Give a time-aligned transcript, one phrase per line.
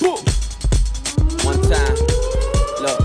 [0.00, 0.16] Boom.
[1.48, 1.96] One time.
[2.84, 3.00] Look.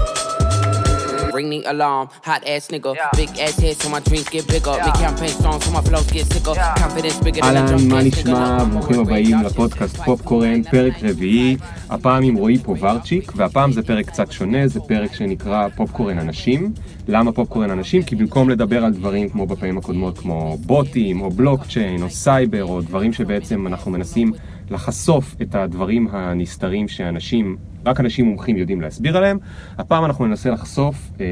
[1.33, 2.95] Ring the alarm, hot ass nigga.
[3.17, 4.71] Big ass head so my dreams get bigger.
[4.85, 6.55] Make campaign songs so my flows get sicker.
[6.83, 8.19] Confidence bigger than a אהלן, drunk מה ass nigga.
[8.19, 8.63] נשמע?
[8.63, 11.57] ברוכים a הבאים לפודקאסט פופקורן, פרק רביעי,
[11.89, 16.73] הפעם עם רועי פוברצ'יק, והפעם זה פרק קצת שונה, זה פרק שנקרא פופקורן אנשים.
[17.07, 18.03] למה פופקורן אנשים?
[18.03, 22.81] כי במקום לדבר על דברים כמו בפעמים הקודמות, כמו בוטים, או בלוקצ'יין, או סייבר, או
[22.81, 24.31] דברים שבעצם אנחנו מנסים
[24.69, 29.37] לחשוף את הדברים הנסתרים שאנשים, רק אנשים מומחים יודעים להסביר עליהם,
[29.77, 31.25] הפעם אנחנו ננסה לחשוף אה,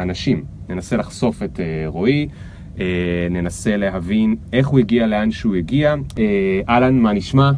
[0.00, 2.28] אנשים, ננסה לחשוף את אה, רועי.
[2.80, 5.94] אה, ננסה להבין איך הוא הגיע לאן שהוא הגיע.
[6.18, 7.50] אה, אהלן, מה נשמע?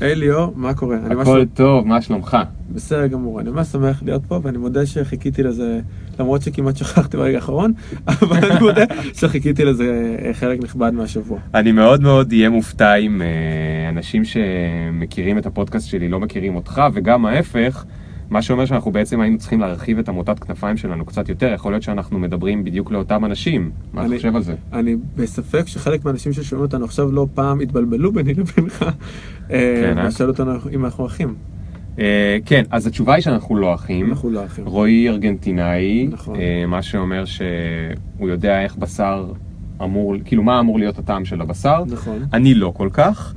[0.00, 0.96] היי ליאור, מה קורה?
[0.96, 2.36] אני ממש הכל טוב, מה שלומך?
[2.70, 5.80] בסדר גמור, אני ממש שמח להיות פה ואני מודה שחיכיתי לזה,
[6.20, 7.72] למרות שכמעט שכחתי ברגע האחרון,
[8.06, 8.84] אבל אני מודה
[9.14, 11.38] שחיכיתי לזה אה, חלק נכבד מהשבוע.
[11.54, 16.82] אני מאוד מאוד אהיה מופתע אם אה, אנשים שמכירים את הפודקאסט שלי לא מכירים אותך,
[16.94, 17.84] וגם ההפך,
[18.30, 21.82] מה שאומר שאנחנו בעצם היינו צריכים להרחיב את המוטת כנפיים שלנו קצת יותר, יכול להיות
[21.82, 23.70] שאנחנו מדברים בדיוק לאותם אנשים.
[23.92, 24.54] מה אתה אני- חושב על זה?
[24.72, 28.82] אני בספק שחלק מהאנשים ששומעים אותנו עכשיו לא פעם התבלבלו ביני לבינך,
[29.50, 30.06] אה, כן, אה?
[30.08, 31.34] ושאלו אותנו אם אנחנו אחים.
[31.98, 34.10] אה, כן, אז התשובה היא שאנחנו לא אחים.
[34.10, 34.66] אנחנו לא אחים.
[34.66, 36.36] רועי ארגנטינאי, נכון.
[36.68, 39.32] מה שאומר שהוא יודע איך בשר
[39.82, 41.82] אמור, כאילו מה אמור להיות הטעם של הבשר.
[41.86, 42.18] נכון.
[42.32, 43.34] אני לא כל כך.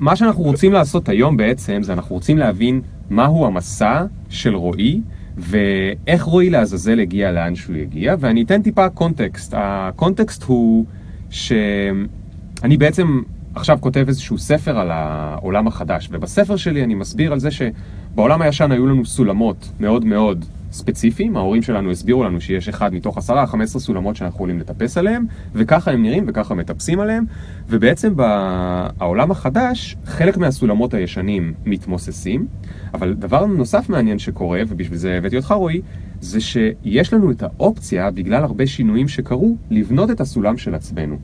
[0.00, 5.00] מה שאנחנו רוצים לעשות היום בעצם, זה אנחנו רוצים להבין מהו המסע של רועי,
[5.36, 9.54] ואיך רועי לעזאזל הגיע לאן שהוא הגיע, ואני אתן טיפה קונטקסט.
[9.56, 10.84] הקונטקסט הוא
[11.30, 13.20] שאני בעצם
[13.54, 18.72] עכשיו כותב איזשהו ספר על העולם החדש, ובספר שלי אני מסביר על זה שבעולם הישן
[18.72, 20.44] היו לנו סולמות מאוד מאוד
[20.74, 25.26] ספציפיים, ההורים שלנו הסבירו לנו שיש אחד מתוך עשרה, 15 סולמות שאנחנו יכולים לטפס עליהם,
[25.54, 27.24] וככה הם נראים וככה מטפסים עליהם,
[27.68, 32.46] ובעצם בעולם החדש, חלק מהסולמות הישנים מתמוססים,
[32.94, 35.80] אבל דבר נוסף מעניין שקורה, ובשביל זה הבאתי אותך רועי,
[36.20, 41.16] זה שיש לנו את האופציה, בגלל הרבה שינויים שקרו, לבנות את הסולם של עצמנו.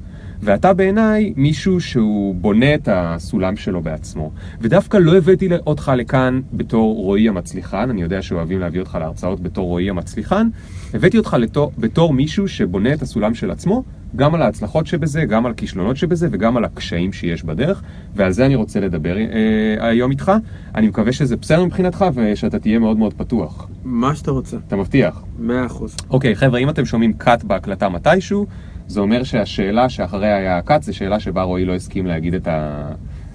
[0.42, 4.32] ואתה בעיניי מישהו שהוא בונה את הסולם שלו בעצמו.
[4.60, 9.66] ודווקא לא הבאתי אותך לכאן בתור רועי המצליחן, אני יודע שאוהבים להביא אותך להרצאות בתור
[9.66, 10.48] רועי המצליחן,
[10.94, 13.84] הבאתי אותך לתור, בתור מישהו שבונה את הסולם של עצמו,
[14.16, 17.82] גם על ההצלחות שבזה, גם על הכישלונות שבזה וגם על הקשיים שיש בדרך,
[18.14, 20.32] ועל זה אני רוצה לדבר אה, היום איתך.
[20.74, 23.68] אני מקווה שזה בסדר מבחינתך ושאתה תהיה מאוד מאוד פתוח.
[23.84, 25.22] מה שאתה רוצה, אתה מבטיח?
[25.38, 25.96] מאה אחוז.
[26.10, 28.46] אוקיי, חבר'ה, אם אתם שומעים קאט בהקלטה מתישהו,
[28.90, 32.88] זה אומר שהשאלה שאחריה היה הקאט, זה שאלה שבה רועי לא הסכים להגיד את, ה...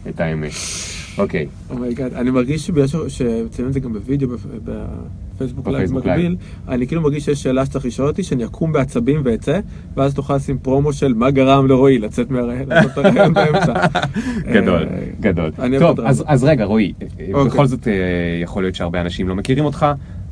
[0.10, 0.52] את האמת.
[1.18, 4.70] אוקיי, oh my god, אני מרגיש שבגלל ש- שציינו את זה גם בווידאו, בפ-
[5.36, 6.36] בפייסבוק live מקביל,
[6.68, 9.60] אני כאילו מרגיש שיש שאלה שצריך לשאול אותי, שאני אקום בעצבים ואצא,
[9.98, 12.68] ואז תוכל לשים פרומו של מה גרם לרועי לצאת מהריאיון,
[13.34, 13.74] באמצע.
[14.54, 15.52] גדול, אה, גדול.
[15.80, 17.52] טוב, אז, רגע, רועי, אה, אוקיי.
[17.52, 17.94] בכל זאת אה,
[18.44, 19.86] יכול להיות שהרבה אנשים לא מכירים אותך.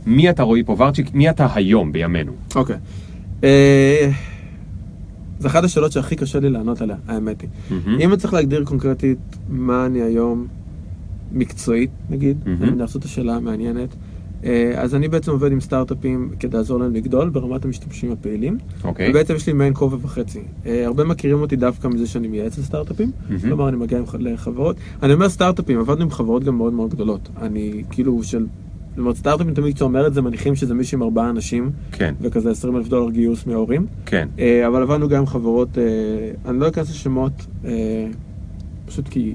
[0.06, 1.14] מי אתה רועי פוברצ'יק?
[1.14, 2.32] מי אתה היום, בימינו?
[2.56, 2.76] אוקיי.
[5.44, 7.50] זה אחת השאלות שהכי קשה לי לענות עליה, האמת היא.
[7.70, 8.00] מהמם.
[8.00, 9.18] אם אני צריך להגדיר קונקרטית
[9.50, 10.48] מה אני היום
[11.32, 12.64] מקצועית, נגיד, מהמם.
[12.64, 13.96] אני מנסה את השאלה המעניינת,
[14.46, 18.58] אה, אז אני בעצם עובד עם סטארט-אפים כדי לעזור להם לגדול ברמת המשתמשים הפעילים.
[18.84, 19.10] אוקיי.
[19.10, 20.42] ובעצם יש לי מעין כובע וחצי.
[20.66, 23.42] אה, הרבה מכירים אותי דווקא מזה שאני מייעץ לסטארט-אפים, מהמם.
[23.42, 24.76] כלומר אני מגיע לחברות.
[25.04, 27.30] אני אומר סטארט-אפים, עבדנו עם חברות גם מאוד מאוד גדולות.
[27.42, 28.46] אני כאילו של...
[28.94, 32.16] זאת אומרת, סטארט-אפים תמיד כשאתה אומר את זה מניחים שזה מישהו עם ארבעה אנשים, כן,
[32.22, 33.86] וכזה 20 אלף דולר גיוס מההורים.
[34.06, 34.28] כן.
[34.40, 35.84] אה, אבל עבדנו גם עם חברות, אה,
[36.46, 37.32] אני לא אכנס לשמות,
[37.66, 37.72] אה,
[38.86, 39.34] פשוט כי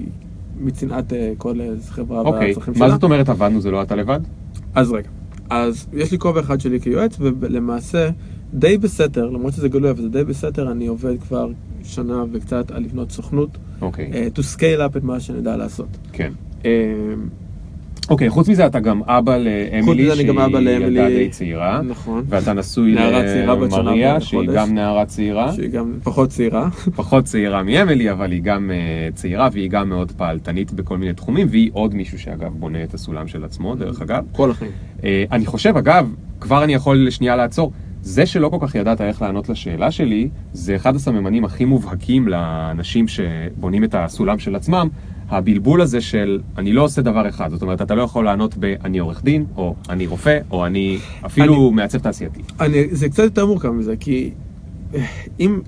[0.59, 2.89] מצנעת אה, כל אה, חברה אוקיי, והצרכים מה שלה.
[2.89, 4.19] זאת אומרת עבדנו זה לא אתה לבד?
[4.75, 5.09] אז רגע,
[5.49, 8.09] אז יש לי כובע אחד שלי כיועץ, ולמעשה
[8.53, 11.49] די בסתר, למרות שזה גלוי, אבל זה די בסתר, אני עובד כבר
[11.83, 15.97] שנה וקצת על לבנות סוכנות, אוקיי, אה, to scale up את מה שנדע לעשות.
[16.13, 16.33] כן.
[16.65, 16.71] אה,
[18.09, 20.29] אוקיי, חוץ מזה אתה גם אבא לאמילי, שהיא.
[20.69, 21.81] ילדה די צעירה.
[21.81, 22.23] נכון.
[22.27, 24.49] ואתה נשוי למריה, שהיא.
[24.53, 25.53] גם נערה צעירה.
[25.53, 26.69] שהיא גם פחות צעירה.
[26.95, 31.47] פחות צעירה מאמילי, אבל היא גם אה, צעירה והיא גם מאוד פעלתנית בכל מיני תחומים,
[31.49, 34.23] והיא עוד מישהו שאגב בונה את הסולם של עצמו, דרך אגב.
[34.31, 34.71] כל החיים.
[35.03, 37.71] אה, אני חושב, אגב, כבר אני יכול לשנייה לעצור,
[38.01, 43.07] זה שלא כל כך ידעת איך לענות לשאלה שלי, זה אחד הסממנים הכי מובהקים לאנשים
[43.07, 44.87] שבונים את הסולם של עצמם,
[45.29, 48.97] הבלבול הזה של אני לא עושה דבר אחד, זאת אומרת, אתה לא יכול לענות ב"אני
[48.99, 52.41] עורך דין", או "אני רופא", או "אני אפילו אני- מעצב תעשייתי".
[52.59, 54.29] אני, זה קצת יותר מורכב מזה, כי
[54.95, 55.05] אה,
[55.39, 55.59] אם...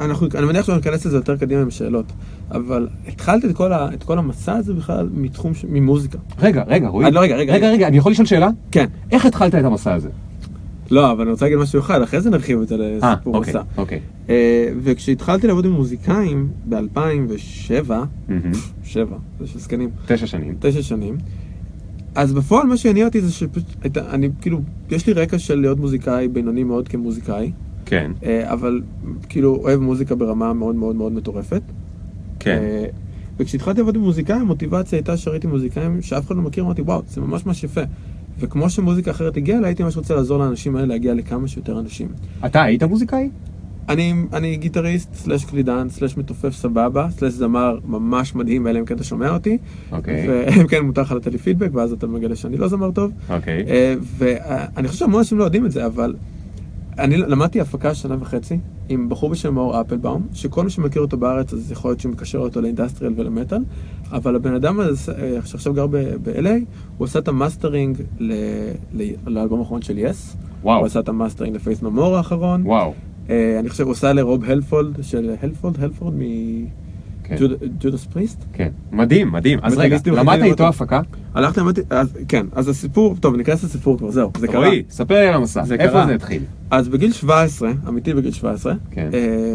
[0.00, 2.04] אנחנו, אני מניח שאנחנו ניכנס לזה יותר קדימה עם שאלות,
[2.50, 6.18] אבל התחלתי את כל, ה, את כל המסע הזה בכלל מתחום, ש- ממוזיקה.
[6.40, 7.04] רגע, רגע, רועי.
[7.06, 8.48] אה, לא, רגע, רגע, רגע, רגע, אני יכול לשאול שאלה?
[8.70, 8.86] כן.
[9.10, 10.08] איך התחלת את המסע הזה?
[10.90, 13.62] לא, אבל אני רוצה להגיד משהו אחד, אחרי זה נרחיב את זה לסיפור אוקיי, מסע.
[13.76, 14.00] אוקיי.
[14.28, 18.52] אה, וכשהתחלתי לעבוד עם מוזיקאים ב-2007, מהמם.
[18.84, 20.54] שבע, זה של זקנים, תשע שנים.
[20.60, 21.16] תשע שנים,
[22.14, 26.28] אז בפועל מה שהניע אותי זה שפשוט, אני כאילו, יש לי רקע של להיות מוזיקאי
[26.28, 27.52] בינוני מאוד כמוזיקאי,
[27.86, 28.80] כן, אה, אבל
[29.28, 31.62] כאילו אוהב מוזיקה ברמה מאוד מאוד מאוד מטורפת.
[32.38, 32.58] כן.
[32.62, 32.86] אה,
[33.36, 37.20] וכשהתחלתי לעבוד עם מוזיקאים, המוטיבציה הייתה שראיתי מוזיקאים שאף אחד לא מכיר, אמרתי, וואו, זה
[37.20, 37.80] ממש ממש יפה.
[38.38, 42.08] וכמו שמוזיקה אחרת הגיעה אליי, הייתי ממש רוצה לעזור לאנשים האלה להגיע לכמה שיותר אנשים.
[42.46, 43.30] אתה היית מוזיקאי?
[43.88, 48.94] אני, אני גיטריסט, סלאש קלידן, סלאש מתופף סבבה, סלאש זמר ממש מדהים, אלא אם כן
[48.94, 49.58] אתה שומע אותי.
[49.92, 50.26] אוקיי.
[50.28, 53.12] ואם כן, מותר לך לתת לי פידבק, ואז אתה מגלה שאני לא זמר טוב.
[53.30, 53.64] אוקיי.
[53.68, 56.14] אה, ואני חושב שהמון אנשים לא יודעים את זה, אבל
[56.98, 58.58] אני למדתי הפקה שנה וחצי
[58.88, 62.38] עם בחור בשם מאור אפלבאום, שכל מי שמכיר אותו בארץ, אז יכול להיות שהוא מקשר
[62.38, 63.62] אותו ל industrial ול metal,
[64.12, 66.48] אבל הבן אדם הזה, אה, שעכשיו גר ב-LA,
[66.98, 68.32] הוא עשה את המאסטרינג ל-
[68.94, 70.36] ל- לאלבום האחרון של Yes.
[70.62, 70.78] וואו.
[70.78, 72.62] הוא עשה את ה mastering ל Faith No More האחרון.
[72.66, 72.92] וואו.
[73.30, 76.18] אה, אני חושב, הוא עשה לרוב הלפורד, של הלפורד, הלפורד כן.
[77.32, 78.44] מג'ודס פריסט.
[78.52, 78.68] כן.
[78.92, 79.58] מדהים, מדהים.
[79.62, 80.68] אז רגע, למדת איתו.
[80.68, 81.00] הפקה?
[81.34, 81.80] הלכתי, למדתי,
[82.28, 84.66] כן, אז הסיפור, טוב, ניכנס לסיפור כבר, זהו, זה קרה.
[84.66, 85.62] רועי, ספר לי על המסע.
[85.78, 86.06] איפה.
[86.06, 86.42] זה התחיל?
[86.70, 89.10] אז בגיל 17, אמיתי בגיל 17, כן.
[89.14, 89.54] אה,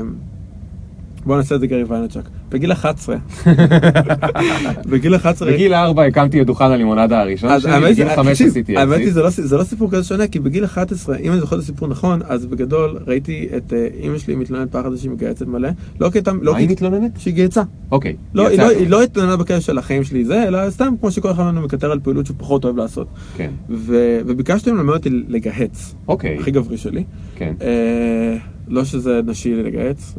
[1.25, 2.29] בוא נעשה את זה גרי ויינצ'ק.
[2.51, 3.15] בגיל 11,
[4.89, 8.77] בגיל 11, בגיל 4 הקמתי את דוכן הלימונדה הראשון שלי, בגיל היא- 5 תקשיב, עשיתי
[8.77, 9.11] האמת היא.
[9.13, 11.87] זה לא- זה לא סיפור כזה שונה, כי בגיל 11, אם אני זוכר את הסיפור
[11.87, 15.69] נכון, אז בגדול ראיתי את אה, אימא שלי מתלוננת פחד שהיא מגייצת מלא,
[16.01, 17.11] לא כי הייתה, לא מה היא מתלוננת?
[17.19, 17.61] שהיא גייצה.
[17.91, 18.15] אוקיי.
[18.33, 21.61] לא, היא לא- התלוננה בקטע של החיים שלי זה, אלא סתם כמו שכל אחד מאיתנו
[21.61, 23.07] מקטר על פעילות שהוא פחות אוהב לעשות.
[23.37, 23.51] כן.
[23.69, 26.37] וביקשתי ללמד אותי לגהץ, אוקיי.
[26.39, 27.03] הכי גברי שלי.
[27.35, 27.53] כן.
[27.61, 30.15] אה, לא שזה נשי לגהץ.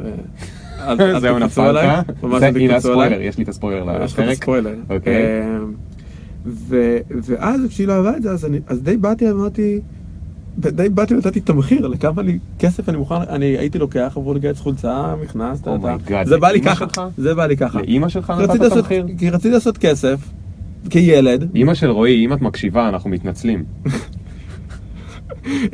[0.79, 1.51] אה, זהו, נפלת.
[1.51, 2.03] זה- אל הנה.
[2.77, 4.49] הספוילר, יש לי את הספוילר את לפרק.
[4.91, 5.15] אוקיי.
[5.17, 5.59] אה,
[6.47, 8.31] ו- ואז כשהיא לא אהבה את זה,
[8.67, 9.81] אז די באתי, אמרתי,
[10.59, 15.15] די באתי ונתתי תמחיר לכמה לי כסף אני מוכן, אני הייתי לוקח עבור לגהץ חולצה,
[15.23, 15.63] מכנס.
[15.67, 16.87] oh my god, זה בא לי ככה?
[17.17, 17.81] זה בא לי ככה.
[17.81, 19.07] לאימא שלך נתת תמחיר?
[19.19, 20.19] כי רציתי לעשות כסף,
[20.91, 21.49] כילד.
[21.55, 23.65] אימא של רועי, אם את מקשיבה, אנחנו מתנצלים.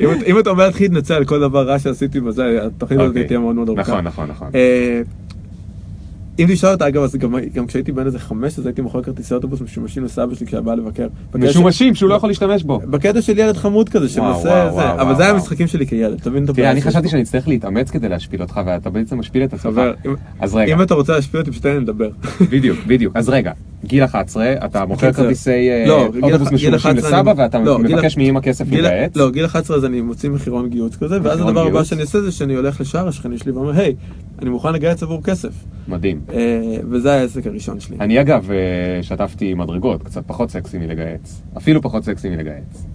[0.00, 3.10] אם את- אם אתה אומר להתחיל להתנצל על כל דבר רע שעשיתי בזה, התוכנית הזאת
[3.10, 3.26] אוקיי.
[3.26, 3.82] תהיה מאוד מאוד ארוכה.
[3.82, 4.48] נכון, נכון, נכון.
[4.54, 5.02] אה,
[6.38, 9.34] אם תשאל אותה, אגב, אז גם, גם כשהייתי בן איזה חמש, אז הייתי מוכר כרטיסי
[9.34, 11.06] אוטובוס משומשים לסבא שלי כשהיה בא לבקר.
[11.34, 12.80] משומשים שהוא לא יכול להשתמש בו.
[12.90, 15.32] בקטע של ילד חמוד כזה, שמנסה זה, וואו, אבל זה היה.
[15.32, 17.08] המשחקים שלי כילד, תבין את תראה, אני חשבתי.
[17.08, 19.80] שאני אצטרך להתאמץ כדי להשפיל אותך, ואתה בעצם משפיל את עצמך.
[20.40, 22.08] אז רגע, אם אתה רוצה להשפיע אותי, פשוט תן לי לדבר.
[22.50, 23.16] בדיוק, בדיוק.
[23.16, 23.52] אז רגע,
[23.84, 25.12] גיל 11, אתה מוכר.
[25.12, 29.16] כרטיסי אה, לא, אוטובוס 11 לסבא, ואתה לא, מבקש מאמא כסף לגהץ.
[29.16, 31.84] לא, גיל 11 אז אני מוציא מחירון גיוץ כזה, ואז הדבר הבא?
[31.84, 33.94] שאני עושה זה שאני הולך לשער השכנים שלי ואומר, היי,
[34.42, 35.52] אני מוכן לגייס עבור כסף.
[35.88, 36.20] מדהים.
[36.32, 37.96] אה, וזה העסק הראשון שלי.
[38.00, 41.42] אני אגב אה, שטפתי מדרגות, קצת פחות סקסי מלגהץ.
[41.56, 42.28] אפילו פחות סקסי.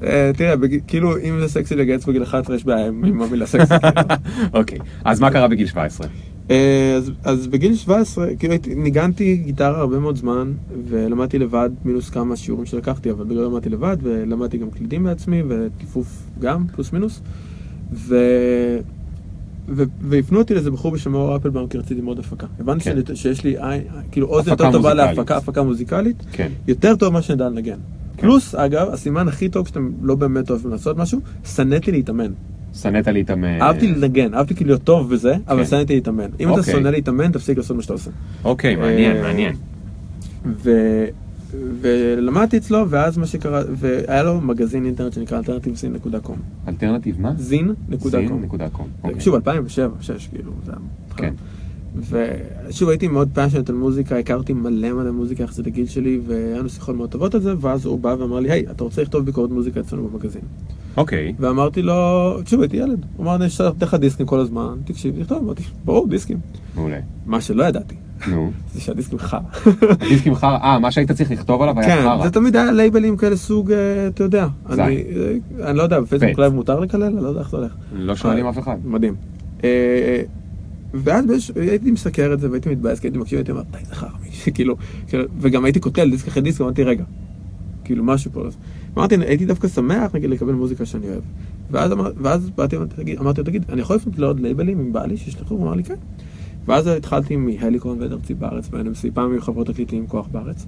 [0.04, 0.54] אה, תראה,
[0.88, 3.74] כאילו, אם זה סקסי לגייס בגיל 11, יש בעיה עם עם המילה סקסי.
[3.80, 4.16] כאילו.
[4.60, 6.08] אוקיי, אז מה קרה בגיל 17?
[6.50, 10.54] אה, אז, אז בגיל 17, כאילו ניגנתי גיטרה הרבה מאוד זמן,
[10.90, 16.24] ולמדתי לבד, מינוס כמה שיעורים שלקחתי, אבל בגלל למדתי לבד, ולמדתי גם קלידים בעצמי, וטיפוף
[16.40, 17.22] גם, פלוס מינוס.
[17.94, 18.16] ו...
[19.68, 19.84] ו...
[20.02, 22.48] והפנו אותי לאיזה בחור בשם מאור אפלבאום, כי רציתי ללמוד הפקה.
[22.60, 23.02] הבנתי כן.
[23.06, 24.94] שאני, שיש לי עין, כאילו אוזן יותר טובה.
[24.94, 26.52] להפקה, הפקה מוזיקלית, כן.
[26.68, 27.78] יותר טוב ממה שנדע לנגן.
[28.18, 32.32] פלוס, אגב, הסימן הכי טוב כשאתם לא באמת אוהבים לעשות משהו, שנאתי להתאמן.
[32.82, 33.62] שנאת להתאמן.
[33.62, 35.66] אהבתי לנגן, אהבתי כאילו להיות טוב בזה, אבל כן.
[35.66, 36.30] שנאתי להתאמן.
[36.40, 36.74] אם אתה אוקיי.
[36.74, 38.12] שונא להתאמן, תפסיק לעשות מה שאתה עושה.
[38.44, 39.56] אוקיי, מעניין, אה, מעניין.
[40.46, 40.72] ו...
[41.82, 46.68] ולמדתי אצלו, ואז מה שקרה, והיה לו מגזין אינטרנט שנקרא alternativezin.com.
[46.68, 47.32] אלטרנטיב מה?
[47.50, 48.06] zin.com.
[48.06, 48.82] zin.com.
[49.04, 49.22] אוקיי.
[49.22, 50.80] שוב, 2007, 2006, כאילו, זה היה...
[51.18, 51.34] כן.
[51.96, 56.70] ושוב, הייתי מאוד פאשנט על מוזיקה, הכרתי מלא מלא מוזיקה יחסית לגיל שלי, והיה לנו
[56.70, 59.50] שיחות מאוד טובות על זה, ואז הוא בא ואמר לי, היי, אתה רוצה לכתוב ביקורת
[59.50, 60.42] מוזיקה אצלנו במגזין?
[60.98, 61.34] אוקיי.
[61.40, 61.94] ואמרתי לו,
[62.42, 63.06] תקשיב, הייתי ילד.
[63.16, 66.38] הוא אמר, אני אשלח לך דיסקים כל הזמן, תקשיב, תכתוב, אמרתי, ברור, דיסקים.
[66.76, 67.00] מעולה.
[67.26, 67.96] מה שלא ידעתי,
[68.28, 68.52] נו.
[68.74, 69.40] זה שהדיסקים חרא.
[70.10, 72.24] דיסקים חרא, אה, מה שהיית צריך לכתוב עליו היה כן, חרא.
[72.24, 74.48] זה תמיד היה לייבלים כאלה סוג, אה, אתה יודע.
[74.70, 75.04] אני
[75.62, 76.40] אה, אני לא יודע, בפייסבוק.
[76.40, 77.04] live מותר לקלל?
[77.04, 77.72] אני לא יודע איך זה הולך.
[77.94, 78.78] לא שואלים אה, אף אחד.
[78.84, 79.16] מדהים.
[80.94, 84.10] ואז הייתי מסקר את זה והייתי מתבאס, כי הייתי מקשיב, הייתי אומר, די, זה חרא,
[84.56, 84.76] כאילו,
[85.08, 87.04] כאילו, וגם הייתי קוטל דיסק אחרי דיסק, אמרתי, רגע,
[87.84, 88.48] כאילו, משהו פה.
[88.48, 88.58] אז
[88.98, 91.24] אמרתי, הייתי דווקא שמח, נגיד, לקבל מוזיקה שאני אוהב.
[91.72, 92.78] ואז ואז באתי,
[93.20, 95.56] אמרתי, לו, תגיד, אני יכול לפנות לעוד לייבלים אם בא לי, שישלחו?
[95.56, 95.96] הוא אמר לי, כן.
[96.70, 100.66] ואז התחלתי מהליקון ועד ארצי בארץ, ב-NMC, פעם היו חברות תקליטים עם כוח בארץ.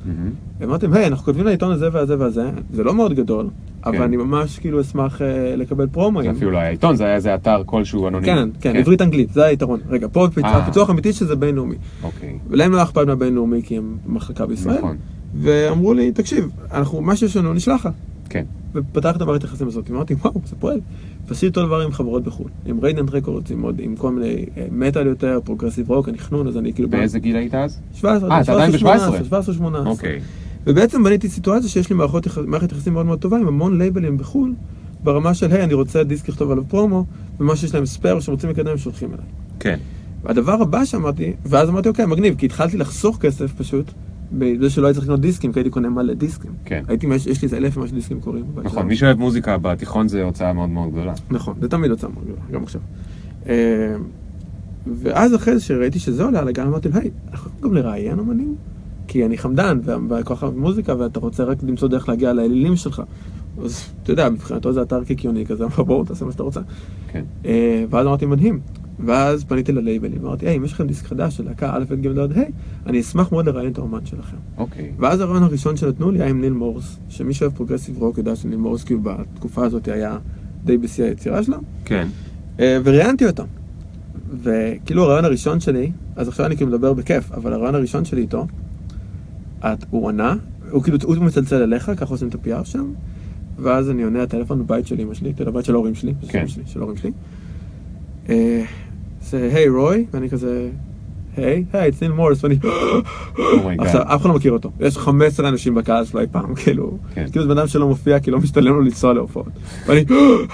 [0.59, 3.47] להם, היי, אנחנו כותבים לעיתון הזה והזה והזה, זה לא מאוד גדול,
[3.85, 4.03] אבל כן.
[4.03, 6.31] אני ממש כאילו אשמח אה, לקבל פרומואים.
[6.31, 8.25] זה אפילו לא היה עיתון, זה היה איזה אתר כלשהו אנונימי.
[8.25, 9.79] כן, כן, עברית אנגלית, זה היתרון.
[9.89, 10.57] רגע, פה אה.
[10.57, 11.75] הפיצוח האמיתי שזה בינלאומי.
[12.03, 12.37] אוקיי.
[12.49, 14.77] ולהם לא היה אכפת מהבינלאומי כי הם מחלקה בישראל.
[14.77, 14.97] נכון.
[15.35, 17.89] ואמרו לי, תקשיב, אנחנו, מה שיש לנו נשלח לך.
[18.31, 18.45] כן.
[18.73, 20.79] ופתח את המערכת היחסים הזאת, אמרתי, וואו, זה פועל.
[21.27, 25.39] ועשיתי אותו דבר עם חברות בחו"ל, עם Radiant Records, עם כל מיני אה, מטאל יותר,
[25.43, 26.89] progressive rock, אני חנון, אז אני כאילו...
[26.89, 27.79] באיזה גיל היית אז?
[27.93, 28.77] 17, אה, אתה עדיין ב-17.
[29.23, 29.91] 17, 18.
[29.91, 30.19] אוקיי.
[30.67, 34.53] ובעצם בניתי סיטואציה שיש לי מערכות מערכת יחסים מאוד מאוד טובה עם המון לייבלים בחו"ל,
[35.03, 37.05] ברמה של, היי, אני רוצה דיסק לכתוב עליו פרומו,
[37.39, 39.25] ומה שיש להם spare שרוצים לקדם, שולחים אליי.
[39.59, 39.79] כן.
[40.23, 43.91] והדבר הבא שאמרתי, ואז אמרתי, אוקיי, מגניב, כי התחלתי לחסוך כסף פשוט,
[44.33, 46.51] בזה שלא הייתי צריך לקנות דיסקים, כי הייתי קונה מלא דיסקים.
[46.65, 46.83] כן.
[46.87, 48.45] הייתי, יש, יש לי איזה אלף ומשהו דיסקים קוראים.
[48.63, 48.87] נכון.
[48.87, 51.13] מי שאוהב מוזיקה בתיכון זה הוצאה מאוד מאוד גדולה.
[51.29, 52.81] נכון, זה תמיד הוצאה מאוד גדולה, גם עכשיו.
[53.49, 53.95] אה,
[54.87, 58.19] ואז אחרי זה שראיתי שזה עולה על הגן, אמרתי לו, היי, אנחנו יכולים גם לראיין
[58.19, 58.55] אומנים?
[59.07, 59.79] כי אני חמדן,
[60.43, 63.01] אוהב מוזיקה, ואתה רוצה רק למצוא דרך להגיע לאלילים שלך.
[63.63, 66.59] אז אתה יודע, מבחינתו זה אתר קיקיוני כזה, אמר, בואו, תעשה מה שאתה רוצה.
[67.11, 67.23] כן.
[67.45, 68.59] אה, ואז אמרתי, מדהים.
[69.05, 72.19] ואז פניתי ללייבלים, אמרתי, היי, אם יש לכם דיסק חדש של להקה א', ב', ג',
[72.19, 72.51] ד', היי,
[72.85, 74.37] אני אשמח מאוד לראיין את האומן שלכם.
[74.57, 74.91] אוקיי.
[74.97, 78.57] ואז הריאיון הראשון שנתנו לי היה עם ניל מורס, שמי שאוהב progressive rock יודע שניל
[78.57, 80.17] מורס כאילו בתקופה הזאת היה
[80.63, 82.07] די בשיא היצירה שלה, כן.
[82.59, 83.45] אה, וראיינתי אותם.
[84.43, 88.47] וכאילו הריאיון הראשון שלי, אז עכשיו אני כאילו מדבר בכיף, אבל הריאיון הראשון שלי איתו,
[89.59, 90.35] את, הוא ענה,
[90.71, 92.93] הוא כאילו, הוא מצלצל אליך, ככה עושים את ה-PR שם,
[93.57, 96.47] ואז אני עונה לטלפון בבית של אמא שלי, לבית של ההורים שלי, כן.
[96.47, 97.11] של, של ההורים שלי.
[99.21, 100.69] אה, זה, היי רועי, ואני כזה,
[101.37, 102.55] היי, היי, it's ניל מורס, ואני,
[103.59, 103.87] oh my god.
[103.87, 104.71] עכשיו, אף אחד לא מכיר אותו.
[104.79, 107.25] יש 15 אנשים בקהל שלו אי פעם, כאילו, כן.
[107.31, 109.49] כאילו זה בן אדם שלא מופיע כי לא משתלם לו לנסוע להופעות.
[109.85, 110.05] ואני,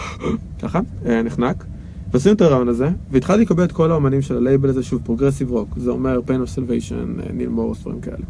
[0.61, 1.65] ככה, אה, נחנק.
[2.11, 5.69] ועשינו את הרעיון הזה, והתחלתי לקבל את כל האומנים של הלייבל הזה, שוב, פרוגרסיב רוק,
[5.77, 8.25] זה אומר pain of salvation, ניל מורס, דברים כאלה.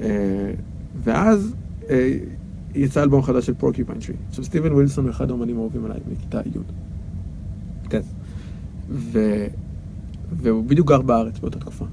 [0.00, 0.52] אה,
[1.04, 1.54] ואז
[1.90, 2.16] אה,
[2.74, 4.14] יצא אלבום חדש של פורקיופיין טרי.
[4.28, 6.87] עכשיו, סטיבן ווילסון הוא אחד האומנים האהובים עליי מכיתה י'.
[8.90, 9.46] ו...
[10.32, 11.84] והוא בדיוק גר בארץ באותה תקופה.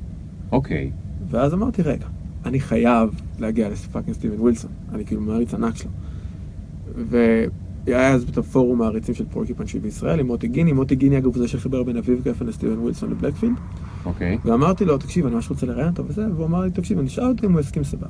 [0.52, 0.92] אוקיי.
[1.30, 2.06] ואז אמרתי, רגע,
[2.46, 3.10] אני חייב
[3.40, 5.92] להגיע לפאקינג סטיבן ווילסון, אני כאילו מעריץ ענק שלו.
[6.96, 11.26] והיה אז את הפורום העריצים של פורקי פנצ'י בישראל עם מוטי גיני, מוטי גיני אגב
[11.26, 13.54] הוא זה שחיבר בין אביב גפן לסטיבן ווילסון לבלקפילד,
[14.06, 14.38] אוקיי.
[14.46, 17.24] ואמרתי לו, תקשיב, אני ממש רוצה לראיין אותו וזה, והוא אמר לי, תקשיב, אני שאל
[17.26, 18.08] אותו אם הוא הסכים סבבה.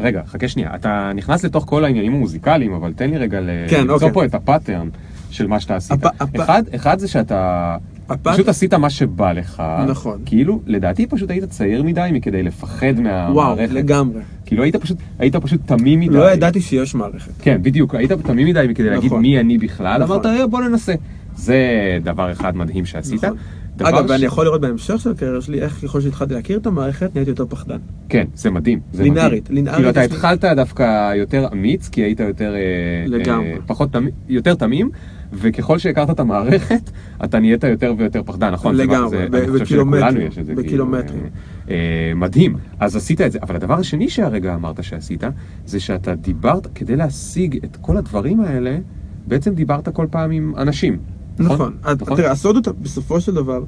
[0.00, 0.74] רגע, חכה שנייה.
[0.74, 4.12] אתה נכנס לתוך כל העניינים המוזיקליים, אבל תן לי רגע כן, למצוא אוקיי.
[4.12, 4.88] פה את הפאטרן
[5.30, 6.04] של מה שאתה עשית.
[6.04, 7.76] הפ- הפ- אחד, אחד זה שאתה
[8.08, 9.62] הפאט- פשוט עשית מה שבא לך.
[9.88, 10.18] נכון.
[10.26, 13.02] כאילו, לדעתי פשוט היית צעיר מדי מכדי לפחד וואו,
[13.34, 13.72] מהמערכת.
[13.74, 14.20] לגמרי.
[14.46, 16.14] כאילו היית פשוט, היית פשוט תמים מדי.
[16.14, 17.32] לא ידעתי שיש מערכת.
[17.42, 19.22] כן, בדיוק, היית תמים מדי מכדי להגיד נכון.
[19.22, 20.16] מי אני בכלל, נכון.
[20.16, 20.94] אמרת "אה, בוא ננסה.
[21.36, 21.58] זה
[22.02, 23.24] דבר אחד מדהים שעשית.
[23.24, 23.36] נכון.
[23.82, 27.14] אגב, ש- ואני יכול לראות בהמשך של הקריירה שלי, איך ככל שהתחלתי להכיר את המערכת,
[27.14, 27.76] נהייתי יותר פחדן.
[28.08, 28.80] כן, זה מדהים.
[28.92, 29.54] זה לינארית, מדהים.
[29.56, 32.54] לינארית כאילו אתה התחלת דווקא יותר אמיץ, כי היית יותר...
[32.54, 32.60] אה,
[33.08, 33.52] לגמרי.
[33.52, 34.90] אה, פחות תמים, יותר תמים,
[35.32, 36.90] וככל שהכרת את המערכת,
[37.24, 38.74] אתה נהיית יותר ויותר פחדן, נכון?
[38.76, 40.42] לגמרי, זה- ב- בקילומטרים, זה.
[40.44, 41.22] כאילו, בקילומטרים.
[41.24, 42.56] אה, אה, מדהים.
[42.80, 43.38] אז עשית את זה.
[43.42, 45.22] אבל הדבר השני שהרגע אמרת שעשית,
[45.66, 48.78] זה שאתה דיברת, כדי להשיג את כל הדברים האלה,
[49.26, 50.96] בעצם דיברת כל פעם עם אנשים.
[51.38, 51.76] נכון.
[51.82, 52.16] אז נכון?
[52.16, 53.64] תראה, הסוד הוא, בסופו של דבר,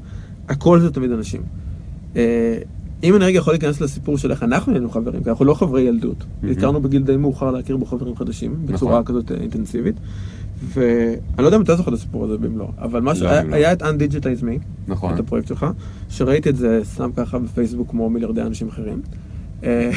[0.48, 1.42] הכל זה תמיד אנשים.
[2.16, 2.58] אה,
[3.02, 5.82] אם אני רגע יכול להיכנס לסיפור של איך אנחנו נהיינו חברים, כי אנחנו לא חברי
[5.82, 6.24] ילדות.
[6.42, 6.54] מהמם.
[6.58, 9.04] הכרנו בגיל די מאוחר להכיר בו חברים חדשים, בצורה נכון.
[9.04, 9.94] כזאת אינטנסיבית.
[10.62, 13.54] ואני לא יודע אם אתה זוכר את הסיפור הזה במלואו, אבל מה לא, שהיה לא.
[13.54, 15.14] היה את Undigitize Me, נכון.
[15.14, 15.66] את הפרויקט שלך,
[16.08, 19.02] שראיתי את זה שם ככה בפייסבוק כמו מיליארדי אנשים אחרים.
[19.64, 19.90] אה,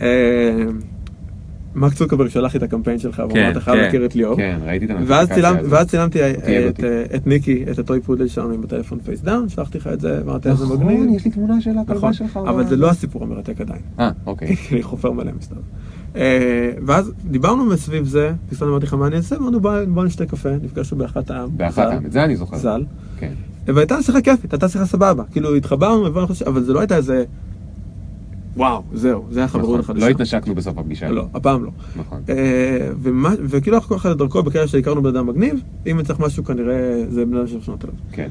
[0.00, 0.64] אה,
[1.74, 4.36] מרק צוקרברג שלח לי את הקמפיין שלך, והוא אמר, אתה חייב להכיר את ליאור.
[4.36, 5.64] כן, ראיתי את הזאת.
[5.68, 6.66] ואז צילמתי תייג
[7.14, 10.48] את, ניקי, את הטוי פודל שלנו עם הטלפון face down, שלחתי לך את זה, אמרתי
[10.48, 11.00] איזה מגניב.
[11.00, 12.36] נכון, יש לי תמונה של הכלבה נכון, שלך.
[12.36, 13.82] אבל זה לא הסיפור המרתק עדיין.
[13.98, 14.56] אה, אוקיי.
[14.72, 15.60] אני חופר מלא מסתבר.
[16.16, 20.50] אה, ואז דיברנו מסביב זה, פתאום אמרתי לך מה אני אעשה, אמרנו בוא נשתה קפה,
[20.62, 21.48] נפגשנו באחת העם.
[21.56, 22.56] באחת ז"ל, העם, את זה אני זוכר.
[22.56, 22.84] ז"ל.
[23.18, 23.32] כן.
[23.66, 25.24] והייתה שיחה כיפית, הייתה שיחה סבבה.
[25.32, 26.06] כאילו התחברנו,
[26.46, 27.24] אבל זה לא הייתה איזה...
[28.56, 29.80] וואו, זהו, זה היה חברות נכון.
[29.80, 30.06] החדשה.
[30.06, 31.10] לא התנשקנו בסוף הפגישה.
[31.10, 31.70] לא, הפעם לא.
[31.96, 32.22] נכון.
[32.28, 32.88] אה,
[33.40, 37.24] וכאילו אנחנו כל אחד לדרכו בקריירה שהכרנו בן אדם מגניב, אם צריך משהו כנראה זה
[37.24, 37.94] בן אדם שאפשר לפנות אליו.
[38.12, 38.28] כן.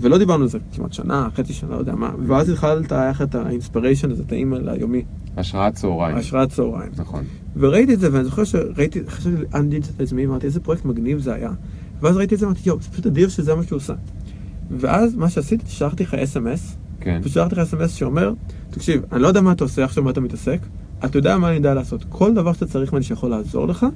[0.00, 3.34] ולא דיברנו על זה כמעט שנה, חצי שנה, לא יודע מה, ואז התחלת, לך את
[3.34, 5.04] האינספיריישן הזה, את האימייל היומי,
[5.36, 6.16] השראת צהריים.
[6.16, 6.90] השראת צהריים.
[6.96, 7.24] נכון.
[7.56, 11.50] וראיתי את זה, ואני זוכר שראיתי, חשבתי, Undigitize Me, אמרתי, איזה פרויקט מגניב זה היה.
[12.00, 13.94] ואז ראיתי את זה, אמרתי, יואו, זה פשוט אדיר שזה מה שהוא עושה.
[14.70, 17.20] ואז מה שעשיתי, שלחתי לך אס.אם.אס, כן.
[17.24, 18.32] ושלחתי לך אס.אם.אס שאומר,
[18.70, 20.60] תקשיב, אני לא יודע מה אתה עושה עכשיו, מה אתה מתעסק,
[21.04, 22.04] אתה יודע מה אני יודע לעשות.
[22.08, 23.86] כל דבר שאתה צריך ממני שיכול לעזור לך,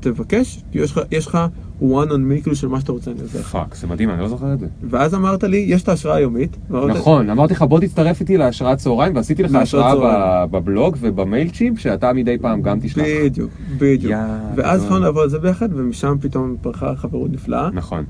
[0.00, 1.38] תבקש, כי יש לך, יש לך
[1.82, 3.46] one on me, כאילו של מה שאתה רוצה, אני עוזר לך.
[3.46, 4.66] פאק, זה מדהים, אני לא זוכר את זה.
[4.90, 6.56] ואז אמרת לי, יש את ההשראה היומית.
[6.70, 12.12] נכון, אמרתי לך בוא תצטרף איתי להשראת צהריים, ועשיתי לך השראה בבלוג ובמייל צ'יפ, שאתה
[12.12, 13.04] מדי פעם גם תשלח.
[13.24, 14.14] בדיוק, בדיוק.
[14.56, 14.82] ואז.
[14.82, 17.70] התחלנו לעבוד על זה ביחד, ומשם פתאום פרחה חברות נפלאה.
[17.70, 18.04] נכון.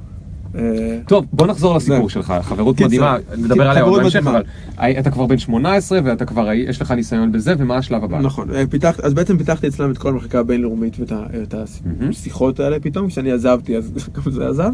[0.55, 2.11] אה, טוב, בוא נחזור לסיפור.
[2.11, 4.27] שלך, חברות קיצר, מדהימה, נדבר עליה עוד בהמשך.
[4.27, 4.43] אבל
[4.99, 8.19] אתה כבר בן 18 ואתה כבר, יש לך ניסיון בזה, ומה השלב הבא?
[8.19, 8.65] נכון, אה,
[9.03, 11.55] אז בעצם פיתחתי אצלם את כל המחלקה הבינלאומית ואת.
[12.11, 14.73] השיחות האלה פתאום, כשאני עזבתי אז גם זה עזב.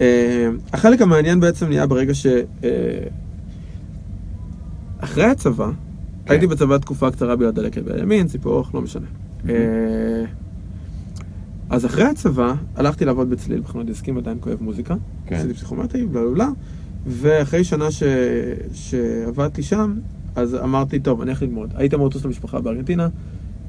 [0.00, 2.26] אה, החלק המעניין בעצם נהיה ברגע ש...
[4.98, 5.70] אחרי הצבא,
[6.28, 9.06] הייתי בצבא תקופה קצרה בגלל דלקת בימין, ארוך, לא משנה.
[11.70, 14.94] אז אחרי הצבא, הלכתי לעבוד בצליל בחנות דיסקים, עדיין כואב מוזיקה.
[15.26, 15.36] כן.
[15.36, 16.48] עשיתי פסיכומטרי, בלה בלה בלה.
[17.06, 18.02] ואחרי שנה ש...
[18.72, 19.98] שעבדתי שם,
[20.36, 21.72] אז אמרתי, טוב, אני הולך ללמוד.
[21.74, 23.08] הייתי אמור לטוס למשפחה בארגנטינה,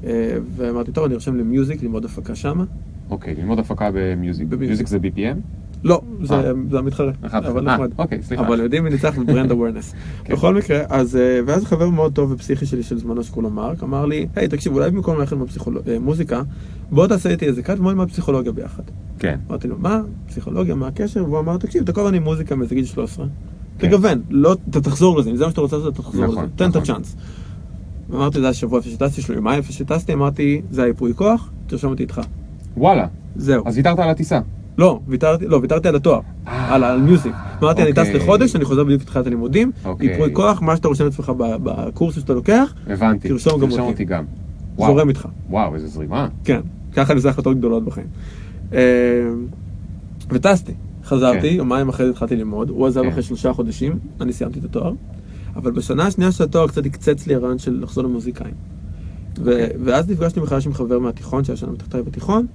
[0.04, 2.64] אה, ואמרתי, טוב, אני ארשם למיוזיק, ללמוד הפקה שמה.
[3.10, 4.46] אוקיי, ללמוד הפקה במיוזיק.
[4.48, 4.68] במיוזיק.
[4.68, 5.38] מיוזיק זה BPM?
[5.84, 6.50] לא, זה, אה.
[6.78, 7.12] המתחרה.
[7.22, 7.90] אבל אה, נחמד.
[7.98, 8.46] אוקיי, סליחה.
[8.46, 9.94] אבל יודעים מי ניצח בברנד אווירנס.
[10.24, 10.34] כן.
[10.34, 13.82] בכל מקרה, אז, אה, ואז חבר מאוד טוב ופסיכי שלי של זמנו שקוראים לו מרק,
[13.82, 15.36] אמר לי, היי, תקשיב, אולי במקום ללכת
[15.86, 16.42] למוזיקה,
[16.90, 18.82] בוא תעשה איתי איזה קאט, בוא נלמד פסיכולוגיה ביחד.
[19.18, 19.38] כן.
[19.48, 20.00] אמרתי לו, מה?
[20.26, 21.24] פסיכולוגיה, מה הקשר?
[21.24, 23.26] והוא אמר, תקשיב, הזמן עם מוזיקה מאיזה גיל 13.
[23.78, 23.88] כן.
[23.88, 26.52] תגוון, לא, אתה תחזור לזה, אם זה מה שאתה רוצה לעשות, אתה תחזור נכון, לזה.
[26.56, 26.82] תן את נכון.
[26.82, 27.16] הצ'אנס.
[28.10, 31.90] ואמרתי, זה השבוע איפה שטסתי, יש לו יומיים איפה שטסתי, אמרתי, זה היפוי כוח, תרשום
[31.90, 32.20] אותי איתך.
[32.76, 33.06] וואלה.
[33.36, 33.62] זהו.
[33.66, 34.40] אז ויתרת על הטיסה.
[34.78, 37.32] לא, ויתרתי, לא, ויתרתי על התואר, אה, על על מיוזיק.
[37.62, 38.14] אמרתי, אני טס אוקיי.
[38.14, 40.10] לחודש, אני חוזר בדיוק לתחילת הלימודים, אוקיי.
[40.10, 43.28] ייפוי כוח, מה שאתה רושם לעצמך בקורס שאתה לוקח, הבנתי.
[43.28, 44.04] תרשום גם אותי.
[44.04, 44.24] גם.
[44.76, 45.28] זורם איתך.
[45.50, 46.28] וואו, איזה זרימה.
[46.44, 46.60] כן,
[46.92, 48.06] ככה אני עושה החלטות גדולות בחיים.
[48.72, 48.78] אה,
[50.30, 51.56] וטסתי, חזרתי, כן.
[51.56, 53.08] יומיים אחרי זה התחלתי ללמוד, הוא עזב כן.
[53.08, 54.92] אחרי שלושה חודשים, אני סיימתי את התואר,
[55.56, 58.54] אבל בשנה השנייה של התואר קצת הקצץ לי הרעיון של לחזור למוזיקאים.
[59.38, 59.68] אוקיי.
[59.84, 62.46] ואז נפגשתי מחדש עם חבר מהתיכון, שהיה שנה מתחתיי בתיכון,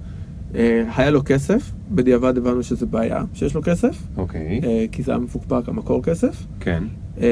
[0.96, 4.60] היה לו כסף, בדיעבד הבנו שזה בעיה שיש לו כסף, אוקיי.
[4.64, 6.82] אה, כי זה היה מפוקפק המקור כסף, כן.
[7.20, 7.26] אה,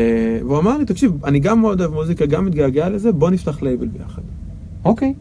[0.47, 3.87] והוא אמר לי, תקשיב, אני גם מאוד אוהב מוזיקה, גם מתגעגע לזה, בוא נפתח לייבל
[3.87, 4.23] ביחד.
[4.85, 5.15] אוקיי.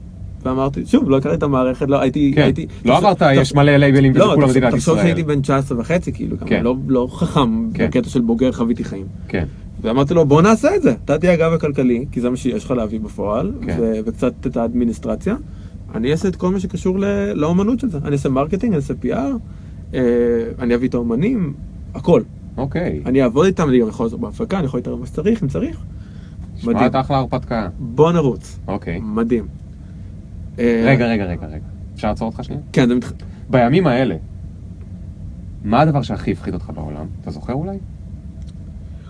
[0.46, 2.31] ואמרתי, שוב, לא הכרתי את המערכת, לא הייתי...
[2.36, 2.41] כן.
[2.41, 5.05] הייתי לא תחשוב- אמרת, תחשוב- יש מלא לייבלים וזה לא, כולה תחשוב- מדינת תחשוב ישראל.
[5.08, 6.63] שהייתי בן 19 וחצי, כאילו, גם כן.
[6.63, 7.88] לא, לא חכם כן.
[7.88, 9.05] בקטע של בוגר חוויתי חיים.
[9.27, 9.46] כן.
[9.81, 12.72] ואמרתי לו, בוא נעשה את זה, אתה תהיה הגב הכלכלי, כי זה מה שיש לך
[12.72, 13.77] להביא בפועל, כן.
[13.79, 15.36] ו- וקצת את האדמיניסטרציה.
[15.96, 17.98] אני אעשה את כל מה שקשור ל- לאומנות של זה.
[18.06, 19.38] אני אעשה marketing, אני אעשה PR,
[19.94, 20.00] אה,
[20.60, 21.54] אני אביא את האומנים,
[21.96, 22.22] הכל.
[22.58, 23.02] אוקיי.
[23.06, 25.78] אני אעבוד איתם, אני גם יכול לעזור בהפקה, אני יכול להתערב מה שצריך, אם צריך.
[26.64, 26.78] מדהים.
[26.78, 27.70] שמעת אחלה הרפתקה.
[27.80, 28.60] בוא נרוץ.
[28.68, 29.00] אוקיי.
[29.04, 29.48] מדהים.
[30.60, 31.66] אה, רגע, רגע, רגע, רגע.
[31.96, 32.62] אפשר לעצור אותך שנייה?
[32.74, 33.14] כן, זה מתח...
[33.50, 34.16] בימים האלה,
[35.64, 37.06] מה הדבר שהכי הפחיד אותך בעולם?
[37.22, 37.77] אתה זוכר אולי?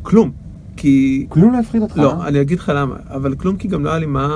[0.01, 0.31] כלום.
[0.77, 1.25] כי...
[1.29, 1.97] כלום לא הפחיד אותך?
[1.97, 4.27] לא, אני אגיד לך למה, אבל כלום כי גם לא היה לי מה,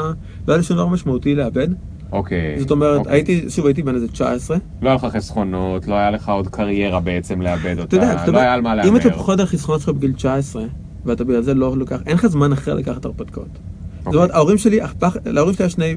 [0.47, 1.67] לא היה לי שום דבר משמעותי לאבד.
[2.15, 2.60] אוקיי.
[2.60, 3.13] זאת אומרת, אוקיי.
[3.13, 4.58] הייתי, שוב, הייתי בן איזה 19.
[4.82, 7.84] לא היה לך חסכונות, לא היה לך עוד קריירה בעצם לאבד אותה.
[7.84, 8.89] אתה יודע, לא היה על מה להמר.
[8.89, 10.63] אם אתה פוחד על החסכונות שלך בגיל 19,
[11.06, 13.47] ואתה בגלל זה לא לוקח, אין לך זמן אחר לקחת הרפתקאות.
[13.47, 14.17] זאת אוקיי.
[14.17, 14.80] אומרת, ההורים שלי,
[15.25, 15.95] להורים שלי היה שני,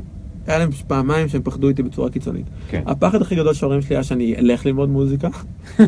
[0.48, 2.46] היה להם פעמיים שהם פחדו איתי בצורה קיצונית.
[2.70, 2.82] כן.
[2.86, 5.28] הפחד הכי גדול של ההורים שלי היה שאני אלך ללמוד מוזיקה.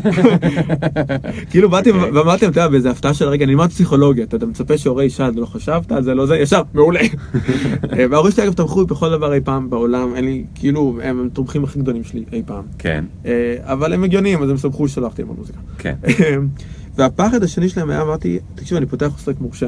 [1.51, 2.11] כאילו באתי אוקיי.
[2.11, 5.31] ואמרתי להם, אתה יודע, באיזה הפתעה של רגע, אני אלמד פסיכולוגיה, אתה מצפה שהורה ישאל,
[5.35, 6.99] לא חשבת על זה, לא זה, ישר, מעולה.
[7.99, 11.63] אה, וההורים שלי אגב תמכו בכל דבר אי פעם בעולם, אין לי, כאילו, הם התומכים
[11.63, 12.63] הכי גדולים שלי אי פעם.
[12.77, 15.59] כן, אה, אבל הם הגיוניים, אז הם שמחו ששלחתי ללמוד מוזיקה.
[15.77, 15.95] כן.
[16.95, 19.67] והפחד השני שלהם היה, אמרתי, תקשיב, אני פותח עוסק מורשה.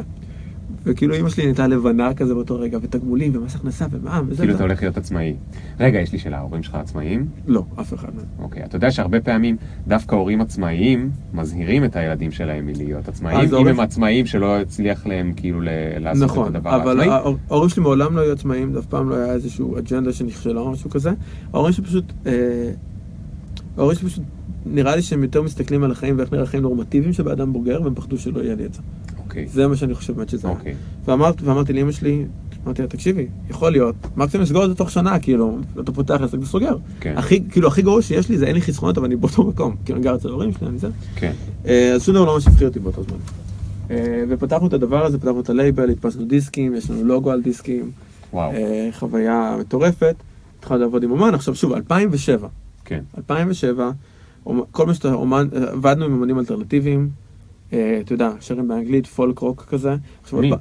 [0.86, 4.38] וכאילו אימא שלי נהייתה לבנה כזה באותו רגע, ותגמולים, ומס הכנסה, ומע"מ, וזה.
[4.38, 4.56] כאילו וזה.
[4.56, 5.34] אתה הולך להיות עצמאי.
[5.80, 7.26] רגע, יש לי שאלה, ההורים שלך עצמאיים?
[7.48, 8.26] לא, אף אחד מהם.
[8.40, 13.68] אוקיי, אתה יודע שהרבה פעמים דווקא הורים עצמאיים מזהירים את הילדים שלהם מלהיות עצמאיים, אם
[13.68, 15.62] הם עצמאיים שלא הצליח להם כאילו
[16.00, 17.16] לעשות את נכון, הדבר אבל העצמאי.
[17.16, 20.60] ההור- ההורים שלי מעולם לא היו עצמאים, זה אף פעם לא היה איזשהו אג'נדה שנכשלה
[20.62, 21.12] או משהו כזה.
[21.54, 22.32] ההורים שלי פשוט, אה,
[23.78, 24.24] ההורים שלי פשוט,
[24.66, 27.96] נראה לי שהם יותר מסתכלים על החיים ואיך נראה חיים נורמטיביים של אדם בוגר, והם
[27.96, 28.82] פחדו שלא יהיה לי את זה.
[29.34, 30.58] אוקיי, זה מה שאני חושב באמת שזה היה.
[30.58, 30.76] אוקיי.
[31.06, 32.26] ואמרת, ואמרתי לאמא שלי,
[32.66, 36.38] אמרתי לה, תקשיבי, יכול להיות, מקסימום לסגור את זה תוך שנה, כאילו, אתה פותח עסק
[36.42, 36.76] וסוגר.
[37.00, 37.14] כן.
[37.18, 39.76] הכי, כאילו, הכי גרוע שיש לי זה אין לי חסכונות, אבל אני באותו מקום.
[39.86, 40.88] כאילו, אני גר אצל ההורים שלי, אני זה.
[41.16, 41.32] כן,
[41.66, 43.18] אה, אז שום דבר לא ממש הפחיד אותי באותו זמן.
[43.92, 47.92] אה, ופתחנו את הדבר הזה, פתחנו את הלייבל, הדפסנו דיסקים, יש לנו לוגו על דיסקים,
[48.34, 50.16] וואו, אה, חוויה מטורפת.
[50.60, 52.48] התחלנו לעבוד עם אומן, עכשיו שוב, 2007.
[52.86, 53.92] כן, 2007,
[54.46, 57.10] אומ- כל מה שאתה אומן, עבדנו עם אומנים אלטרנטיביים,
[58.02, 59.96] אתה יודע, שרים באנגלית, פולק רוק כזה.
[60.34, 60.52] מי?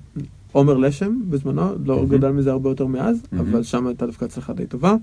[0.52, 2.04] עומר לשם בזמנו, לא.
[2.08, 3.22] גדל מזה הרבה יותר מאז.
[3.38, 4.94] אבל שם הייתה דווקא הצלחה די טובה.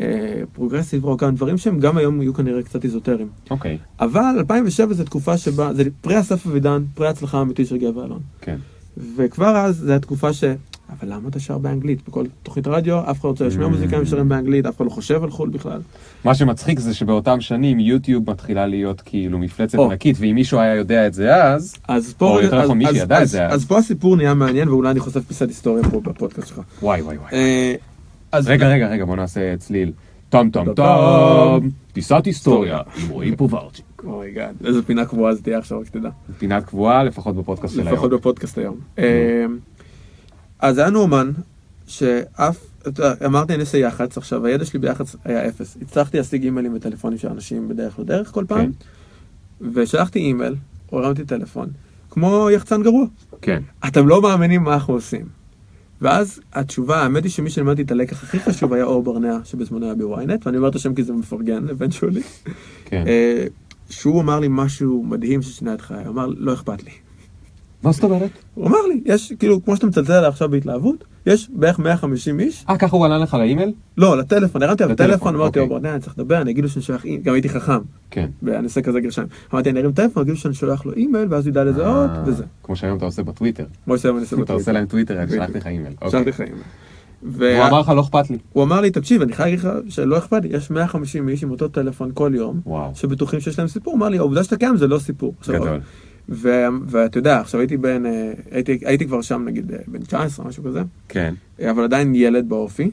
[0.00, 3.28] אה, פרוגרסיב רוק, דברים שהם גם היום יהיו כנראה קצת איזוטריים.
[3.50, 8.04] אוקיי, אבל 2007 זו תקופה שבה, זה פרי אסף אבידן, פרי ההצלחה האמיתי של גבע
[8.04, 8.20] אלון.
[8.40, 8.56] כן,
[9.16, 10.44] וכבר אז זו התקופה ש...
[10.92, 12.08] אבל למה אתה שר באנגלית?
[12.08, 13.68] בכל תוכנית רדיו אף אחד לא רוצה לשמוע.
[13.68, 15.80] מוזיקאים שרים באנגלית, אף אחד לא חושב על חו"ל בכלל.
[16.24, 19.78] מה שמצחיק זה שבאותם שנים יוטיוב מתחילה להיות כאילו מפלצת.
[19.78, 22.94] ענקית, ואם מישהו היה יודע את זה אז, אז פה, או יותר נכון, מי אז-
[22.96, 23.54] שידע את זה אז.
[23.54, 26.60] אז פה הסיפור נהיה מעניין, ואולי אני חושף פיסת היסטוריה פה בפודקאסט שלך.
[26.82, 27.32] וואי וואי וואי.
[27.32, 27.74] אה,
[28.32, 29.92] אז רגע, רגע, רגע, בוא נעשה צליל.
[30.28, 33.84] טום טום טום, פיסת היסטוריה עם רועי פוברצ'יק.
[34.04, 36.08] oh my god, איזה פינה קבועה זה תהיה עכשיו, רק תדע.
[36.38, 37.92] פינת קבועה, לפחות בפודקאסט של היום.
[37.92, 38.76] לפחות בפודקאסט היום.
[40.60, 41.32] אז היה לנו אומן,
[41.86, 42.58] שאף,
[43.26, 45.76] אמרתי אני אעשה יח"צ, עכשיו הידע שלי ביח"צ היה אפס.
[45.82, 48.70] הצלחתי להשיג אימיילים וטלפונים של אנשים בדרך לא דרך כל פעם,
[49.60, 50.54] ושלחתי אימייל,
[50.92, 51.68] או הרמתי טלפון,
[52.10, 53.06] כמו יחצן גרוע.
[53.42, 53.62] כן.
[53.88, 55.26] אתם לא מאמינים מה אנחנו עושים.
[56.00, 59.94] ואז התשובה, האמת היא שמי שלימדתי את הלקח הכי חשוב היה אור ברנע, שבזמנו היה
[59.94, 62.22] בוויינט, ואני אומר את השם כי זה מפרגן, לבן שולי.
[62.84, 63.04] כן.
[63.06, 63.46] אה,
[63.90, 66.90] שהוא אמר לי משהו מדהים ששינה את חיי, הוא אמר, לא אכפת לי.
[67.86, 68.30] מה זאת אומרת?
[68.54, 72.64] הוא אמר לי, יש, כאילו, כמו שאתה מצלצל עליי עכשיו בהתלהבות, יש בערך 150 איש,
[72.68, 73.72] אה, ככה הוא ענה לך לאימייל?
[73.96, 75.68] לא, לטלפון, הרמתי עליו לטלפון, טלפון, אמרתי, אוקיי.
[75.74, 77.78] ברנע, אני צריך לדבר, אני אגיד לו שאני שולח, אי- גם הייתי חכם,
[78.10, 78.28] כן.
[78.42, 79.26] ואני עושה כזה גרשיים.
[79.54, 82.22] אמרתי, אני ארים טלפון, אגיד לו שאני שולח לו אימייל, ואז הוא ידע לזהות, אה,
[82.26, 82.44] וזה.
[82.62, 83.64] כמו שהיום אתה עושה בטוויטר.
[83.84, 85.18] כמו שאני עושה אתה עושה להם טוויטר.
[85.30, 85.92] שלחתי לך אימייל.
[86.00, 86.32] שלחתי אוקיי.
[86.32, 86.62] לך אימייל.
[87.22, 88.38] הוא אמר לך לא אכפת לי.
[88.52, 91.50] הוא אמר לי, תקשיב, אני חייב להגיד לך שלא אכפת לי, יש 150 איש עם
[91.50, 92.60] אותו טלפון כל יום.
[92.94, 95.34] שבטוחים שיש להם סיפור, הוא אמר לי, העובדה שאתה קיים זה לא סיפור.
[95.48, 95.80] גדול.
[96.28, 100.64] ואתה יודע, עכשיו הייתי בן, אה, הייתי, הייתי כבר שם נגיד אה, בן 19, משהו
[100.64, 101.34] כזה, כן.
[101.60, 102.90] אה, אבל עדיין ילד באופי.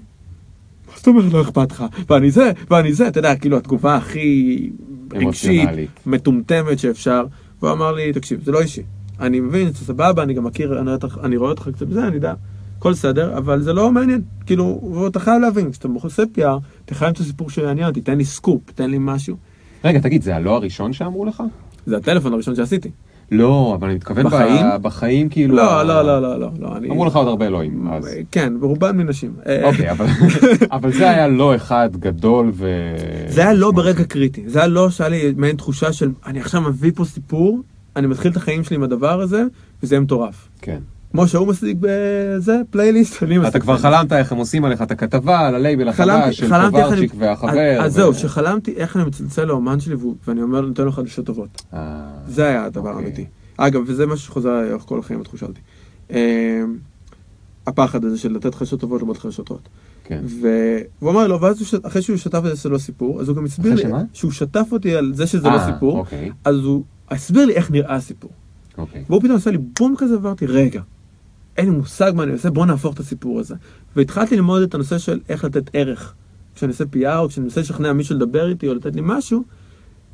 [0.88, 1.84] מה זאת אומרת לא אכפת לך?
[2.10, 4.70] ואני זה, ואני זה, אתה יודע, כאילו התגובה הכי
[5.14, 5.70] רגשית.
[6.06, 7.26] מטומטמת שאפשר.
[7.62, 8.82] והוא אמר לי, תקשיב, זה לא אישי.
[9.20, 10.92] אני מבין, זה סבבה, אני גם מכיר, אני
[11.24, 12.34] אני רואה אותך קצת בזה, אני יודע,
[12.78, 14.22] הכל בסדר, אבל זה לא מעניין.
[14.46, 16.42] כאילו, אתה חייב להבין, כשאתה עושה PR,
[16.86, 19.38] אתה חייב את הסיפור שיעניין אותי, תן לי סקופ, תן לי משהו.
[19.84, 21.44] רגע, תגיד, זה הלא הראשון שאמרו לך?
[21.86, 22.92] זה הטלפון הראשון שעשיתי.
[23.34, 24.66] לא, אבל אני מתכוון בחיים?
[24.82, 25.56] בחיים כאילו...
[25.56, 26.90] לא, לא, לא, לא, לא, לא, אני...
[26.90, 28.10] אמרו לך עוד הרבה אלוהים, אז...
[28.32, 29.34] כן, ברובן מנשים.
[29.48, 30.06] אה, אוקיי, אבל-
[30.72, 32.68] אבל זה היה לא אחד גדול ו...
[33.28, 36.62] זה היה לא ברגע קריטי, זה היה לא שהיה לי מעין תחושה של אני עכשיו
[36.62, 37.60] מביא פה סיפור,
[37.96, 39.44] אני מתחיל את החיים שלי עם הדבר הזה,
[39.84, 40.50] וזה מטורף.
[40.62, 40.80] כן.
[41.14, 43.48] כמו שהוא משיג בזה, פלייליסט, אני משיג.
[43.50, 43.78] אתה כבר.
[43.78, 46.50] חלמת איך הם עושים עליך את הכתבה על הלייבל החדש של.
[46.72, 47.82] קוברצ'יק והחבר.
[47.82, 49.96] אז זהו, שחלמתי איך אני מצלצל לאומן שלי
[50.28, 51.62] ואני אומר נותן לו חדשות טובות.
[51.74, 51.80] אה,
[52.28, 53.04] זה היה הדבר אוקיי.
[53.06, 53.26] האמיתי.
[53.58, 55.60] אגב, וזה מה שחוזר לאורך כל החיים, התחושה אותי.
[57.68, 59.70] הפחד הזה של לתת חדשות טובות לעומת חדשות רעות.
[60.04, 60.22] כן.
[60.42, 63.46] והוא אמר לו, ואז ש- אחרי שהוא שתף את זה לא סיפור, אז הוא גם
[63.46, 64.02] הסביר לי, שמה?
[64.14, 67.72] שהוא שתף אותי על זה שזה לא אה, סיפור, אוקיי, אז הוא הסביר לי איך
[67.72, 68.32] נראה הסיפור.
[68.78, 69.04] אוקיי.
[69.10, 70.82] והוא פתאום עשה לי בום כזה, ואמרתי, רגע,
[71.58, 73.56] אין לי מושג מה אני עושה, בוא נהפוך את הסיפור הזה.
[73.96, 76.14] והתחלתי ללמוד את הנושא של איך לתת ערך.
[76.56, 79.44] כשאני עושה PR, או כשאני מנסה לשכנע מישהו לדבר איתי, או לתת לי משהו,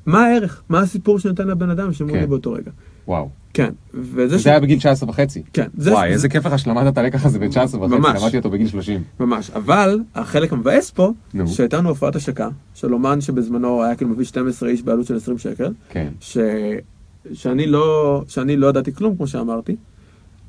[0.06, 0.62] מה הערך?
[0.69, 2.21] מה הסיפור שנותן לבן אדם שאומרים כן.
[2.21, 2.71] לי באותו רגע.
[3.08, 3.30] וואו.
[3.54, 5.43] כן, וזה זה היה בגיל 19 וחצי.
[5.54, 8.21] כן, זה- וואי, זה- איזה כיף לך שלמדת את הלקח הזה ב-19 וחצי, ממש.
[8.21, 9.04] למדתי אותו בגיל 30.
[9.19, 11.47] ממש, אבל החלק המבאס פה, נו.
[11.47, 15.38] שהייתה לנו הופעת השקה, של אומן שבזמנו היה כאילו מביא 12 איש בעלות של 20
[15.38, 16.08] שקל, כן.
[16.19, 16.38] ש...
[17.34, 19.75] שאני לא, שאני לא ידעתי כלום, כמו שאמרתי.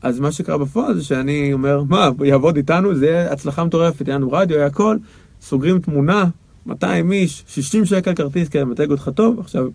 [0.03, 4.17] אז מה שקרה בפועל זה שאני אומר, מה, יעבוד איתנו, זה יהיה הצלחה מטורפת, יהיה
[4.19, 4.97] לנו רדיו, יהיה הכל,
[5.41, 6.25] סוגרים תמונה,
[6.67, 9.67] 200 איש, 60 שקל כרטיס כדי למתג אותך טוב, עכשיו,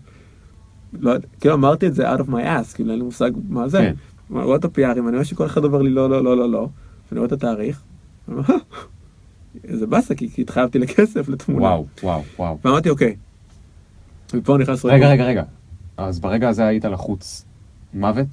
[0.99, 3.67] לא יודע, כאילו אמרתי את זה out of my ass, כאילו אין לי מושג מה
[3.67, 3.77] זה.
[3.77, 3.93] כן.
[4.35, 6.67] אני רואה את הפיארים, אני רואה שכל אחד אומר לי לא, לא, לא, לא, לא,
[7.11, 7.81] ואני רואה את התאריך,
[8.29, 8.35] "אה,
[9.63, 11.61] איזה באסה, כי כי התחייבתי לכסף, לתמונה.
[11.61, 12.57] וואו, וואו, וואו.
[12.65, 13.15] ואמרתי, אוקיי.
[14.33, 15.43] ופה נכנס רגע, רגע, רגע.
[15.97, 17.45] אז ברגע הזה היית לחוץ
[17.93, 18.27] מוות?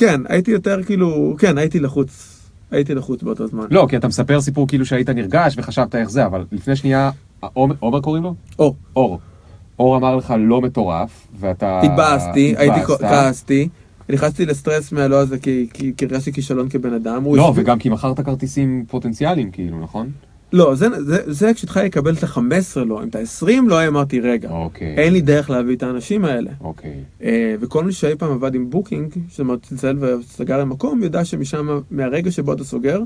[0.00, 3.66] כן, הייתי יותר כאילו, כן, הייתי לחוץ, הייתי לחוץ באותו זמן.
[3.70, 7.10] לא, כי אתה מספר סיפור כאילו שהיית נרגש וחשבת איך זה, אבל לפני שנייה,
[7.80, 8.34] עומר קוראים לו?
[8.58, 9.20] או, אור.
[9.78, 11.80] אור אמר לך לא מטורף, ואתה...
[11.80, 12.80] התבאסתי, הייתי.
[12.80, 13.68] כעסתי,
[14.08, 17.24] נכנסתי לסטרס מהלא הזה כי הרגשתי כישלון כבן אדם.
[17.34, 20.10] לא, וגם כי מכרת כרטיסים פוטנציאליים, כאילו, נכון?
[20.52, 22.40] לא, זה- זה- זה כשהתחלתי לקבל את ה-15
[22.86, 24.94] לא, אם את ה-20 לא, אמרתי, רגע, אוקיי.
[24.96, 26.50] אין לי דרך להביא את האנשים האלה.
[26.60, 26.94] אוקיי.
[27.22, 31.80] אה, וכל מי שאי פעם עבד עם booking, זאת אומרת, צלצל וסגר למקום, יודע שמשם,
[31.90, 33.00] מהרגע שבו אתה סוגר,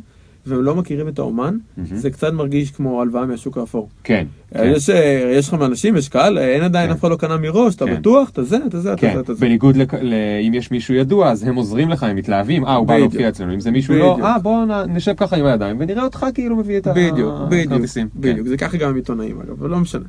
[0.47, 1.97] והם לא מכירים את האומן, מהמם.
[1.97, 3.89] זה קצת מרגיש כמו הלוואה מהשוק האפור.
[4.05, 4.27] כן.
[4.55, 4.73] אה, כן.
[4.77, 6.93] יש, אה, יש לך אנשים, יש קהל, אה, אין עדיין, כן.
[6.93, 7.97] אף אחד לא קנה מראש, אתה כן.
[8.01, 9.41] בטוח, אתה זה, אתה זה, אתה כן, זה, אתה זה.
[9.41, 10.15] בניגוד לכ- ל...
[10.47, 12.97] אם יש מישהו ידוע, אז הם עוזרים לך, הם מתלהבים, אה, הוא בא.
[12.97, 14.27] להופיע אצלנו, אם זה מישהו לא, בדיוק.
[14.29, 18.09] אה, בוא נ- נשב ככה עם הידיים ונראה אותך כאילו מביא את בדיוק, בדיוק, הכרטיסים.
[18.17, 20.05] בדיוק, זה ככה גם עם עיתונאים אגב, אבל לא משנה.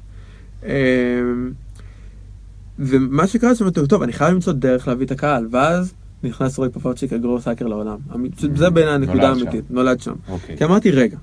[0.65, 0.69] אמ,
[2.80, 6.69] ומה שקרה זה שאמרתי, טוב, אני חייב למצוא דרך להביא את הקהל, ואז נכנס רועי
[6.69, 7.97] פפרצ'יק הגרוס האקר לעולם.
[8.56, 9.47] זה בעיניי הנקודה נולד שם.
[9.47, 10.13] האמיתית, נולד שם.
[10.30, 10.58] אוקיי.
[10.58, 11.17] כי אמרתי, רגע,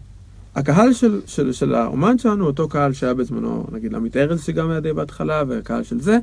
[0.55, 4.81] הקהל של, של, של האומן שלנו, אותו קהל שהיה בזמנו, נגיד עמית ארז שגם היה
[4.81, 6.19] די בהתחלה, והקהל של זה,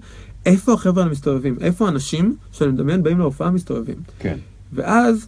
[0.46, 1.58] איפה החבר'ה האלה מסתובבים?
[1.62, 3.96] איפה האנשים שאני מדמיין באים להופעה מסתובבים?
[4.20, 4.38] כן,
[4.74, 5.28] ואז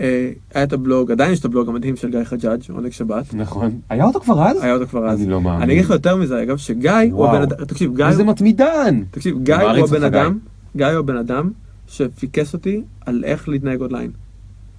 [0.00, 3.34] אה, היה את הבלוג, עדיין יש את הבלוג המדהים של גיא חג'אג', עונג שבת.
[3.34, 3.80] נכון.
[3.88, 4.62] היה אותו כבר אז?
[4.62, 5.20] היה אותו כבר אז.
[5.20, 5.62] אני לא מאמין.
[5.62, 7.26] אני אגיד לך יותר מזה, אגב, שגיא הוא.
[7.26, 9.02] הבן אדם, תקשיב, גיא, איזה מתמידן!
[9.10, 10.04] תקשיב, גיא הוא הבן.
[10.04, 10.38] אדם,
[10.76, 11.50] גיא הוא הבן אדם
[11.92, 14.10] שפיקס אותי על איך להתנהג אונליין.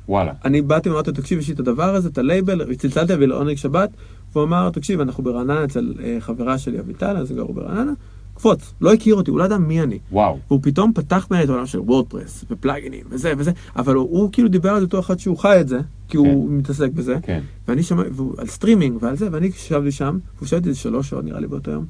[0.07, 0.33] וואלה.
[0.45, 3.55] אני באתי ואמרתי לו, תקשיב, יש לי את הדבר הזה, את הלייבל, צלצלתי אבי לעונג
[3.55, 3.89] שבת,
[4.33, 7.91] והוא אמר, תקשיב, אנחנו ברעננה אצל אה, חברה שלי אביטל, אז גרו ברעננה,
[8.35, 9.99] קפוץ, לא הכיר אותי, הוא לא ידע מי אני.
[10.11, 10.39] וואו.
[10.47, 14.49] והוא פתאום פתח ממני את העולם של וורדפרס ופלאגינים וזה וזה, אבל הוא, הוא כאילו
[14.49, 17.41] דיבר על זה בתור אחד שהוא חי את זה, כי הוא מתעסק בזה, כן.
[17.67, 18.03] ואני שומע,
[18.37, 21.47] על סטרימינג ועל זה, ואני ישבתי שם, והוא ישב איתי איזה שלוש שעות נראה לי
[21.47, 21.85] באותו יום,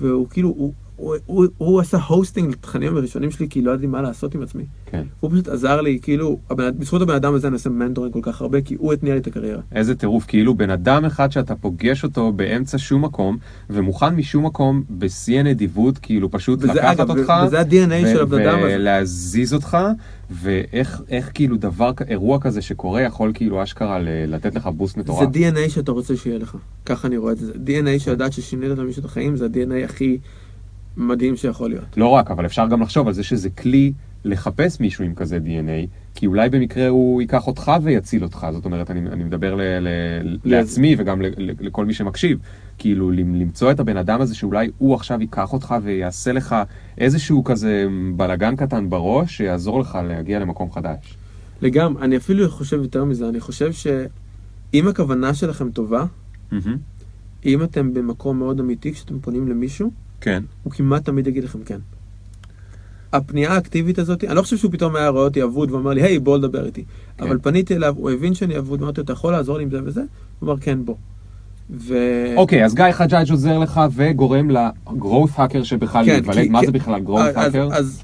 [0.00, 4.02] והוא כאילו, הוא, הוא, הוא, הוא עשה hosting לתכנים הראשונים שלי, כי לא ידעתי מה
[4.02, 4.62] לעשות עם עצמי.
[4.86, 5.02] כן.
[5.20, 8.40] הוא פשוט עזר לי, כאילו, הבן, בזכות הבן אדם הזה אני עושה mentoring כל כך
[8.40, 9.60] הרבה, כי הוא התניע לי את הקריירה.
[9.72, 13.38] איזה טירוף, כאילו בן אדם אחד שאתה פוגש אותו באמצע שום מקום,
[13.70, 18.40] ומוכן משום מקום בשיא הנדיבות, כאילו פשוט וזה, לקחת אגב, אותך, וזה ה-DNA של הבן
[18.40, 18.76] אדם הזה.
[18.76, 19.78] ולהזיז אותך,
[20.30, 25.00] ואיך איך כאילו דבר, אירוע כזה שקורה יכול כאילו אשכרה ל- לתת לך boost זה
[25.00, 25.28] מטורף.
[25.34, 27.52] DNA שאתה רוצה שיהיה לך, ככה אני רואה את זה.
[27.52, 30.18] DNA שיודעת ששינית למישהו את החיים, זה ה-DNA הכי
[31.00, 31.96] מדהים שיכול להיות.
[31.96, 33.92] לא רק, אבל אפשר גם לחשוב על זה שזה כלי
[34.24, 38.90] לחפש מישהו עם כזה DNA, כי אולי במקרה הוא ייקח אותך ויציל אותך, זאת אומרת,
[38.90, 39.88] אני, אני מדבר ל, ל,
[40.44, 42.38] לעצמי וגם ל, ל, לכל מי שמקשיב,
[42.78, 46.56] כאילו למ- למצוא את הבן אדם הזה שאולי הוא עכשיו ייקח אותך ויעשה לך
[46.98, 47.86] איזשהו כזה
[48.16, 51.16] בלגן קטן בראש, שיעזור לך להגיע למקום חדש.
[51.62, 56.04] לגמרי, אני אפילו חושב יותר מזה, אני חושב שאם הכוונה שלכם טובה,
[56.52, 56.76] מהמם.
[57.46, 60.42] אם אתם במקום מאוד אמיתי כשאתם פונים למישהו, כן.
[60.62, 61.78] הוא כמעט תמיד יגיד לכם כן.
[63.12, 66.18] הפנייה האקטיבית הזאת, אני לא חושב שהוא פתאום היה רואה אותי אבוד ואומר לי, היי,
[66.18, 66.84] בוא לדבר איתי.
[67.18, 67.24] כן.
[67.24, 69.78] אבל פניתי אליו, הוא הבין שאני אבוד, אמרתי לו, אתה יכול לעזור לי עם זה
[69.84, 70.02] וזה?
[70.40, 70.94] הוא אמר, כן, בוא.
[71.70, 71.94] ו...
[72.36, 76.32] אוקיי, אז גיא חג'אג' עוזר לך וגורם ל-growth hacker שבכלל כן.
[76.32, 77.58] כי- מה כי- זה בכלל growth אז- hacker?
[77.74, 78.02] אז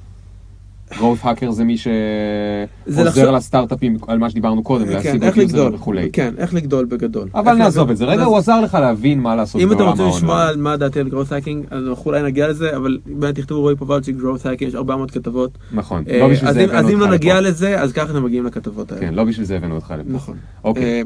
[0.92, 6.11] growth hacker זה מי שעוזר לסטארט-אפים על מה שדיברנו קודם, כן, להשיג עוד user וכולי.
[6.12, 7.29] כן, איך לגדול בגדול.
[7.35, 7.90] אבל נעזוב.
[7.90, 8.05] את זה.
[8.05, 10.46] רגע, הוא עזר לך להבין מה לעשות אם אתם בעולם רוצים לשמוע.
[10.46, 13.77] על מה דעתי על growth hacking, אז אנחנו אולי נגיע לזה, אבל באמת תכתבו רועי
[13.77, 15.59] פוברצ'יק growth hacking, יש 400 כתבות.
[15.72, 17.49] נכון, אה, לא בשביל זה הבאנו אז אם אותך לא נגיע לפה.
[17.49, 19.07] לזה, אז ככה אתם מגיעים לכתבות האלה.
[19.07, 20.12] כן, לא בשביל זה הבאנו אותך לפה.
[20.12, 20.37] נכון.
[20.64, 20.85] אוקיי.
[20.85, 21.03] אה,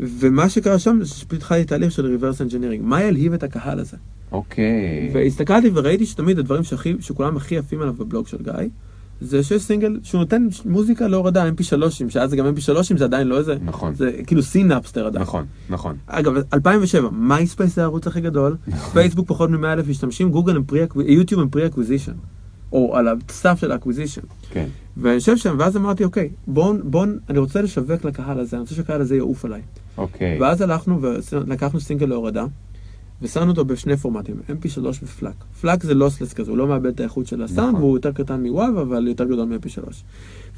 [0.00, 2.82] ומה שקרה שם זה שפשוט התחלתי תהליך של reverse engineering.
[2.82, 3.96] מה ילהיב את הקהל הזה?
[4.32, 5.10] אוקיי.
[5.12, 8.52] והסתכלתי וראיתי שתמיד הדברים שהכי, שכולם הכי עפים עליו בבלוג של גיא,
[9.20, 13.38] זה שיש סינגל שהוא נותן מוזיקה להורדה mp3, שאז זה גם mp3, זה עדיין לא
[13.38, 13.94] איזה, נכון.
[13.94, 15.22] זה כאילו נאפסטר עדיין.
[15.22, 15.96] נכון, נכון.
[16.06, 18.56] אגב, 2007, מייספייס זה הערוץ הכי גדול,
[18.92, 22.12] פייסבוק פחות מ-100 אלף משתמשים, גוגל הם pre, יוטיוב הם pre acquisition,
[22.72, 24.22] או על הסף של ה acquisition.
[24.50, 24.66] כן.
[24.96, 28.74] ואני יושב שם, ואז אמרתי, אוקיי, בואו, בואו, אני רוצה לשווק לקהל הזה, אני רוצה
[28.74, 29.60] שהקהל הזה יעוף עליי.
[29.98, 30.40] אוקיי.
[30.40, 32.44] ואז הלכנו ולקחנו סינגל להורדה,
[33.22, 35.34] ושמנו אותו בשני פורמטים, mp3 ו FLAC.
[35.60, 37.80] פלאק זה לוסלס כזה, הוא לא מאבד את האיכות של הסאונד, נכון.
[37.80, 39.92] והוא יותר קטן מוואב, אבל יותר גדול מ-mp3.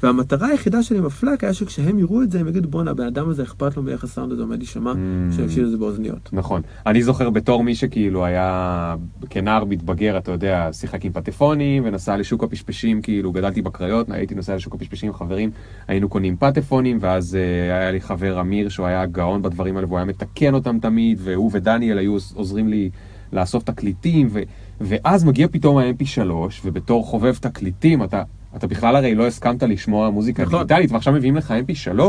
[0.03, 3.29] והמטרה היחידה שלי עם הפלאק היה שכשהם יראו את זה, הם יגידו, בואנה, הבן אדם
[3.29, 5.35] הזה אכפת לו מאיך הסאונד הזה עומד להישמע, Mm.
[5.35, 6.29] שיקשיב לזה באוזניות.
[6.33, 6.61] נכון.
[6.85, 8.95] אני זוכר בתור מי שכאילו היה
[9.29, 14.55] כנער מתבגר, אתה יודע, שיחק עם פטפונים ונסע לשוק הפשפשים, כאילו גדלתי בקריות, הייתי נוסע
[14.55, 15.51] לשוק הפשפשים עם חברים,
[15.87, 19.97] היינו קונים פטפונים, ואז אה, היה לי חבר אמיר שהוא היה גאון בדברים האלה והוא
[19.97, 22.89] היה מתקן אותם תמיד, והוא ודניאל היו עוזרים לי
[23.33, 24.39] לאסוף תקליטים, ו,
[24.81, 26.31] ואז מגיע פתאום ה-MP3,
[26.65, 28.23] ובתור חובב תקליטים אתה...
[28.55, 30.59] אתה בכלל הרי לא הסכמת לשמוע מוזיקה נכון.
[30.59, 31.99] דיגיטלית, ועכשיו מביאים לך mp3,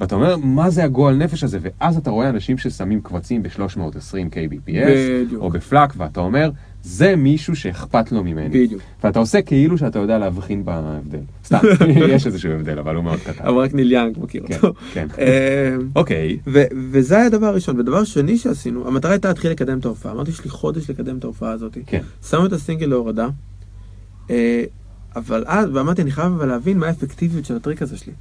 [0.00, 1.58] ואתה אומר, מה זה הגועל נפש הזה?
[1.62, 4.70] ואז אתה רואה אנשים ששמים קבצים ב-320 kbps,
[5.26, 5.42] בדיוק.
[5.42, 6.50] או בפלאק, ואתה אומר,
[6.82, 8.48] זה מישהו שאכפת לו ממני.
[8.48, 8.82] בדיוק.
[9.04, 11.18] ואתה עושה כאילו שאתה יודע להבחין בהבדל.
[11.44, 11.58] סתם,
[12.14, 13.44] יש איזשהו הבדל, אבל הוא מאוד קטן.
[13.44, 14.74] אבל רק ניל יאנג מכיר כן, אותו.
[14.92, 15.08] כן.
[15.18, 16.38] אה, אוקיי,
[16.90, 17.80] וזה היה הדבר הראשון.
[17.80, 20.12] ודבר שני שעשינו, המטרה הייתה להתחיל לקדם את ההופעה.
[20.12, 21.78] אמרתי, יש לי חודש לקדם את ההופעה הזאת.
[21.86, 22.00] כן.
[22.28, 23.28] שמו את הסינגל להורדה,
[24.30, 24.64] אה,
[25.16, 28.12] אבל אז, ואמרתי, אני חייב אבל להבין מה האפקטיביות של הטריק הזה שלי.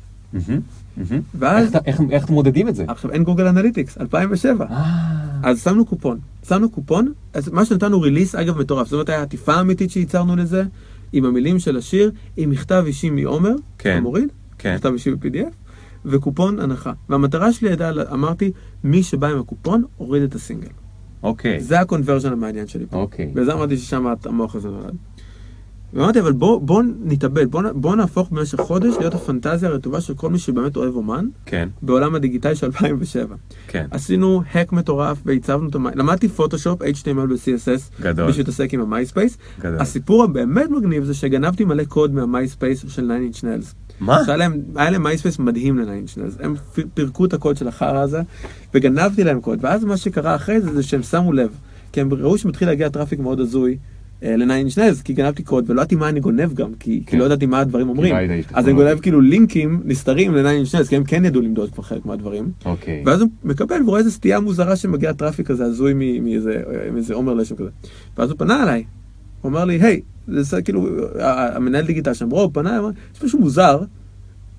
[1.36, 1.71] ואז-
[2.12, 2.86] איך מודדים את זה?
[2.88, 4.65] עכשיו אין גוגל אנליטיקס, 2007.
[4.69, 4.84] אה,
[5.43, 6.19] אז שמנו קופון.
[6.47, 8.88] שמנו קופון, אז מה שנתנו release, אגב, מטורף.
[8.88, 10.63] זאת אומרת, הייתה עטיפה אמיתית שייצרנו לזה,
[11.13, 13.95] עם המילים של השיר, עם מכתב אישי מעומר, כן.
[13.97, 14.75] המוריד, כן.
[14.75, 15.54] מכתב אישי ב-PDF,
[16.06, 16.93] וקופון הנחה.
[17.10, 18.52] והמטרה שלי הייתה, אמרתי,
[18.84, 20.67] מי שבא עם הקופון, הוריד את הסינגל.
[21.23, 22.97] אוקיי, זה ה conversion המעניין שלי פה.
[22.97, 23.32] אוקיי.
[23.36, 24.95] וזה אמרתי ששם המוח הזה נולד.
[25.93, 30.30] ואמרתי, אבל בוא, בוא נתאבד, בוא, בוא נהפוך במשך חודש להיות הפנטזיה הרטובה של כל
[30.30, 33.36] מי שבאמת אוהב אומן, כן, בעולם הדיגיטלי של 2007.
[33.67, 33.86] כן.
[33.91, 35.88] עשינו hack מטורף והצבנו את המ...
[35.95, 38.28] למדתי פוטושופ, HTML ו-CSS, גדול.
[38.28, 39.38] בשביל להתעסק עם המייספייס.
[39.60, 39.80] גדול.
[39.80, 43.73] הסיפור הבאמת מגניב זה שגנבתי מלא קוד מהמייספייס של 9 inch nails.
[43.99, 44.21] מה?
[44.28, 46.43] להם, היה להם מייספייס מדהים ל-9 inch nails.
[46.43, 46.56] הם
[46.93, 48.21] פירקו את הקוד של החרא הזה,
[48.73, 49.60] וגנבתי להם קוד.
[49.62, 51.49] ואז מה שקרה אחרי זה, זה שהם שמו לב.
[51.91, 53.78] כי הם ראו שמתחיל להגיע traffic מאוד הזוי.
[54.21, 57.17] ל-9 inch nails, כי גנבתי קוד, ולא ידעתי מה אני גונב גם, כי, כי כן.
[57.17, 58.15] לא ידעתי מה הדברים אומרים.
[58.15, 58.73] לא אז אני.
[58.73, 62.51] גונב כאילו לינקים נסתרים ל-9 inch nails, כי הם כן ידעו למדוד כבר חלק מהדברים.
[62.65, 63.03] אוקיי.
[63.05, 67.69] ואז הוא מקבל ורואה איזה סטייה מוזרה שמגיע traffic כזה הזוי מאיזה עומר לשם כזה.
[68.17, 68.84] ואז הוא פנה אליי,
[69.41, 70.88] הוא אמר לי, היי, זה זה כאילו,
[71.19, 72.79] המנהל דיגיטל שם, רוב פנה,
[73.15, 73.79] יש משהו מוזר,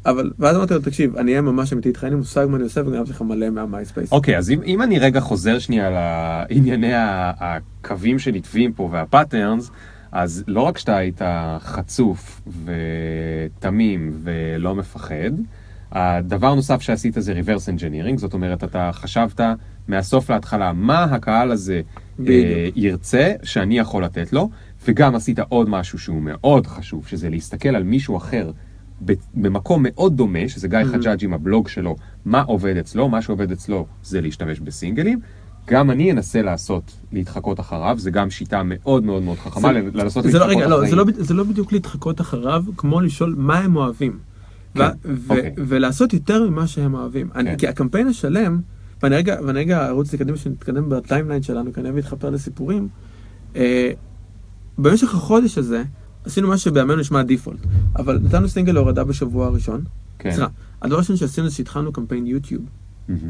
[0.06, 2.64] אבל, ואז אמרתי לו, תקשיב, אני אהיה ממש אמיתי איתך, אין לי מושג מה אני
[2.64, 4.12] עושה וגנבתי לך מלא מהמייספייס.
[4.12, 9.70] אוקיי, אז אם, אם אני רגע חוזר שנייה לענייני הקווים שנתבים פה וה patterns,
[10.12, 11.20] אז לא רק שאתה היית
[11.58, 15.30] חצוף ותמים ולא מפחד,
[15.92, 19.40] הדבר נוסף שעשית זה reverse engineering, זאת אומרת, אתה חשבת
[19.88, 21.80] מהסוף להתחלה מה הקהל הזה.
[22.28, 24.50] אה, ירצה שאני יכול לתת לו,
[24.86, 28.50] וגם עשית עוד משהו שהוא מאוד חשוב, שזה להסתכל על מישהו אחר
[29.34, 33.86] במקום מאוד דומה, שזה גיא חג'אג' עם הבלוג שלו, מה עובד אצלו, מה שעובד אצלו
[34.02, 35.20] זה להשתמש בסינגלים.
[35.68, 40.24] גם אני אנסה לעשות, להתחקות אחריו, זה גם שיטה מאוד מאוד מאוד חכמה, זה- לנסות
[40.24, 40.90] זה לא, להתחקות רגע, לא, אחרי.
[40.90, 44.18] זה לא, בד- זה לא בדיוק להתחקות אחריו, כמו לשאול מה הם אוהבים.
[44.74, 45.54] כן, ו- ו- אוקיי.
[45.58, 47.28] ולעשות יותר ממה שהם אוהבים.
[47.34, 47.56] אני- כן.
[47.56, 48.60] כי הקמפיין השלם,
[49.02, 52.88] ואני רגע, ואני רגע ארוץ לקדם, שנתקדם ב timeline שלנו, כי אני אוהב להתחפר לסיפורים.
[53.56, 53.90] אה,
[54.78, 55.82] במשך החודש הזה,
[56.24, 57.58] עשינו מה שבימינו נשמע default,
[57.96, 59.84] אבל נתנו סינגל להורדה בשבוע הראשון.
[60.18, 60.30] כן.
[60.30, 60.46] סליחה,
[60.82, 62.62] הדבר הראשון שעשינו זה שהתחלנו קמפיין יוטיוב.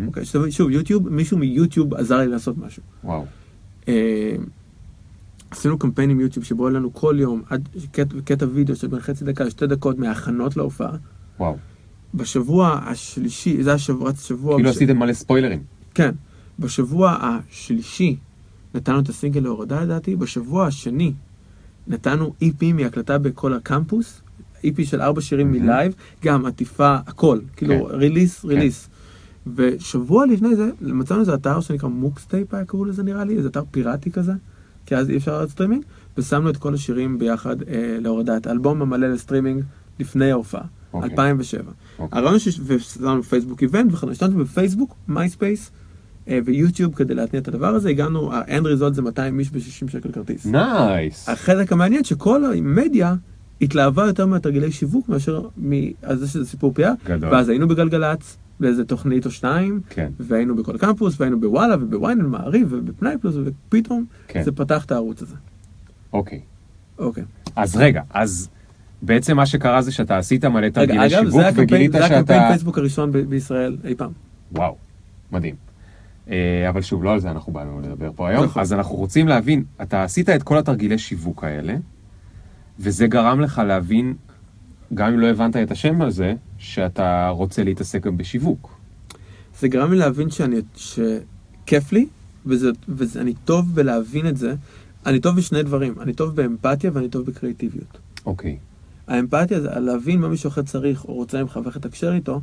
[0.07, 2.83] אוקיי, שוב, שוב, יוטיוב, מישהו מיוטיוב עזר לי לעשות משהו.
[3.05, 3.27] וואו.
[3.89, 4.37] אה,
[5.51, 9.01] עשינו קמפיין עם יוטיוב שבו היה לנו כל יום עד קטע, קטע וידאו של בין
[9.01, 10.93] חצי דקה לשתי דקות מההכנות להופעה.
[11.39, 11.57] וואו.
[12.15, 14.57] בשבוע השלישי, זה היה שבוע, שבוע...
[14.57, 15.63] כאילו בש- עשיתם מלא ספוילרים.
[15.95, 16.15] כן.
[16.59, 18.17] בשבוע השלישי
[18.75, 21.13] נתנו את הסינגל להורדה לדעתי, בשבוע השני
[21.87, 24.23] נתנו EP מהקלטה בקול הקמפוס,
[24.65, 25.65] EP של ארבע שירים מהמם.
[25.65, 25.93] מ live,
[26.25, 27.95] גם עטיפה, הכל, כאילו כן.
[27.95, 28.89] release, release.
[29.55, 33.63] ושבוע לפני זה מצאנו איזה אתר שנקרא Muxtape היה קראו לזה נראה לי, איזה אתר
[33.71, 34.33] פיראטי כזה,
[34.87, 35.85] כי אז אי אפשר לעשות סטרימינג,
[36.19, 39.63] ושמנו את כל השירים ביחד אה, להורדה, את האלבום המלא לסטרימינג
[40.01, 41.11] לפני ההופעה, אוקיי.
[41.11, 41.73] 2007.
[41.99, 42.19] אוקיי.
[42.19, 42.61] הרעיון ש...
[42.67, 45.71] ושמנו פייסבוק event, והשתמשנו בפייסבוק, מייספייס
[46.45, 50.13] ויוטיוב כדי להתניע את הדבר הזה, הגענו, ה end result זה 200 איש ב-60 שקל
[50.13, 50.47] כרטיס.
[50.47, 51.29] נייס.
[51.29, 53.15] החלק המעניין שכל המדיה
[53.61, 57.33] התלהבה יותר מהתרגילי שיווק מאשר מזה שזה סיפור פייר, גדול.
[57.33, 60.11] ואז היינו בגלגלצ, באיזה תוכנית או שתיים, כן.
[60.21, 64.43] והיינו בקול הקמפוס, והיינו בוואלה ובוויינט מעריב ובפנאי פלוס, ופתאום כן.
[64.43, 65.35] זה פתח את הערוץ הזה.
[66.13, 66.41] אוקיי.
[66.99, 67.25] אוקיי.
[67.57, 68.49] אז רגע, אז
[69.03, 72.41] בעצם מה שקרה זה שאתה עשית מלא תרגילי אגב, שיווק זה הקמפיין, וגילית זה הקמפיין
[72.41, 72.49] שאתה...
[72.49, 74.11] פייסבוק הראשון בישראל אי פעם.
[74.53, 74.77] וואו,
[75.33, 75.70] מדהים.
[76.31, 78.45] אה, אבל שוב, לא על זה אנחנו באנו לדבר פה היום.
[78.45, 78.63] נכון.
[78.63, 81.77] אז אנחנו רוצים להבין, אתה עשית את כל התרגילי שיווק האלה,
[82.79, 84.15] וזה גרם לך להבין,
[84.95, 88.77] גם אם לא הבנת את השם הזה, שאתה רוצה להתעסק גם בשיווק.
[89.59, 92.07] זה גרם לי להבין שאני, שכיף לי,
[92.47, 94.55] וזה, ואני טוב בלהבין את זה.
[95.07, 97.99] אני טוב בשני דברים, אני טוב באמפתיה ואני טוב בקריאטיביות.
[98.27, 98.59] אוקיי.
[99.07, 102.41] האמפתיה זה להבין מה מישהו אחר צריך או רוצה ממך ואיך לתקשר איתו,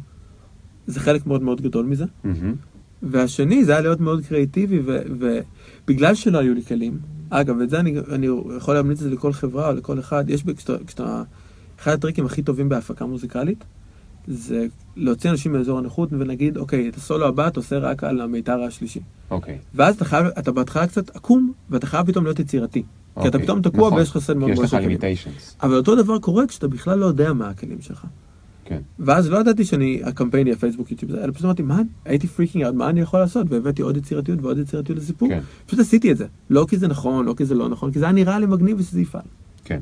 [0.88, 2.06] זה חלק מאוד מאוד גדול מזה.
[2.24, 2.56] מהמם.
[3.04, 7.96] והשני זה היה להיות מאוד קריאיטיבי, ובגלל שלא היו לי כלים, אגב, ואת זה אני,
[8.12, 11.24] אני יכול להמליץ את זה לכל חברה או לכל אחד, יש, כשאתה, כשאתה,
[11.80, 13.64] אחד הטריקים הכי טובים בהפקה מוזיקלית,
[14.28, 18.62] זה להוציא אנשים מאזור הנוחות ונגיד, אוקיי, את הסולו הבא אתה עושה רק על המיתר
[18.62, 19.00] השלישי.
[19.32, 19.58] אוקיי.
[19.76, 22.84] ואז אתה חייב, אתה בהתחלה קצת עקום, ואתה חייב פתאום להיות יצירתי.
[23.22, 23.44] כי אתה אוקיי.
[23.44, 24.00] פתאום תקוע נכון.
[24.00, 24.98] ויש לך סט מאוד מאוד של כלים.
[25.64, 28.06] אבל אותו דבר קורה כשאתה בכלל לא יודע מה הכלים שלך.
[28.68, 28.80] כן.
[29.00, 32.76] ואז לא ידעתי שאני, הקמפיין יהיה פייסבוק יוטיוב, אלא פשוט אמרתי, מה, הייתי freaking out,
[32.76, 33.48] מה אני יכול לעשות?
[33.50, 35.30] והבאתי עוד יצירתיות ועוד יצירתיות לסיפור.
[35.30, 35.40] כן.
[35.66, 36.26] פשוט עשיתי את זה.
[36.50, 38.80] לא כי זה נכון, לא כי זה לא נכון, כי זה היה נראה לי מגניב
[38.80, 39.22] ושזה יפעל.
[39.64, 39.80] כן.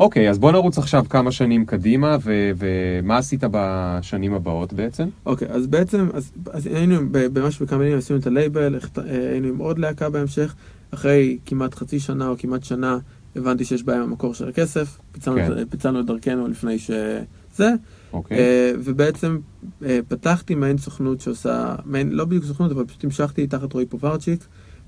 [0.00, 5.08] אוקיי, אז בוא נרוץ עכשיו כמה שנים קדימה, ו- ומה עשית בשנים הבאות בעצם?
[5.26, 9.48] אוקיי, אז בעצם, אז, אז היינו ב- ממש בכמה מילים עשינו את הלייבל, אה, היינו
[9.48, 10.54] עם עוד להקה בהמשך.
[10.90, 12.98] אחרי כמעט חצי שנה או כמעט שנה,
[13.36, 14.98] הבנתי שיש בעיה עם המקור של הכסף.
[15.12, 15.64] פיצלנו, כן.
[15.70, 17.74] פיצלנו את דרכנו לפני שזה.
[18.12, 18.38] אוקיי.
[18.38, 19.38] אה, ובעצם
[19.84, 24.44] אה, פתחתי מעין סוכנות שעושה, מעין, לא בדיוק סוכנות, אבל פשוט המשכתי תחת רועי פוברצ'יק,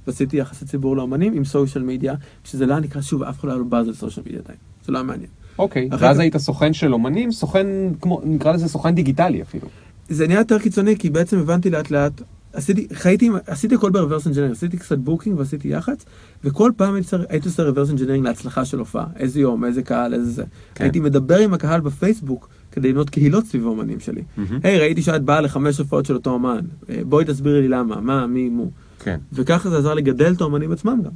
[0.06, 3.88] ועשיתי יחסי ציבור לאמנים עם סושיאל מדיה, שזה לא נקרא, שוב, אף אחד לא באז
[3.88, 4.59] על סושיאל מדיה עדיין.
[4.87, 5.30] זה לא היה מעניין.
[5.59, 7.66] אוקיי, אחר ואז כך- היית סוכן של אומנים, סוכן,
[8.00, 9.68] כמו, נקרא לזה סוכן דיגיטלי אפילו.
[10.09, 14.27] זה נהיה יותר קיצוני, כי בעצם הבנתי לאט לאט, עשיתי, חייתי, עשיתי הכל ב reverse
[14.27, 16.04] engineering, עשיתי קצת booking ועשיתי יח"צ,
[16.44, 16.94] וכל פעם
[17.28, 20.44] הייתי עושה reverse engineering להצלחה של הופעה, איזה יום, איזה קהל, איזה זה.
[20.74, 20.85] כן.
[20.85, 24.22] הייתי מדבר עם הקהל בפייסבוק כדי לבנות קהילות סביב האמנים שלי.
[24.62, 28.26] היי, ראיתי שאת באה לחמש הופעות של אותו אמן, אה, בואי תסבירי לי למה, מה,
[28.26, 28.70] מי, מו.
[28.98, 29.18] כן.
[29.33, 31.11] וככה זה עזר לגדל את האמנים עצמם גם.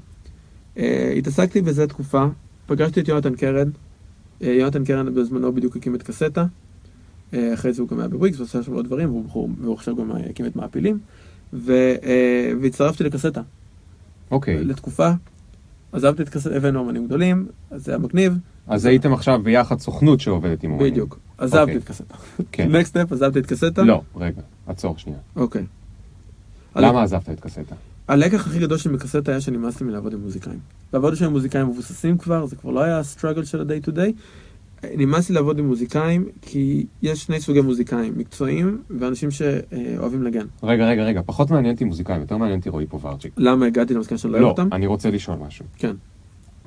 [0.77, 0.81] אה,
[1.19, 2.27] התעסקתי בזה תקופה,
[2.67, 3.69] פגשתי את יונתן קרן,
[4.41, 6.45] אה, יונתן קרן בזמנו בדיוק הקים את קסטה,
[7.33, 10.47] אה, אחרי זה הוא גם היה בוויקס ועושה שם עוד דברים, והוא, עכשיו גם הקים
[10.47, 10.99] את מעפילים,
[11.53, 12.05] ו, אה,
[12.63, 13.41] והצטרפתי לקסטה
[14.31, 14.65] אוקיי.
[14.65, 15.11] לתקופה,
[15.93, 20.21] עזבתי את קסטה, הבאנו אמנים גדולים, אז זה היה מגניב, אז הייתם עכשיו ביחד סוכנות
[20.21, 20.93] שעובדת עם אומנים.
[20.93, 21.77] בדיוק, עזבתי אוקיי.
[21.77, 22.15] את קסטה.
[22.53, 22.77] כן.
[22.77, 23.83] next step, עזבתי את קסטה.
[23.83, 25.19] לא, רגע, עצור שנייה.
[25.37, 25.65] אוקיי.
[26.77, 27.75] למה עזבת את קסטה?
[28.09, 30.59] הלקח הכי גדול של מקסטה היה שנמאס לי מלעבוד עם מוזיקאים.
[30.93, 34.13] לעבוד עם מוזיקאים מבוססים כבר, זה כבר לא היה הסטראגל של ה-day to day.
[34.97, 40.47] נמאס לי לעבוד עם מוזיקאים, כי יש שני סוגי מוזיקאים, מקצועיים ואנשים שאוהבים לנגן.
[40.63, 43.33] רגע, רגע, רגע, פחות מעניין אותי מוזיקאים, יותר מעניין אותי רועי פוברצ'יק.
[43.37, 44.69] למה הגעתי למסקנה שאני לא אוהב לא, אותם?
[44.73, 45.65] אני רוצה לשאול משהו.
[45.79, 45.97] כן.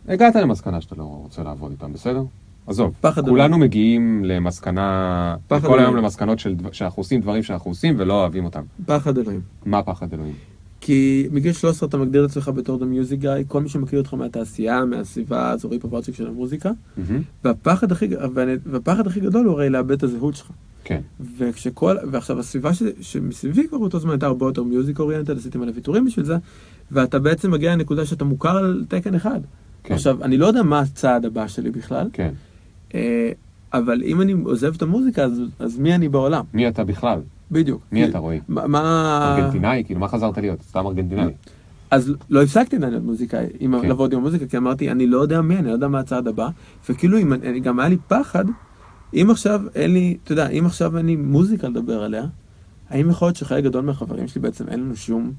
[0.08, 2.24] הגעת למסקנה שאתה לא רוצה לעבוד איתם, בסדר?
[2.68, 3.60] עזוב, כולנו אלוהים.
[3.60, 5.96] מגיעים למסקנה, כל היום.
[5.96, 8.64] למסקנות של דבר- שאנחנו עושים דברים שאנחנו עושים ולא אוהבים אותם.
[8.86, 9.42] פחד אלוהים.
[9.66, 10.34] מה פחד אלוהים?
[10.82, 14.14] כי מגיל 13 אתה מגדיר את עצמך בתור The Music Guy, כל מי שמכיר אותך
[14.14, 17.22] מהתעשייה, מהסביבה האזורית בפרצ'ק של המוזיקה, מהמם.
[17.44, 18.08] והפחד הכי,
[18.66, 20.52] והפחד הכי גדול הוא הרי לאבד את הזהות שלך.
[20.84, 21.02] כן.
[21.38, 25.72] וכשכל, ועכשיו הסביבה ש, שמסביבי כבר באותו זמן הייתה הרבה יותר מיוזיק אוריינטד, עשיתי מלא
[25.76, 26.36] ויתורים בשביל זה,
[26.92, 29.40] ואתה בעצם מגיע לנקודה שאתה מוכר על תקן אחד.
[29.84, 29.94] כן.
[29.94, 32.34] עכשיו, אני לא יודע מה הצעד הבא שלי בכלל, כן.
[32.96, 33.32] אה,
[33.74, 36.44] אבל אם אני עוזב את המוזיקה, אז, אז מי אני בעולם?
[36.54, 37.20] מי אתה בכלל?
[37.52, 37.82] בדיוק.
[37.92, 38.40] מי אתה, רועי?
[38.48, 39.36] מה-.
[39.38, 39.84] ארגנטינאי?
[39.86, 40.62] כאילו, מה חזרת להיות?
[40.62, 41.34] סתם ארגנטינאי.
[41.92, 43.88] אז לא הפסקתי להיות מוזיקאי, עם, כן.
[43.88, 46.50] לעבוד עם המוזיקה, כי אמרתי, אני לא יודע מי, אני לא יודע מה הצעד הבא,
[46.90, 48.46] וכאילו, אם, אני- גם היה לי פחד,
[49.14, 52.24] אם עכשיו אין לי, אתה יודע, אם עכשיו אין לי מוזיקה לדבר עליה,
[52.90, 55.32] האם יכול להיות שחלק גדול מהחברים שלי בעצם אין לנו שום,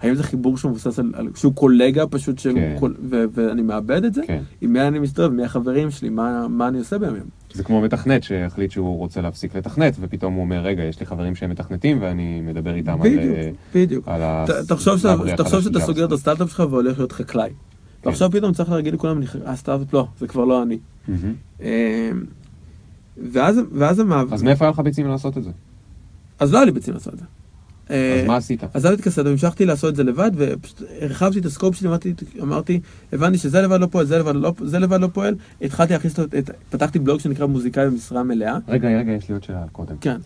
[0.00, 2.76] האם זה חיבור שהוא מבוסס על, על שהוא קולגה פשוט, של, כן.
[2.78, 4.22] קול, ו, ואני מאבד את זה?
[4.26, 4.42] כן.
[4.60, 7.22] עם מי אני מסתובב, מי החברים שלי, מה, מה אני עושה בימים?
[7.52, 11.34] זה כמו מתכנת שהחליט שהוא רוצה להפסיק לתכנת, ופתאום הוא אומר, רגע, יש לי חברים
[11.34, 13.08] שהם מתכנתים ואני מדבר איתם על...
[13.08, 14.08] בדיוק, אה, בדיוק.
[14.08, 14.44] על ה...
[14.48, 16.12] ת- תחשוב שאתה- סוגר את.
[16.12, 17.50] הסטארט-אפ שלך והולך להיות חקלאי.
[18.04, 20.78] ועכשיו פתאום צריך להגיד לכולם, "אני ח- אה, סטארט-אפ לא, זה כבר לא אני.
[23.32, 25.50] ואז, ואז המעבר, אז מאיפה היה לך ביצים לעשות את זה?
[26.38, 27.24] אז לא היה לי ביצים לעשות את זה.
[27.90, 28.64] אה, אז מה עשית?
[28.74, 32.80] עזבתי את קסדה והמשכתי לעשות את זה לבד, ופשוט הרחבתי את הסקופ שלי, אמרתי, אמרתי,
[33.12, 36.24] הבנתי שזה לבד לא פועל, זה לבד לא, זה לבד לא פועל, התחלתי להכניס, לו
[36.24, 38.58] את, פתחתי בלוג שנקרא מוזיקאי במשרה מלאה.
[38.68, 39.96] רגע, רגע, יש לי עוד שאלה קודם.
[40.00, 40.16] כן,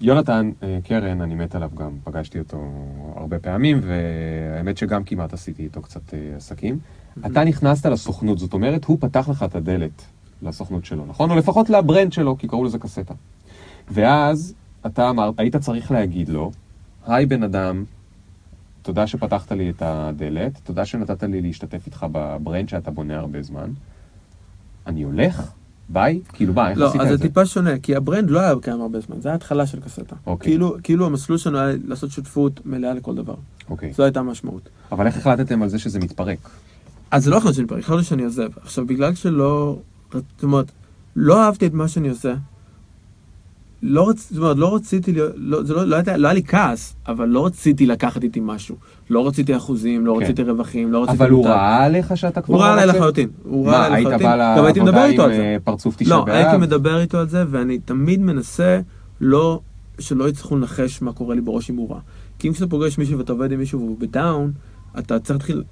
[0.00, 2.72] יונתן אה, קרן, אני מת עליו גם, פגשתי אותו
[3.16, 6.78] הרבה פעמים, והאמת שגם כמעט עשיתי איתו קצת אה, עסקים.
[7.26, 10.02] אתה נכנסת לסוכנות, זאת אומרת, הוא פתח לך את הדלת
[10.42, 11.30] לסוכנות שלו, נכון?
[11.30, 13.14] או לפחות לברנד שלו, כי קראו לזה קסטה.
[13.90, 14.54] ואז
[14.86, 16.50] אתה אמרת, היית צריך להגיד לו,
[17.06, 17.84] היי בן אדם,
[18.82, 23.42] תודה שפתחת לי את הדלת, תודה שנתת לי להשתתף איתך ב brand שאתה בונה הרבה
[23.42, 23.70] זמן.
[24.86, 25.50] אני הולך?
[25.88, 26.20] ביי?
[26.32, 27.22] כאילו, מה, איך לא, עשית אז את זה זה?
[27.22, 30.16] טיפה שונה, כי ה brand לא היה קיים הרבה זמן, זה היה התחלה של קסטה.
[30.26, 30.50] אוקיי.
[30.52, 33.34] כאילו, כאילו המסלול שלנו היה לעשות שותפות מלאה לכל דבר.
[33.70, 33.92] אוקיי.
[33.92, 34.68] זו הייתה המשמעות.
[34.92, 36.38] אבל איך החלטתם על זה שזה מתפרק?
[37.10, 38.48] אז זה לא החלטה שאני פרק, החלטתי שאני עוזב.
[38.62, 39.78] עכשיו, בגלל שלא,
[40.12, 40.72] זאת אומרת,
[41.16, 42.34] לא אהבתי את מה שאני עושה,
[43.82, 44.28] לא, רצ...
[44.30, 47.46] זאת אומרת, לא רציתי, לא, זה לא, לא, הייתה, לא היה לי כעס, אבל לא
[47.46, 48.76] רציתי לקחת איתי משהו.
[49.10, 50.24] לא רציתי אחוזים, לא כן.
[50.24, 51.18] רציתי רווחים, לא רציתי...
[51.18, 51.50] אבל הוא מותג.
[51.50, 52.96] ראה עליך שאתה כבר הוא ראה לא עליי?
[52.96, 53.28] לחלוטין.
[53.42, 54.28] הוא ראה מה, עליי היית לחלוטין.
[54.28, 55.30] בא גם הייתי מדבר לעבודה עם.
[55.30, 56.60] אה, פרצוף תשעה לא, הייתי באב?
[56.60, 58.80] מדבר איתו על זה, ואני תמיד מנסה
[59.20, 59.60] לא,
[59.98, 62.00] שלא יצטרכו לנחש מה קורה לי בראש אם הוא רע.
[62.38, 64.52] כי אם כשאתה פוגש מישהו ואתה עובד עם מישהו והוא בדאון,
[64.98, 65.62] אתה צריך להתחיל,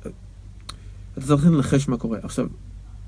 [1.13, 2.19] אתה צריך לנחש מה קורה.
[2.23, 2.47] עכשיו,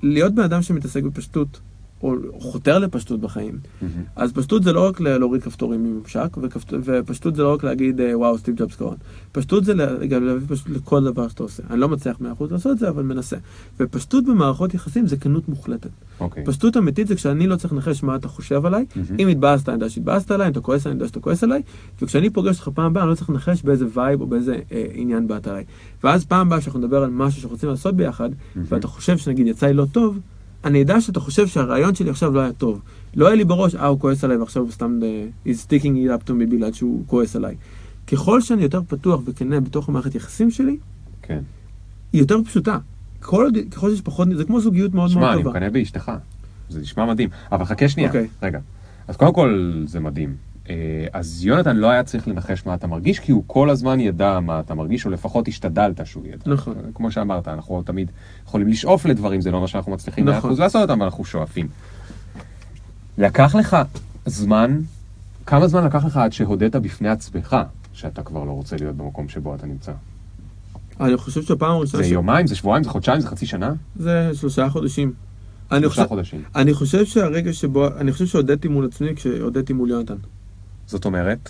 [0.03, 1.59] להיות בן אדם שמתעסק בפשטות,
[2.03, 3.93] או חותר לפשטות בחיים, מהמם.
[4.15, 8.17] אז פשטות זה לא רק להוריד כפתורים מממשק, וכפת- ופשטות זה לא רק להגיד אה,
[8.17, 8.95] וואו סטיב ג'ובס קורן.
[9.31, 9.73] פשטות זה
[10.09, 11.63] גם להביא פשטות לכל דבר שאתה עושה.
[11.69, 13.37] אני לא מצליח 100% לעשות את זה, אבל מנסה.
[13.79, 15.89] ופשטות במערכות יחסים זה כנות מוחלטת.
[16.19, 16.45] אוקיי.
[16.45, 18.85] פשטות אמיתית זה כשאני לא צריך לנחש מה אתה חושב עליי.
[18.95, 19.19] מהמם.
[19.19, 21.61] אם התבאסת, אני יודע שהתבאסת עליי, אם אתה כועס, אני יודע שאתה כועס עליי.
[22.01, 25.27] וכשאני פוגש אותך פעם הבאה, אני לא צריך לנחש באיזה vibe או באיזה אה, עניין
[25.27, 25.63] באת עליי.
[26.03, 28.67] ואז פעם הבאה שאנחנו נדבר על משהו שאנחנו רוצים לעשות ביחד, מהמם.
[28.69, 30.19] ואתה חושב שנגיד יצא לי לא טוב,
[30.65, 32.81] אני אדע שאתה חושב שהרעיון שלי עכשיו לא היה טוב.
[33.15, 36.21] לא היה לי בראש, אה, הוא כועס עליי ועכשיו הוא סתם, אה, he's sticking it
[36.21, 37.55] up to me בגלל שהוא כועס עליי.
[38.07, 40.77] ככל שאני יותר פתוח וכנה בתוך המערכת יחסים שלי,
[41.21, 41.39] כן.
[42.13, 42.77] היא יותר פשוטה.
[43.19, 45.59] כל ככל שיש פחות, זה כמו זוגיות מאוד שמע, מאוד אני טובה.
[45.59, 46.11] מקנא באשתך.
[46.69, 47.29] זה נשמע מדהים.
[47.51, 48.09] אבל חכה שנייה.
[48.09, 48.27] אוקיי.
[48.43, 48.59] רגע.
[49.07, 50.35] אז קודם כל, זה מדהים.
[50.69, 50.75] אה,
[51.13, 54.59] אז יונתן לא היה צריך לנחש מה אתה מרגיש, כי הוא כל הזמן ידע מה
[54.59, 56.43] אתה מרגיש, או לפחות השתדלת שהוא ידע.
[56.45, 56.75] נכון.
[56.93, 58.11] כמו שאמרת, אנחנו תמיד
[58.47, 60.51] יכולים לשאוף לדברים, זה לא מה שאנחנו מצליחים נכון.
[60.55, 61.67] 100% לעשות אותם, אבל אנחנו שואפים.
[63.17, 63.77] לקח לך
[64.25, 64.79] זמן,
[65.45, 67.55] כמה זמן לקח לך עד שהודית בפני עצמך
[67.93, 69.91] שאתה כבר לא רוצה להיות במקום שבו אתה נמצא?
[70.99, 72.03] אני חושב שהפעם הראשונה...
[72.03, 73.73] זה ש- יומיים, זה שבועיים, זה חודשיים, זה חצי שנה?
[73.95, 75.13] זה שלושה חודשים.
[75.71, 76.41] אני שלושה חושב, חודשים.
[76.55, 80.15] אני חושב שהרגע שבו, אני חושב שהודיתי מול עצמי כשהודיתי מול יונתן.
[80.87, 81.49] זאת אומרת,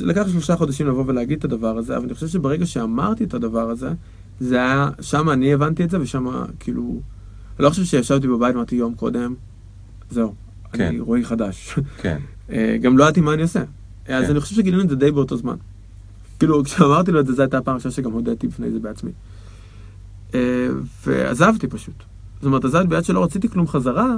[0.00, 3.70] לקח שלושה חודשים לבוא ולהגיד את הדבר הזה, אבל אני חושב שברגע שאמרתי את הדבר
[3.70, 3.90] הזה,
[4.40, 6.26] זה היה, שם אני הבנתי את זה, ושם
[6.60, 7.00] כאילו,
[7.58, 9.34] אני לא חושב שישבתי בבית ואמרתי יום קודם,
[10.10, 10.34] זהו,
[10.72, 10.86] כן.
[10.86, 11.78] אני רועי חדש.
[11.98, 12.18] כן.
[12.52, 13.60] אה, גם לא ידעתי מה אני עושה.
[13.60, 14.30] אז כן.
[14.30, 15.56] אני חושב שגילינו את זה די באותו זמן.
[16.38, 19.10] כאילו, כשאמרתי לו את זה, זו הייתה הפעם הראשונה שגם הודיתי בפני זה בעצמי.
[20.34, 20.68] אה,
[21.06, 21.94] ועזבתי פשוט.
[22.34, 24.16] זאת אומרת, עזבתי ביד שלא רציתי כלום חזרה,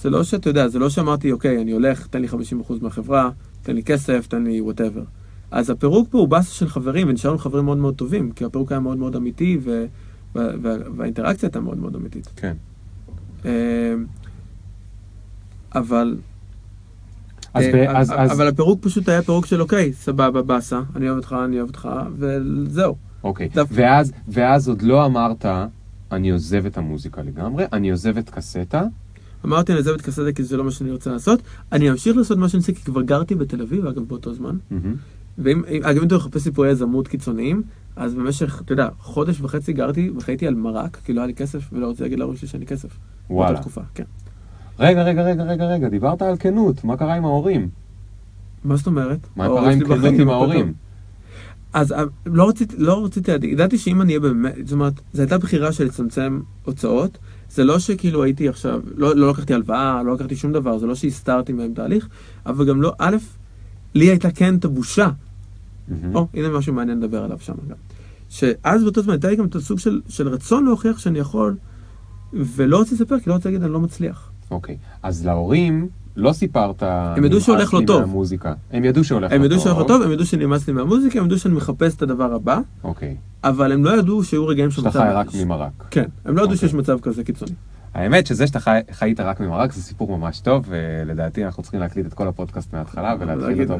[0.00, 2.34] זה לא שאתה יודע, זה לא שאמרתי, אוקיי, אני הולך, תן לי 50%
[2.82, 3.30] מהחברה,
[3.66, 5.02] תן לי כסף, תן לי וואטאבר.
[5.50, 8.80] אז הפירוק פה הוא באסה של חברים, ונשארנו חברים מאוד מאוד טובים, כי הפירוק היה
[8.80, 9.84] מאוד מאוד אמיתי, ו...
[10.34, 10.48] וה...
[10.62, 10.74] וה...
[10.96, 12.28] והאינטראקציה הייתה מאוד מאוד אמיתית.
[12.36, 12.56] כן.
[13.44, 13.94] אה,
[15.74, 16.16] אבל
[17.54, 21.16] אז, ב, אז, אז, אבל הפירוק פשוט היה פירוק של אוקיי, סבבה, באסה, אני אוהב
[21.16, 22.96] אותך, אני אוהב אותך, וזהו.
[23.24, 23.48] אוקיי.
[23.54, 25.46] דווקא- ואז, ואז עוד לא אמרת,
[26.12, 28.82] אני עוזב את המוזיקה לגמרי, אני עוזב את קסטה.
[29.44, 31.40] אמרתי, אני עוזב את קסדה כי זה לא מה שאני רוצה לעשות.
[31.72, 34.56] אני אמשיך לעשות מה שאני עושה, כי כבר גרתי בתל אביב, אגב, באותו זמן.
[35.38, 37.62] ואם, אם- אגב, אם אתה מחפש סיפורי יזמות קיצוניים,
[37.96, 41.68] אז במשך, אתה יודע, חודש וחצי גרתי וחייתי על מרק, כי לא היה לי כסף,
[41.72, 42.88] ולא רוצה להגיד להורים שלי שאין לי כסף.
[43.30, 43.50] וואלה.
[43.52, 44.04] באותה תקופה, כן.
[44.78, 47.68] רגע, רגע, רגע, רגע, רגע, דיברת על כנות, מה קרה עם ההורים?
[48.64, 49.18] מה זאת אומרת?
[49.36, 50.72] מה קרה עם כנות עם הכל ההורים?
[51.72, 55.38] אז אה, לא רציתי, לא רציתי, ידעתי שאם אני אהיה באמת, זאת אומרת, זו הייתה
[55.38, 57.18] בחירה של לצמצם הוצאות.
[57.50, 60.94] זה לא שכאילו הייתי עכשיו, לא, לא לקחתי הלוואה, לא לקחתי שום דבר, זה לא
[60.94, 62.08] שהסתרתי מהם תהליך,
[62.46, 63.16] אבל גם לא, א',
[63.94, 65.08] לי הייתה כן את הבושה.
[66.14, 67.76] או, הנה משהו מעניין לדבר עליו שם גם.
[68.28, 71.56] שאז באותו זמן הייתה לי גם את הסוג של, של רצון להוכיח שאני יכול,
[72.32, 74.30] ולא רציתי לספר, כי לא רציתי להגיד אני לא מצליח.
[74.50, 76.82] אוקיי, אז להורים לא סיפרת...
[76.82, 78.00] הם ידעו שהולך נמאס לא טוב.
[78.00, 78.54] מהמוזיקה.
[78.72, 79.38] הם ידעו שהולך לא טוב.
[79.38, 82.34] הם ידעו שהולך טוב, הם ידעו שנמאס לי מהמוזיקה, הם ידעו שאני מחפש את הדבר
[82.34, 83.16] הבא, אוקיי.
[83.44, 85.00] אבל הם לא ידעו שהיו רגעים שאתה שמצב...
[85.00, 85.72] חי רק ממרק.
[85.90, 86.68] כן, הם לא ידעו אוקיי.
[86.68, 87.52] שיש מצב כזה קיצוני.
[87.94, 92.06] האמת שזה שאתה חי, חיית רק ממרק זה סיפור ממש טוב, ולדעתי אנחנו צריכים להקליט
[92.06, 93.62] את כל הפודקאסט מההתחלה ולהתחיל.
[93.62, 93.78] אותו.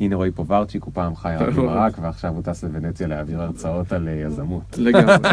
[0.00, 4.08] הנה רועי פוברצ'יק, הוא פעם חי רק ממרק, ועכשיו הוא טס לוונציה להעביר הרצאות על
[4.08, 4.62] אה, יזמות.
[4.78, 5.14] לגמרי.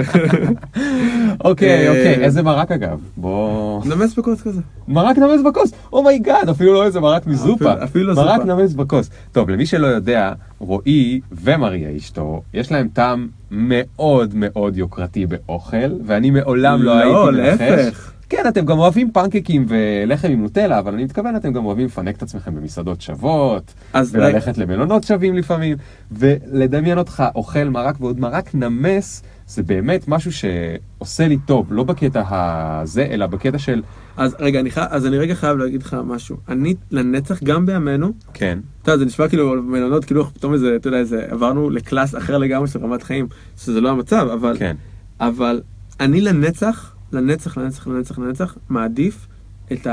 [1.43, 2.99] אוקיי, אה, אוקיי, איזה מרק אגב?
[3.18, 3.82] בוא...
[3.86, 4.61] נמס בכוס כזה.
[4.88, 7.84] מרק נמס בכוס, oh my god, אפילו לא איזה מרק מזופה.
[7.84, 8.53] אפילו- לא מרק זופה.
[8.53, 9.09] נמס בכוס.
[9.32, 16.30] טוב, למי שלא יודע, רועי ומריה אשתו, יש להם טעם מאוד מאוד יוקרתי באוכל, ואני
[16.30, 17.61] מעולם לא, לא, הייתי מנחש.
[17.61, 18.11] להפך.
[18.30, 22.17] כן, אתם גם אוהבים פנקקים ולחם עם נוטלה, אבל אני מתכוון, אתם גם אוהבים לפנק
[22.17, 23.73] את עצמכם במסעדות שוות,
[24.19, 25.78] וללכת למלונות שווים לפעמים,
[26.11, 32.23] ולדמיין אותך אוכל מרק ועוד מרק נמס, זה באמת משהו שעושה לי טוב, לא בקטע
[32.30, 33.82] הזה, אלא בקטע של...
[34.17, 36.38] אז רגע, אני חי- אז אני רגע חייב להגיד לך משהו.
[36.49, 38.59] אני לנצח, גם בימינו, כן.
[38.82, 42.38] אתה יודע, זה נשמע כאילו מלונות, כאילו פתאום איזה, אתה יודע, איזה, עברנו לקלאס אחר
[42.38, 44.76] לגמרי של רמת חיים, שזה לא המצב, אבל, כן.
[45.19, 45.61] אבל
[45.99, 49.28] אני לנצח, לנצח, לנצח, לנצח, לנצח, מעדיף
[49.72, 49.88] את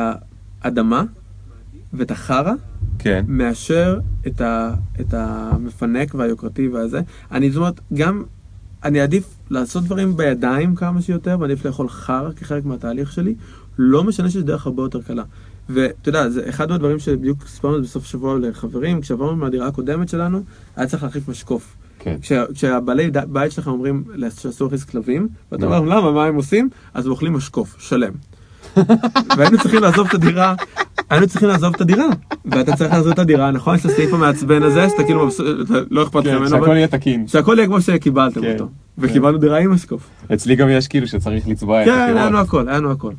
[0.63, 1.05] האדמה
[1.93, 2.53] ואת החרא,
[2.99, 3.25] כן.
[3.29, 7.01] מאשר את, ה, את המפנק והיוקרתי והזה.
[7.33, 8.23] אני, זאת אומרת, גם,
[8.85, 13.35] אני אעדיף לעשות דברים בידיים כמה שיותר, ואני אעדיף לאכול חרא כחלק מהתהליך שלי,
[13.79, 15.25] לא משנה שזו דרך הרבה יותר קלה.
[15.69, 20.43] ואתה יודע, זה אחד מהדברים שבדיוק סיפרנו בסוף שבוע לחברים, כשעברנו מהדירה הקודמת שלנו,
[20.77, 21.77] היה צריך להחליף משקוף.
[22.03, 22.17] כן.
[22.23, 24.05] כשה- כשהבעלי בית שלכם אומרים
[24.39, 25.75] שאסור להכניס כלבים, ואתה נו.
[25.77, 26.69] אומר למה, מה הם עושים?
[26.95, 28.13] אז הם אוכלים משקוף, שלם.
[29.37, 30.55] והיינו צריכים לעזוב את הדירה,
[31.11, 32.07] היינו צריכים לעזוב את הדירה,
[32.45, 33.75] ואתה צריך לעזוב את הדירה, נכון?
[33.75, 35.29] יש את הסעיף המעצבן הזה, שאתה כאילו,
[35.91, 37.29] לא אכפת לך כן, ממנו, שהכל יהיה תקין.
[37.29, 38.53] שהכל יהיה כמו שקיבלתם כן.
[38.53, 38.69] אותו.
[38.99, 40.09] וקיבלנו דירה עם משקוף.
[40.35, 42.47] אצלי גם יש כאילו שצריך לצבוע את כן, היה לנו הקירות.
[42.49, 43.13] הכל, היה לנו הכל.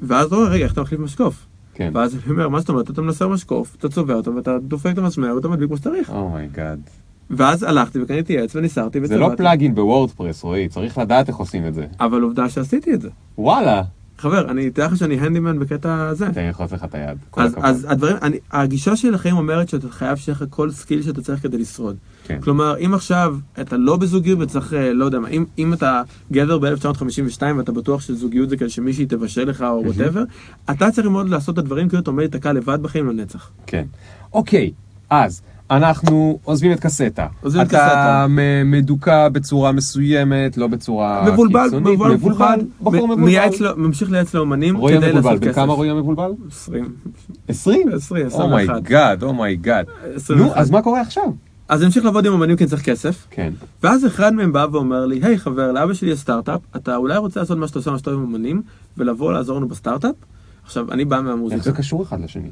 [0.00, 1.46] ואז הוא אומר, רגע, איך אתה מחליף משקוף?
[1.74, 1.90] כן.
[1.94, 4.98] ואז אני אומר, מה זאת אומרת, אתה מנסר משקוף, אתה צובע אותו, ואתה דופק את
[4.98, 6.10] המסמר, ואתה מדליק כמו שצריך.
[6.10, 6.80] oh my god.
[7.32, 9.42] ואז הלכתי וקניתי עץ וניסרתי זה לא וצבעתי.
[9.42, 11.86] plugin בוורדפרס, רועי, צריך לדעת איך עושים את זה.
[12.00, 13.08] אבל עובדה שעשיתי את זה.
[13.38, 13.82] וואלה.
[14.18, 16.26] חבר, אני אתן לך שאני הנדימן בקטע הזה.
[16.32, 17.18] תן לי ללחוץ לך את היד.
[17.36, 17.54] אז.
[17.62, 21.42] אז הדברים, אני, הגישה שלי לחיים אומרת שאתה חייב שיהיה לך כל skill שאתה צריך
[21.42, 21.96] כדי לשרוד.
[22.24, 22.40] כן.
[22.40, 26.02] כלומר, אם עכשיו אתה לא בזוגיות וצריך, אה, לא יודע מה, אם, אם אתה
[26.32, 30.22] גבר ב-1952 ואתה בטוח שזוגיות זה כדי שמישהי תבשל לך או whatever,
[30.70, 33.50] אתה צריך ללמוד לעשות את הדברים כאילו אתה עומד להיתקע לבד בחיים לנצח.
[33.66, 33.84] כן.
[34.32, 34.72] אוקיי,
[35.10, 35.42] אז
[35.76, 37.26] אנחנו עוזבים את קסטה.
[37.42, 38.26] עוזבים את אתה קסטה.
[38.28, 41.88] מ- מדוכא בצורה מסוימת, לא בצורה מבולבל, קיצונית.
[41.94, 43.22] מבולבל, מבולבל, בחור מבולבל.
[43.22, 45.54] מייעץ לו- ממשיך לייעץ לאומנים רועי כדי המבולבל, לעשות כסף.
[45.54, 46.30] כמה רועי המבולבל?
[46.50, 46.88] 20.
[47.48, 47.88] 20?
[47.92, 49.86] 20, Oh my god, oh my god.
[50.16, 50.36] 21.
[50.40, 51.24] נו, אז מה קורה עכשיו?
[51.68, 53.26] אז אני אמשיך לעבוד עם אומנים כי אני צריך כסף.
[53.30, 53.52] כן.
[53.82, 57.40] ואז אחד מהם בא ואומר לי, היי חבר, לאבא שלי יש סטארט-אפ, אתה אולי רוצה
[57.40, 58.62] לעשות מה שאתה עושה, מה שאתה אוהב עם אומנים,
[58.96, 60.14] ולבוא לעזור לנו בסטארט-אפ?
[60.64, 61.62] עכשיו, אני בא איך מהמוזיקה.
[61.62, 62.50] זה קשור אחד לשני?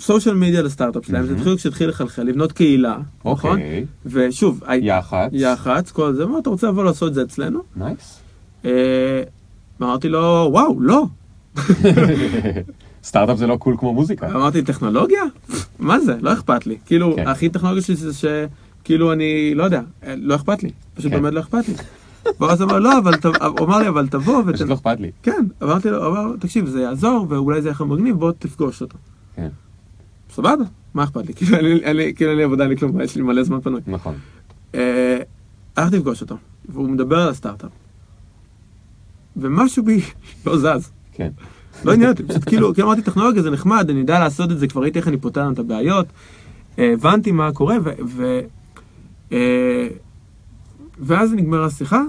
[0.00, 3.50] social media לסטארט-אפ שלהם, זה התחיל כשהתחיל לחלחל, לבנות קהילה, נכון?
[3.50, 3.84] אוקיי.
[4.06, 5.28] ושוב, הי- יח"צ.
[5.32, 7.60] יח"צ, כל זה, מה אתה רוצה לבוא לעשות את זה אצלנו?
[7.76, 8.20] nice.
[8.64, 9.22] אה,
[9.82, 11.06] אמרתי לו, וואו, לא.
[13.04, 14.26] סטארט-אפ זה לא cool כמו מוזיקה.
[14.30, 15.22] אמרתי, טכנולוגיה?
[15.78, 16.14] מה זה?
[16.20, 16.76] לא אכפת לי.
[16.86, 17.28] כאילו, כן.
[17.28, 20.70] הכי טכנולוגיה שלי זה שכאילו אני, לא יודע, אה, לא אכפת לי.
[20.94, 21.22] פשוט כן.
[21.22, 21.74] באמת לא אכפת לי.
[22.40, 23.14] ואז אמר, לא, אבל,
[23.58, 24.54] הוא אמר לי, אבל תבוא ות...
[24.54, 25.10] פשוט לא אכפת לי.
[25.22, 28.98] כן, אמרתי לו, תקשיב, זה יעזור, ואולי זה יהיה לך מגניב, בוא תפגוש אותו.
[29.36, 29.48] כן,
[30.36, 30.64] סבבה,
[30.94, 31.34] מה אכפת לי?
[31.34, 33.80] כאילו, אין לי- כאילו, אין לי עבודה, אין לי כלום, יש לי מלא זמן פנוי.
[33.86, 34.14] נכון.
[34.74, 35.18] אה,
[35.76, 36.36] הלכתי לפגוש אותו,
[36.68, 37.70] והוא מדבר על הסטארט-אפ.
[39.36, 40.00] ומשהו בי
[40.46, 40.90] לא זז.
[41.12, 41.30] כן.
[41.84, 44.66] לא עניין אותי, פשוט כאילו, כי אמרתי, טכנולוגיה זה נחמד, אני יודע לעשות את זה,
[44.68, 46.06] כבר ראיתי איך אני פותר לנו את הבעיות,
[46.78, 47.76] הבנתי מה קורה,
[48.06, 48.40] ו...
[49.32, 49.88] אה,
[50.98, 52.02] ואז נגמרה השיחה,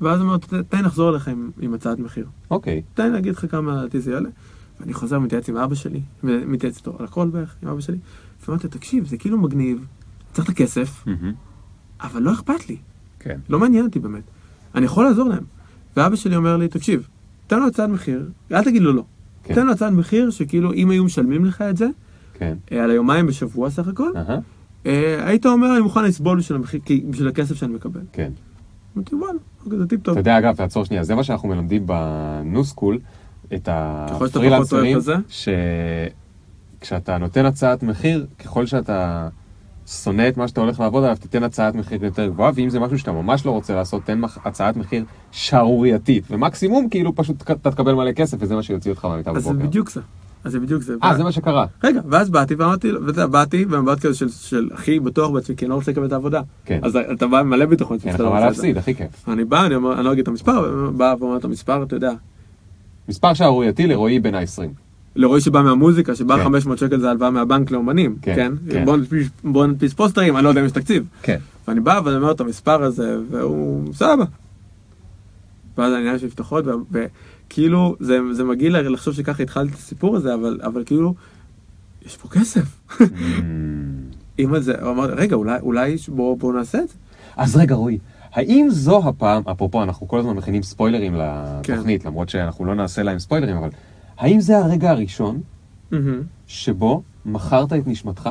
[0.00, 2.26] ואז אמרתי, "ת- תן לי לחזור אליך עם, עם הצעת מחיר.
[2.50, 2.82] אוקיי.
[2.94, 4.28] תן לי להגיד לך כמה לדעתי זה יעלה.
[4.80, 7.98] ואני חוזר ומתייעץ עם אבא שלי, מתייעץ איתו על הכל בערך, עם אבא שלי,
[8.46, 9.86] ואמרתי לו, תקשיב, זה כאילו מגניב,
[10.32, 11.04] צריך את הכסף.
[12.00, 12.76] אבל לא אכפת לי.
[13.18, 13.38] כן.
[13.48, 14.22] לא מעניין אותי באמת.
[14.74, 15.44] אני יכול לעזור להם.
[15.96, 17.08] ואבא שלי אומר לי, תקשיב,
[17.46, 19.04] תן לו הצעת מחיר, אל תגיד לו לא.
[19.44, 19.54] כן.
[19.54, 21.88] תן לו הצעת מחיר שכאילו אם היו משלמים לך את זה,
[22.34, 22.56] כן.
[22.72, 24.10] אה, על היומיים בשבוע סך הכל.
[24.86, 28.00] אה, היית אומר, אני מוכן לסבול בשביל המחיר, בשביל הכסף שאני מקבל.
[28.12, 28.32] כן.
[28.96, 30.12] אמרתי, וואלה, אוקיי, זה טיפ טוב.
[30.12, 32.98] אתה יודע, אגב, תעצור שנייה, זה מה שאנחנו מלמדים בניו סקול,
[33.54, 34.98] את הפרילנסרים?
[36.80, 39.28] שכשאתה נותן הצעת מחיר, ככל שאתה
[39.86, 42.98] שונא את מה שאתה הולך לעבוד עליו, תיתן הצעת מחיר יותר גבוהה, ואם זה משהו
[42.98, 48.12] שאתה ממש לא רוצה לעשות, תן הצעת מחיר שערורייתית, ומקסימום כאילו פשוט אתה תקבל מלא
[48.12, 49.66] כסף, וזה מה שיוציא אותך מהמיטה אז זה בבוקר.
[49.66, 50.00] בדיוק זה.
[50.44, 50.94] אז זה בדיוק זה.
[51.02, 51.66] אה, זה מה שקרה.
[51.84, 55.70] רגע, ואז באתי ואמרתי ואתה באתי במבט כזה של, של הכי בטוח בעצמי, כי אני
[55.70, 56.40] לא רוצה לקבל את העבודה.
[56.64, 56.80] כן.
[56.82, 57.98] אז אתה בא עם מלא ביטחון.
[58.04, 58.40] אין לך שאתה לא.
[58.40, 59.28] להפסיד, הכי כיף.
[59.28, 62.12] אני בא, אני לא אגיד את המספר, בא ואומר את המספר, אתה יודע.
[63.08, 64.62] מספר שערורייתי לרועי בן ה-20.
[65.16, 66.44] לרועי שבא מהמוזיקה, שבא כן.
[66.44, 68.52] 500 שקל זה הלוואה מהבנק לאומנים, כן, כן?
[68.72, 68.84] כן.
[68.84, 71.04] בוא נדפיס- בוא נדפיס פוסטרים, אני לא יודע אם יש תקציב.
[71.22, 71.38] כן.
[71.68, 74.24] ואני בא ואני אומר את המספר הזה, והוא סבבה.
[75.78, 76.28] ואז העניין של
[76.92, 77.04] ו-
[77.46, 81.14] וכאילו, זה, זה מגעיל לחשוב שככה התחלתי את הסיפור הזה, אבל, אבל כאילו,
[82.06, 82.88] יש פה כסף.
[84.38, 86.94] אם זה, הוא אמר, רגע, אולי, אולי בואו בוא נעשה את זה.
[87.36, 87.98] אז רגע, רועי,
[88.34, 92.08] האם זו הפעם, אפרופו, אנחנו כל הזמן מכינים ספוילרים לתוכנית, כן.
[92.08, 93.68] למרות שאנחנו לא נעשה להם ספוילרים, אבל
[94.18, 95.40] האם זה הרגע הראשון
[96.46, 98.30] שבו מכרת את נשמתך?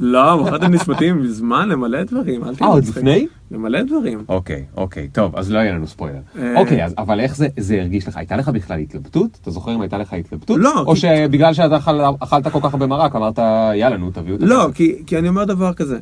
[0.00, 2.96] לא, מכרתם נשמתים מזמן למלא דברים, אל תהיה אה, עוד מצחיק.
[2.96, 3.26] לפני?
[3.50, 4.24] למלא דברים.
[4.28, 6.20] אוקיי, אוקיי, טוב, אז לא יהיה לנו ספוילר.
[6.38, 6.60] אה.
[6.60, 8.16] אוקיי, אז, אבל איך זה, זה הרגיש לך?
[8.16, 9.38] הייתה לך בכלל התלבטות?
[9.42, 10.58] אתה זוכר אם הייתה לך התלבטות?
[10.60, 13.38] לא, או כי- שבגלל שאתה אכל, אכלת כל כך הרבה מרק, אמרת,
[13.74, 15.98] יאללה, נו, תביאו את לא, הכסף." כי, כי אני אומר דבר כזה,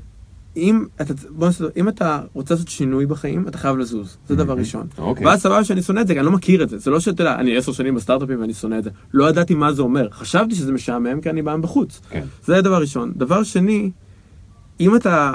[0.56, 4.52] אם אתה, בוא נעשה, אם אתה רוצה לעשות שינוי בחיים, אתה חייב לזוז, זה דבר
[4.52, 4.86] ראשון.
[4.98, 5.26] אוקיי.
[5.26, 7.22] ואז סבבה שאני שונא את זה, כי אני לא מכיר את זה, זה לא שאתה
[7.22, 10.54] יודע, אני עשר שנים בסטארט-אפים ואני שונא את זה, לא ידעתי מה זה אומר, חשבתי
[10.54, 12.00] שזה משעמם כי אני בא מבחוץ.
[12.10, 12.24] כן.
[12.44, 13.12] זה דבר ראשון.
[13.16, 13.90] דבר שני,
[14.80, 15.32] אם אתה,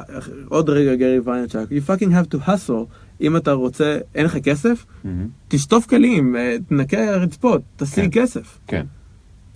[0.48, 2.86] עוד רגע גרי ויינצ'ק, you fucking have to hustle,
[3.22, 5.28] אם אתה רוצה, אין לך כסף, מהמם.
[5.48, 8.22] תשטוף כלים, אה, תנקה רצפות, תשיג כן.
[8.22, 8.60] כסף.
[8.68, 8.86] כן.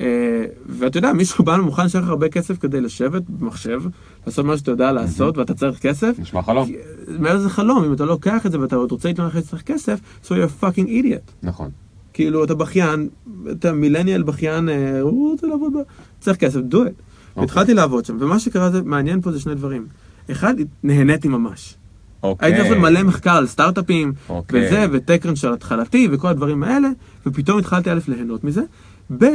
[0.02, 3.82] אה, ואתה יודע, מישהו בא ומוכן לשלם לך הרבה כסף כדי לשבת במחשב,
[4.28, 6.16] לעשות מה שאתה יודע לעשות, ואתה צריך כסף.
[6.20, 6.66] נשמע חלום.
[6.66, 6.76] כי-
[7.20, 9.62] מעבר לזה חלום, אם אתה לא לוקח את זה ואתה עוד רוצה להתלונן לך שצריך
[9.62, 11.32] כסף, so you're fucking idiot.
[11.44, 11.70] נכון.
[12.14, 13.10] כאילו, אתה בכיין,
[13.52, 15.74] אתה מילניאל בכיין, אה, הוא רוצה לעבוד.
[16.20, 17.02] צריך כסף, do it.
[17.40, 19.88] והתחלתי לעבוד שם, ומה שקרה זה, מעניין פה זה שני דברים.
[20.32, 21.76] אחד, נהניתי ממש.
[22.24, 22.48] אוקיי.
[22.48, 24.68] הייתי לעשות מלא מחקר על סטארט-אפים, אוקיי.
[24.68, 26.90] וזה, וטקרן של התחלתי, וכל הדברים האלה,
[27.26, 28.62] ופתאום התחלתי א' ליהנות מזה.
[29.18, 29.26] ב',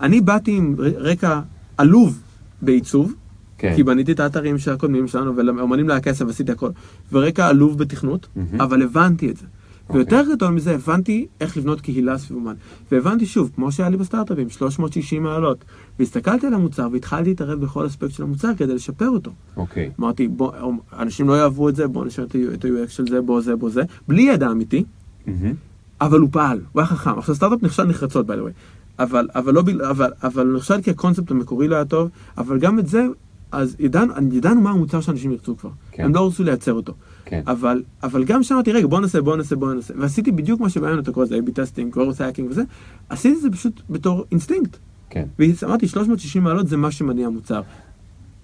[0.00, 1.40] אני באתי עם רקע
[1.76, 2.20] עלוב
[2.62, 3.14] בעיצוב,
[3.58, 3.72] כן.
[3.76, 6.70] כי בניתי את האתרים של הקודמים שלנו, ולאמנים לה כסף עשיתי הכל,
[7.12, 8.60] ורקע עלוב בתכנות, מהמם.
[8.60, 9.46] אבל הבנתי את זה.
[9.88, 10.00] אוקיי.
[10.00, 12.54] ויותר גדול מזה, הבנתי איך לבנות קהילה סביב אומן.
[12.92, 15.64] והבנתי שוב, כמו שהיה לי בסטארט-אפים, 360 מעלות.
[15.98, 19.30] והסתכלתי על המוצר והתחלתי להתערב בכל אספקט של המוצר כדי לשפר אותו.
[19.56, 19.90] אוקיי.
[20.00, 20.52] אמרתי, בוא,
[20.98, 23.82] אנשים לא יאהבו את זה, בוא נשאר את ה-UX של זה, בוא זה, בוא זה,
[24.08, 24.84] בלי ידע אמיתי,
[25.26, 25.52] מהמם.
[26.00, 27.18] אבל הוא פעל, הוא היה חכם.
[27.18, 28.52] עכשיו סטארט-אפ נכשל נחרצות, by the way.
[28.98, 32.78] אבל, אבל, לא, בגלל- אבל, אבל נכשל כי הקונספט המקורי לא היה טוב, אבל גם
[32.78, 33.06] את זה,
[33.52, 35.70] אז ידענו, ידענו מה המוצר שאנשים ירצו כבר.
[35.90, 36.04] כן.
[36.04, 36.92] הם לא רצו לייצר אותו.
[37.24, 37.42] כן.
[37.46, 39.94] אבל, אבל גם שם אמרתי, רגע, בוא נעשה, בוא נעשה, בוא נעשה.
[39.98, 42.62] ועשיתי בדיוק מה שבאמת אתה קורא לזה, A-B testing, growth hacking וזה,
[43.08, 44.76] עשיתי את זה פשוט בתור אינסטינקט.
[45.10, 45.24] כן.
[45.38, 47.62] ואמרתי, 360 מעלות זה מה שמניע המוצר.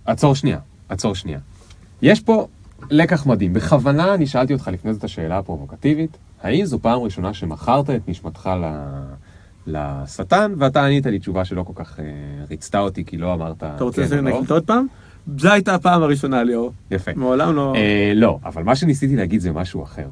[0.05, 1.39] עצור שנייה, עצור שנייה.
[2.03, 2.47] יש פה
[2.91, 3.53] לקח מדהים.
[3.53, 8.09] בכוונה אני שאלתי אותך לפני זה את השאלה הפרובוקטיבית, האם זו פעם ראשונה שמכרת את
[8.09, 8.65] נשמתך ל...
[9.67, 12.05] לשטן, ואתה ענית לי תשובה שלא כל כך אה,
[12.51, 14.31] ריצתה אותי, כי לא אמרת אתה רוצה כן לא.
[14.31, 14.87] שנקליט עוד פעם?
[15.39, 16.73] זו הייתה הפעם הראשונה, ליאור.
[16.91, 17.11] יפה.
[17.17, 17.75] מעולם לא...
[17.77, 20.09] אה, לא, אבל מה שניסיתי להגיד זה משהו אחר.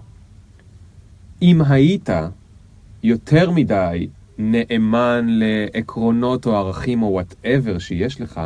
[1.42, 2.11] אם היית
[3.03, 8.40] יותר מדי נאמן לעקרונות או ערכים או whatever שיש לך,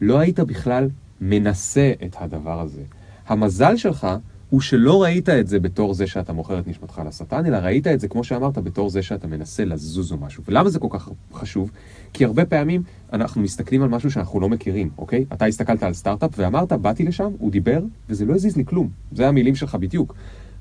[0.00, 0.88] לא היית בכלל
[1.20, 2.82] מנסה את הדבר הזה.
[3.26, 4.06] המזל שלך
[4.50, 8.00] הוא שלא ראית את זה בתור זה שאתה מוכר את נשמתך לשטן, אלא ראית את
[8.00, 10.42] זה, כמו שאמרת, בתור זה שאתה מנסה לזוז או משהו.
[10.48, 11.70] ולמה זה כל כך חשוב?
[12.12, 12.82] כי הרבה פעמים
[13.12, 15.24] אנחנו מסתכלים על משהו שאנחנו לא מכירים, אוקיי?
[15.32, 18.88] אתה הסתכלת על סטארט-אפ ואמרת, באתי לשם, הוא דיבר, וזה לא הזיז לי כלום.
[19.12, 20.14] זה המילים שלך בדיוק.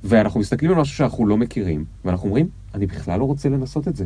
[0.04, 3.96] ואנחנו מסתכלים על משהו שאנחנו לא מכירים, ואנחנו אומרים, אני בכלל לא רוצה לנסות את
[3.96, 4.06] זה.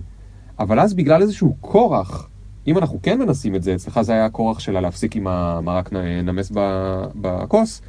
[0.59, 2.29] אבל אז בגלל איזשהו כורח,
[2.67, 6.51] אם אנחנו כן מנסים את זה, אצלך זה היה הכורח שלה להפסיק עם המרק נמס
[7.15, 7.81] בכוס,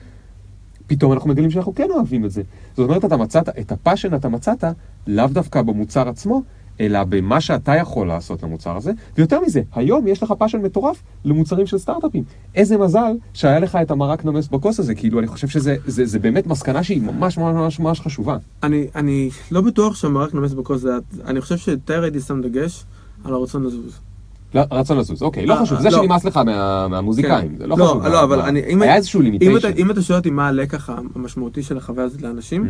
[0.86, 2.42] פתאום אנחנו מגלים שאנחנו כן אוהבים את זה.
[2.76, 4.64] זאת אומרת, אתה מצאת, את ה passion אתה מצאת,
[5.06, 6.42] לאו דווקא במוצר עצמו,
[6.80, 8.92] אלא במה שאתה יכול לעשות למוצר הזה.
[9.18, 12.24] ויותר מזה, היום יש לך passion מטורף למוצרים של סטארט-אפים.
[12.54, 16.18] איזה מזל שהיה לך את המרק נמס בכוס הזה, כאילו, אני חושב שזה זה, זה
[16.18, 18.36] באמת מסקנה שהיא ממש ממש ממש ממש חשובה.
[18.62, 20.90] אני, אני לא בטוח שהמרק נמס בכוס זה...
[21.24, 22.84] אני חושב שיותר הייתי שם דגש
[23.24, 24.00] על הרצון לזוז.
[24.54, 25.98] לא, רצון לזוז, אוקיי, לא אה, חשוב, זה לא.
[26.02, 27.56] שנמאס לך מה, מהמוזיקאים, כן.
[27.58, 28.02] זה לא לא, חשוב.
[28.06, 29.68] לא, מה- אבל אני- אם- היה איזשהו לימיטיישן.
[29.76, 32.68] אם אתה שואל אותי מה הלקח המשמעותי של החוויה הזאת לאנשים,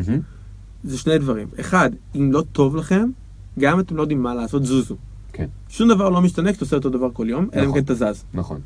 [0.85, 1.49] זה שני דברים.
[1.61, 3.09] אחד, אם לא טוב לכם,
[3.59, 4.97] גם אם אתם לא יודעים מה לעשות, זוזו.
[5.33, 7.81] כן, שום דבר לא משתנה כשאתה עושה אותו דבר כל יום, אלא אם נכון.
[7.81, 8.25] כן אתה זז.
[8.35, 8.61] נכון.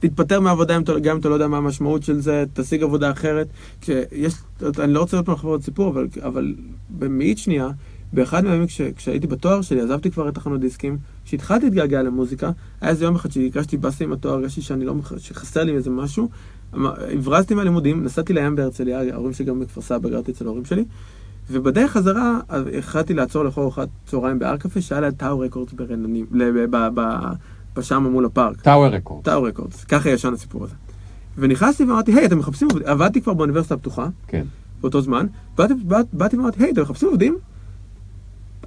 [0.00, 3.46] תתפטר מהעבודה גם אם אתה לא יודע מה המשמעות של זה, תשיג עבודה אחרת.
[3.80, 4.34] כשיש,
[4.78, 6.54] אני לא רוצה עוד פעם לחבור עוד סיפור, אבל, אבל
[6.98, 7.68] במאית שנייה,
[8.12, 12.50] באחד מהימים כש, כשהייתי בתואר שלי, עזבתי כבר את תחנות דיסקים, כשהתחלתי להתגעגע למוזיקה,
[12.80, 16.28] היה איזה יום אחד שהגשתי באסה עם התואר, הרגשתי שאני לא, שחסר לי איזה משהו,
[16.74, 20.84] אמ- הברזתי מהלימודים, נסעתי לים בהרצליה, ההורים שלי גם בכפר סבא, גרתי אצל ההורים שלי,
[21.50, 22.40] ובדרך חזרה
[22.78, 26.26] החלטתי לעצור לאכול ארוחת צהריים בהר קפה, שהיה ליד טאו רקורדס ברננים,
[27.76, 28.60] בשם מול הפארק.
[28.60, 29.24] טאוור רקורד.
[29.24, 30.74] טאו רקורדס, ככה ישן הסיפור הזה.
[31.38, 32.88] ונכנסתי ואמרתי, היי, אתם מחפשים עובדים?
[32.88, 34.44] עבדתי כבר באוניברסיטה הפתוחה, כן.
[34.80, 37.38] באותו זמן, באתי, באת, באתי ואמרתי, היי, אתם מחפשים עובדים?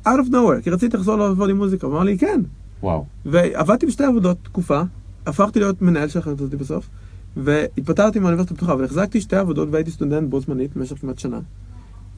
[0.07, 2.41] Out of nowhere, כי רציתי לחזור לעבוד עם מוזיקה, הוא אמר לי, כן.
[2.83, 3.05] וואו.
[3.25, 4.81] ועבדתי בשתי עבודות תקופה,
[5.25, 6.89] הפכתי להיות מנהל של החלטות אותי בסוף,
[7.37, 11.39] והתפטרתי מהאוניברסיטה הפתוחה, אבל החזקתי שתי עבודות והייתי סטודנט בו זמנית במשך כמעט שנה.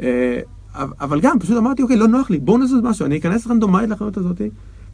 [0.02, 0.40] אה,
[0.76, 4.18] אבל גם, פשוט אמרתי, אוקיי, לא נוח לי, בואו נעשה משהו, אני אכנס רנדומלית לחנות
[4.18, 4.42] הזאת,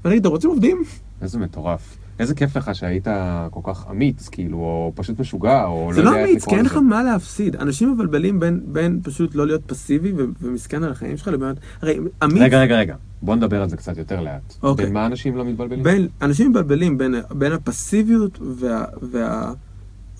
[0.04, 0.84] ואני אגיד, אתם רוצים עובדים?
[1.22, 1.98] איזה מטורף.
[2.20, 3.08] איזה כיף לך שהיית
[3.52, 6.52] כל כך אמיץ, כאילו, או פשוט משוגע, או זה לא לא יודע איך אמיץ, לקרוא
[6.54, 6.76] כי אין לזה.
[6.76, 7.56] לך מה להפסיד.
[7.56, 11.54] אנשים מבלבלים בין, בין פשוט לא להיות פסיבי ו- ומסכן על החיים שלך לבין...
[11.82, 12.42] הרי אמיץ...
[12.42, 12.96] רגע, רגע, רגע.
[13.22, 14.54] בוא נדבר על זה קצת יותר לאט.
[14.64, 14.86] אוקיי.
[14.86, 15.84] בין מה אנשים לא מתבלבלים?
[15.84, 18.86] בין, אנשים מבלבלים בין, בין הפסיביות וה...
[19.12, 19.54] וה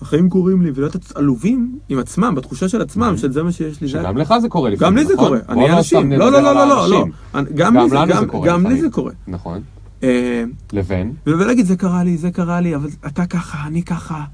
[0.02, 3.86] החיים קורים לי, ולהיות עלובים עם עצמם, בתחושה של עצמם, של זה מה שיש לי.
[3.88, 5.26] זה- שגם לך זה קורה גם לפעמים, לי זה נכון?
[5.28, 7.56] קורה, אני לא אנשים, לא, לא, לא, לא, לא, לא, האנשים.
[7.56, 8.80] גם לי זה- גם- קורה גם לי.
[8.80, 9.12] זה קורה.
[9.28, 9.60] נכון.
[10.02, 11.12] אה, לבין?
[11.26, 14.24] ולהגיד, זה קרה לי, זה קרה לי, אבל אתה ככה, אני ככה.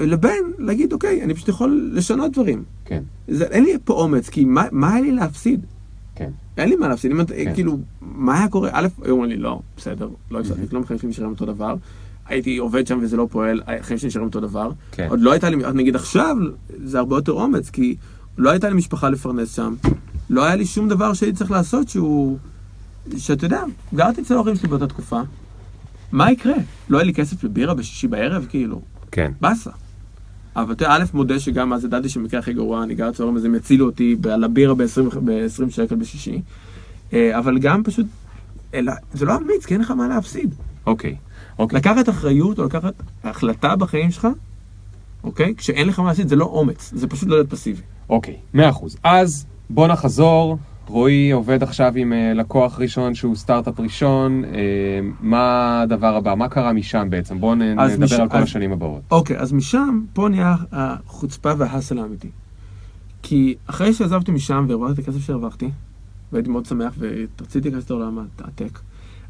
[0.00, 2.62] לבין להגיד, אוקיי, אני פשוט יכול לשנות דברים.
[2.84, 5.66] כן, זה, אין לי פה אומץ, כי מה, מה היה לי להפסיד?
[6.14, 6.30] כן.
[6.56, 7.10] אין לי מה להפסיד.
[7.10, 7.54] אם, כן.
[7.54, 8.70] כאילו, מה היה קורה?
[8.72, 11.76] א', היו אומרים לי, לא, בסדר, לא הפסדתי כלום, החיים שלי נשארים אותו דבר.
[12.26, 14.70] הייתי עובד שם וזה לא פועל, החיים שלי נשארים אותו דבר.
[14.92, 15.06] כן.
[15.10, 16.36] עוד לא הייתה לי, נגיד עכשיו,
[16.84, 17.96] זה הרבה יותר אומץ, כי
[18.38, 19.74] לא הייתה לי משפחה לפרנס שם.
[20.30, 22.38] לא היה לי שום דבר שהייתי צריך לעשות שהוא...
[23.16, 23.62] שאתה יודע,
[23.94, 25.20] גרתי אצל ההורים שלי באותה תקופה.
[26.12, 26.54] מה יקרה?
[26.88, 28.80] לא היה לי כסף לבירה בשישי בערב, כאילו.
[29.10, 29.32] כן.
[29.40, 29.70] באסה.
[30.56, 33.36] אבל אתה יודע, א', מודה שגם אז ידעתי שבמקרה הכי גרוע, אני גר אצל ההורים
[33.36, 36.42] אז הם יצילו אותי על הבירה ב-20 שקל בשישי.
[37.12, 38.06] אה, אבל גם פשוט,
[38.74, 40.54] אלא, זה לא אמיץ, כי אין לך מה להפסיד.
[40.86, 41.16] אוקיי.
[41.58, 41.78] אוקיי.
[41.78, 42.94] לקחת אחריות או לקחת
[43.24, 44.28] החלטה בחיים שלך,
[45.24, 45.54] אוקיי?
[45.56, 47.82] כשאין לך מה להפסיד, זה לא אומץ, זה פשוט לא להיות פסיבי.
[48.08, 48.96] אוקיי, מאה אחוז.
[49.04, 50.58] אז בוא נחזור.
[50.86, 54.44] רועי עובד עכשיו עם אה, לקוח ראשון שהוא סטארט-אפ ראשון.
[54.44, 54.50] אה,
[55.20, 55.42] מה
[55.82, 56.34] הדבר הבא?
[56.34, 57.40] מה קרה משם בעצם?
[57.40, 59.02] בואו נדבר משם- על כל אז- השנים הבאות.
[59.10, 62.28] אוקיי, אז משם, פה נהיה החוצפה וההאסל האמיתי.
[63.22, 65.70] כי אחרי שעזבתי משם והרווחתי את הכסף שהרווחתי,
[66.32, 68.78] והייתי מאוד שמח ורציתי להיכנס לעולם הטק,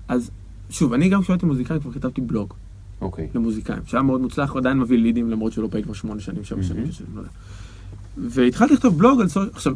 [0.08, 0.30] אז
[0.70, 2.54] שוב, אני גם כשהייתי מוזיקאי כבר כתבתי בלוג
[3.00, 3.28] אוקיי.
[3.34, 6.44] למוזיקאים, שהיה מאוד מוצלח, הוא עדיין מביא לידים למרות שהוא לא פעיל כבר שמונה שנים,
[6.44, 7.30] שבע שנים, שנים, לא יודע.
[8.16, 9.72] והתחלתי לכתוב בלוג על סושיאל, עכשיו,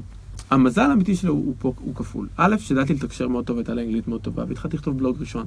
[0.51, 2.28] המזל האמיתי שלו הוא פה, הוא כפול.
[2.36, 5.46] א', שידעתי לתקשר מאוד טוב, הייתה לי אנגלית מאוד טובה, והתחלתי לכתוב בלוג ראשון.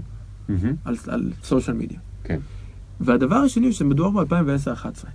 [0.85, 1.99] על, על סושיאל מדיה.
[2.23, 2.39] כן.
[2.99, 5.05] והדבר השני הוא שמדובר ב-2010-2011.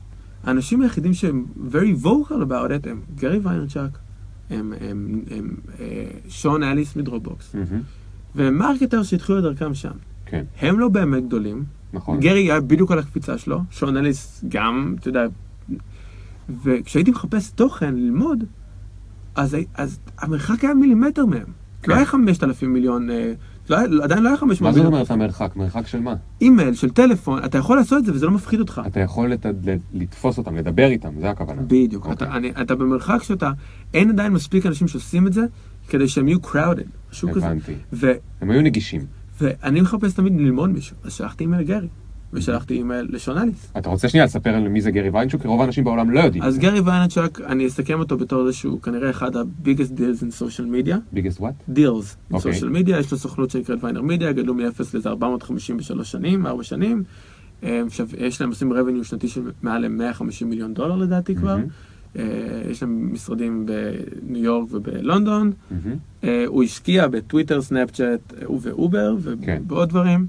[0.44, 3.98] האנשים היחידים שהם very vocal about it הם גרי ויינרצ'וק,
[4.50, 7.82] הם, הם, הם אה, שון אליס מדרופבוקס, מהמם.
[8.34, 9.90] והם marketer שהתחילו את דרכם שם.
[10.26, 10.44] כן.
[10.60, 11.64] הם לא באמת גדולים.
[11.92, 12.20] נכון.
[12.20, 15.26] גרי היה בדיוק על הקפיצה שלו, שון אליס גם, אתה יודע.
[16.64, 18.44] וכשהייתי מחפש תוכן ללמוד,
[19.36, 21.44] אז, אז המרחק היה מילימטר מהם.
[21.82, 21.92] כן.
[21.92, 23.32] לא היה 5,000 מיליון, אה,
[23.70, 24.92] לא היה, עדיין לא היה 500 מה זאת מיליון.
[24.94, 25.56] אומרת המרחק?
[25.56, 26.14] מרחק של מה?
[26.40, 28.80] אימייל של טלפון, אתה יכול לעשות את זה וזה לא מפחיד אותך.
[28.86, 29.46] אתה יכול לת-
[29.94, 31.62] לתפוס אותם, לדבר איתם, זה הכוונה.
[31.62, 32.28] בדיוק, אוקיי.
[32.28, 33.50] אתה, אני, אתה במרחק שאתה,
[33.94, 35.42] אין עדיין מספיק אנשים שעושים את זה
[35.88, 37.22] כדי שהם יהיו crowded.
[37.28, 37.74] הבנתי.
[37.92, 39.00] ו, הם היו נגישים.
[39.40, 41.88] ואני מחפש תמיד ללמוד מישהו, אז שלחתי אימייל לגרי,
[42.32, 43.72] ושלחתי אימייל לשון אליס.
[43.78, 45.42] אתה רוצה שנייה לספר על מי זה גרי ויינרצ'וק?
[45.42, 46.44] כי רוב האנשים בעולם לא יודעים.
[46.44, 50.86] אז גרי ויינרצ'וק, אני אסכם אותו בתור זה שהוא כנראה אחד ה-biggest deals in social
[50.86, 50.96] media.
[51.12, 51.54] biggest what?
[51.70, 52.52] deals in אוקיי.
[52.52, 57.02] social media, יש לו סוכנות שנקראת ויינר מדיה, גדלו מ-0 לאיזה 453 שנים, 4 שנים.
[57.62, 57.82] אה,
[58.18, 61.56] יש להם עושים revenue שנתי של מעל ל-150 מיליון דולר לדעתי כבר.
[62.18, 65.52] אה, יש להם משרדים בניו יורק ובלונדון.
[66.24, 69.62] אה, הוא השקיע בטוויטר, סנאפצ'אט ובאובר כן.
[69.64, 70.26] ובעוד דברים.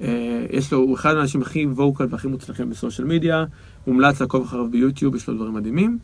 [0.00, 3.44] אה, יש לו, הוא אחד האנשים הכי vocal והכי מוצלחים ב social media.
[3.86, 5.98] מומלץ לעקוב אחריו ביוטיוב, יש לו דברים מדהימים.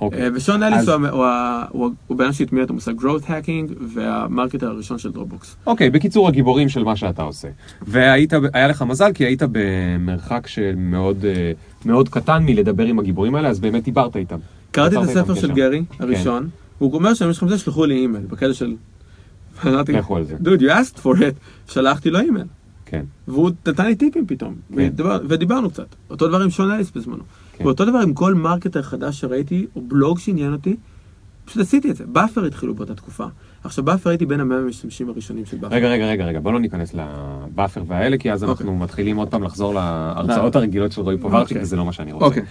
[0.00, 0.22] אוקיי.
[0.22, 1.26] אה, ושון אליס אז- הוא הוא
[1.70, 5.56] הוא הוא בן אדם שהטמיע את המושג growth hacking וה marketer הראשון של דרופבוקס.
[5.66, 7.48] אוקיי, בקיצור, הגיבורים של מה שאתה עושה.
[7.82, 11.52] והיית, היה לך מזל, כי היית במרחק שמאוד אה,
[11.84, 14.38] מאוד קטן מלדבר עם הגיבורים האלה, אז באמת דיברת איתם.
[14.70, 15.52] קראתי את הספר של.
[15.52, 16.48] גרי הראשון,
[16.80, 18.74] והוא אומר שאם יש לכם זה, שלחו לי אימייל, בקטע של...
[19.88, 20.36] לכו על זה.
[20.40, 21.34] דוד, you asked for it,
[21.72, 22.46] שלחתי לו אימייל.
[22.86, 23.04] כן.
[23.28, 24.74] והוא נתן לי טיפים פתאום, כן.
[24.76, 25.86] ודיבר, ודיברנו קצת.
[26.10, 27.22] אותו דבר עם שון אליס בזמנו.
[27.52, 27.64] כן.
[27.64, 30.76] ואותו דבר עם כל marketer חדש שראיתי, או בלוג שעניין אותי,
[31.44, 32.04] פשוט עשיתי את זה.
[32.06, 33.24] Buffer התחילו באותה תקופה.
[33.64, 35.74] עכשיו, Buffer הייתי בין המאה המשתמשים הראשונים של Buffer.
[35.74, 38.84] רגע, רגע, רגע, רגע, בוא לא ניכנס ל Buffer והאלה, כי אז אנחנו אוקיי.
[38.84, 41.62] מתחילים עוד פעם לחזור להרצאות הרגילות של רועי פוברצ'יק, אוקיי.
[41.62, 42.26] וזה לא מה שאני רוצה.
[42.26, 42.42] אוקיי.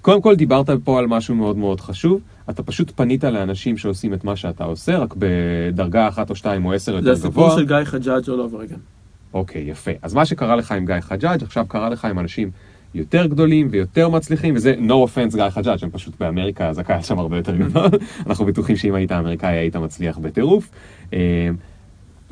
[0.00, 2.20] קודם כל דיברת פה על משהו מאוד מאוד חשוב,
[2.50, 6.72] אתה פשוט פנית לאנשים שעושים את מה שאתה עושה, רק בדרגה אחת או שתיים או
[6.72, 7.58] עשר זה יותר הסיפור גבוה.
[7.58, 8.93] של גיא חג'אג' all over again.
[9.34, 9.90] אוקיי, יפה.
[10.02, 12.50] אז מה שקרה לך עם גיא חג'אג', עכשיו קרה לך עם אנשים
[12.94, 17.18] יותר גדולים ויותר מצליחים, וזה no offense גיא חג'אג', הם פשוט באמריקה, אז הקהל שם
[17.18, 17.88] הרבה יותר גדול.
[18.26, 20.70] אנחנו בטוחים שאם היית אמריקאי היית מצליח בטירוף.
[21.12, 21.48] אה,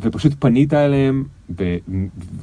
[0.00, 1.24] ופשוט פנית אליהם,
[1.56, 1.78] ב-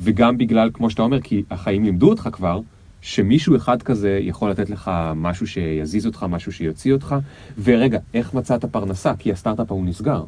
[0.01, 2.59] וגם בגלל, כמו שאתה אומר, כי החיים לימדו אותך כבר,
[3.01, 7.15] שמישהו אחד כזה יכול לתת לך משהו שיזיז אותך, משהו שיוציא אותך.
[7.63, 9.13] ורגע, איך מצאת פרנסה?
[9.19, 10.23] כי הסטארט-אפ ההוא נסגר.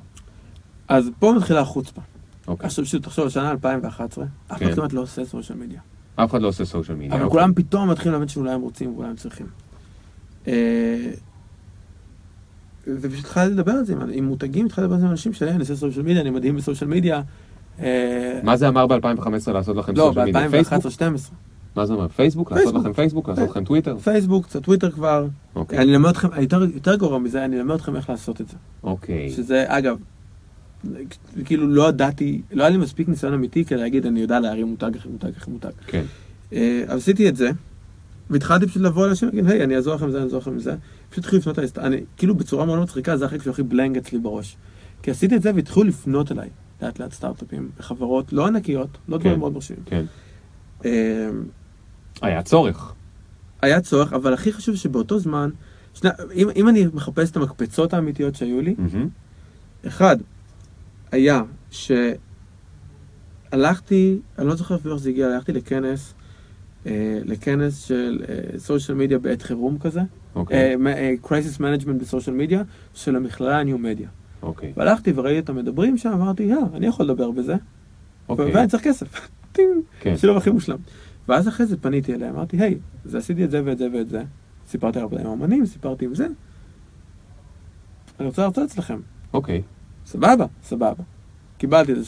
[0.88, 2.02] אז פה מתחילה החוצפה.
[2.48, 2.66] אוקיי.
[2.68, 4.66] עכשיו פשוט תחשוב שנה 2011, אף כן.
[4.66, 5.80] אחד כמעט לא עושה סושיאל מדיה.
[6.16, 7.08] אף אחד לא עושה סושיאל מדיה.
[7.14, 7.30] אבל אוקיי.
[7.30, 9.46] כולם פתאום מתחילים להבין שאולי הם רוצים ואולי הם צריכים.
[10.48, 11.12] אה,
[12.88, 15.60] ופשוט התחלתי לדבר על זה עם- מותגים, התחלתי לדבר על זה עם אנשים שלי, אני
[15.60, 17.22] עושה סושיאל מדיה, אני מדהים בסושיאל מדיה.
[17.80, 20.50] אה, מה זה אמר ב-2015 לעשות לכם לא, סושיאל מדיה?
[20.50, 20.74] פייסבוק?
[21.02, 21.32] ב-2011-2012.
[21.76, 22.08] מה זה אומר?
[22.08, 22.52] פייסבוק?
[22.52, 22.76] לעשות.
[22.76, 23.30] לכם פייסבוק?
[23.30, 23.98] לעשות לכם טוויטר?
[23.98, 25.28] פייסבוק, קצת טוויטר כבר.
[25.56, 25.80] אוקיי.
[25.80, 26.28] אני אלמד אתכם,
[26.74, 28.56] יותר גרוע מזה, אני אלמד אתכם איך לעשות את זה.
[28.84, 29.30] אוקיי.
[29.32, 29.98] שזה, אגב,
[31.46, 34.96] כאילו לא ידעתי, לא היה לי מספיק ניסיון אמיתי כדי להגיד, אני יודע להרים מותג
[34.96, 35.70] אחרי מותג אחרי מותג.
[35.88, 36.04] כן.
[36.54, 37.52] אה, אז עשיתי את זה,
[38.30, 40.76] והתחלתי פשוט לבוא לאנשים ולהגיד, היי, אני אעזור לכם בזה, אני אעזור לכם בזה.
[41.10, 44.58] פשוט התחילו לפנות אליי, אני, כאילו בצורה מאוד מצחיקה, זה החלק שהכי בלנג אצלי בראש.
[45.04, 46.50] כי עשיתי את זה והתחילו לפנות אליי,
[46.82, 49.40] לאט לאט סטארט-אפים, בחברות לא ענקיות, לא דברים כן.
[49.40, 49.84] מאוד מרשימים.
[49.86, 50.06] כן.
[50.86, 51.30] אה,
[52.22, 52.94] היה צורך.
[53.62, 55.50] היה צורך, אבל הכי חשוב שבאותו זמן,
[55.94, 58.76] שני, אם, אם אני מחפש את המקפצות האמיתיות שהיו לי.
[59.88, 60.18] אחד, אחד,
[61.12, 61.42] היה
[63.52, 66.14] שהלכתי, אני לא זוכר אפילו איך זה הגיע, הלכתי לכנס,
[66.86, 68.24] אה, לכנס של
[68.58, 70.06] social media בעת חירום כזה, אה,
[70.36, 70.78] אוקיי.
[71.22, 74.10] crisis management ב social media, של המכללה ה new media.
[74.42, 74.74] אוקיי.
[74.78, 77.56] והלכתי וראיתי אותם מדברים שם, אמרתי, יא, אני יכול לדבר בזה,
[78.30, 78.52] אוקיי.
[78.56, 79.30] ואני צריך כסף.
[79.52, 80.18] טינג, כן.
[80.18, 80.78] שילוב הכי מושלם.
[81.28, 84.24] ואז אחרי זה פניתי אליה, אמרתי, היי, אז עשיתי את זה ואת זה ואת זה.
[84.68, 86.28] סיפרתי עבודה עם האמנים, סיפרתי עם זה.
[88.20, 89.00] אני רוצה להרצות אצלכם.
[89.34, 89.62] אוקיי.
[90.12, 91.04] סבבה, סבבה.
[91.58, 92.04] קיבלתי איזה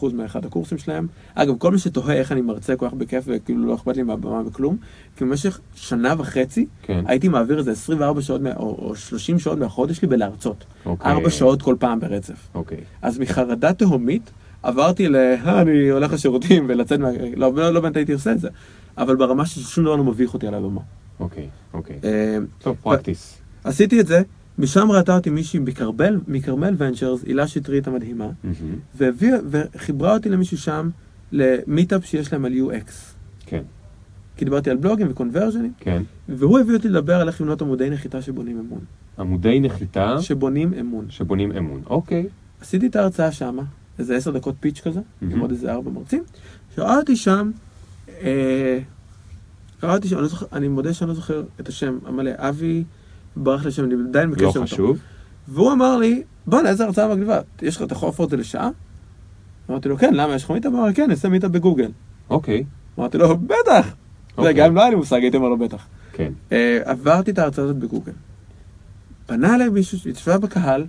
[0.00, 1.06] 32% מאחד הקורסים שלהם.
[1.34, 4.42] אגב, כל מי שתוהה איך אני מרצה כל כך בכיף וכאילו לא אכפת לי מהבמה
[4.46, 4.76] וכלום,
[5.16, 7.04] כי במשך שנה וחצי כן.
[7.06, 10.64] הייתי מעביר איזה 24 שעות או, או 30 שעות מהחודש שלי בלהרצות.
[10.86, 11.12] אוקיי.
[11.12, 12.48] ארבע שעות כל פעם ברצף.
[12.54, 12.78] אוקיי.
[13.02, 14.30] אז מחרדה תהומית
[14.62, 15.16] עברתי ל...
[15.16, 17.08] "אה, אני הולך לשירותים ולצאת מה...
[17.36, 18.48] לא, לא, לא באמת הייתי עושה את זה.
[18.98, 20.80] אבל ברמה ששום דבר לא מביך אותי על הבמה.
[21.20, 21.48] אוקיי.
[21.74, 21.98] אוקיי.
[22.04, 23.38] אה, טוב, פרקטיס.
[23.64, 24.22] עשיתי את זה,
[24.58, 28.28] משם ראתה אותי מישהי מכרמל, מכרמל ונצ'רס, הילה שטרית המדהימה.
[28.44, 28.76] מהמם.
[28.94, 30.90] והביאה, וחיברה אותי למישהו שם
[31.32, 32.90] למיטאפ שיש להם על UX.
[33.46, 33.62] כן.
[34.36, 36.02] כי דיברתי על בלוגים וקונברג'נים, כן.
[36.28, 38.80] והוא הביא אותי לדבר על איך לבנות עמודי נחיתה שבונים אמון.
[39.18, 41.06] עמודי נחיתה שבונים אמון.
[41.08, 41.82] שבונים אמון.
[41.86, 42.26] אוקיי.
[42.60, 43.58] עשיתי את ההרצאה שם,
[43.98, 45.34] איזה עשר דקות פיץ' כזה, מהמם.
[45.34, 46.22] עם עוד איזה ארבע מרצים.
[46.76, 47.50] שראיתי שם,
[48.08, 48.78] אה,
[49.82, 52.84] ראיתי שם, אני, לא זוכר, אני מודה שאני לא זוכר את השם המלא, אבי,
[53.36, 54.62] ברח לי השם, אני עדיין בקשר לא איתו.
[54.62, 54.98] חשוב.
[55.48, 58.70] והוא אמר לי, בוא'נה, איזה הרצאה מגניבה, יש לך, אתה יכול להפוך את זה לשעה?
[59.70, 60.72] אמרתי לו, כן, למה, יש לך meetup?
[60.72, 61.90] הוא אמר כן, אני אעשה meetup בגוגל.
[62.30, 62.64] אוקיי.
[62.98, 63.94] אמרתי לו, בטח.
[64.38, 64.54] אוקיי.
[64.54, 65.86] גם אם לא היה לי מושג, הייתי אומר לו בטח.
[66.12, 66.32] כן.
[66.52, 68.12] אה, עברתי את ההרצאה הזאת בגוגל.
[69.26, 70.86] פנה אליי מישהו שהתיישבה בקהל,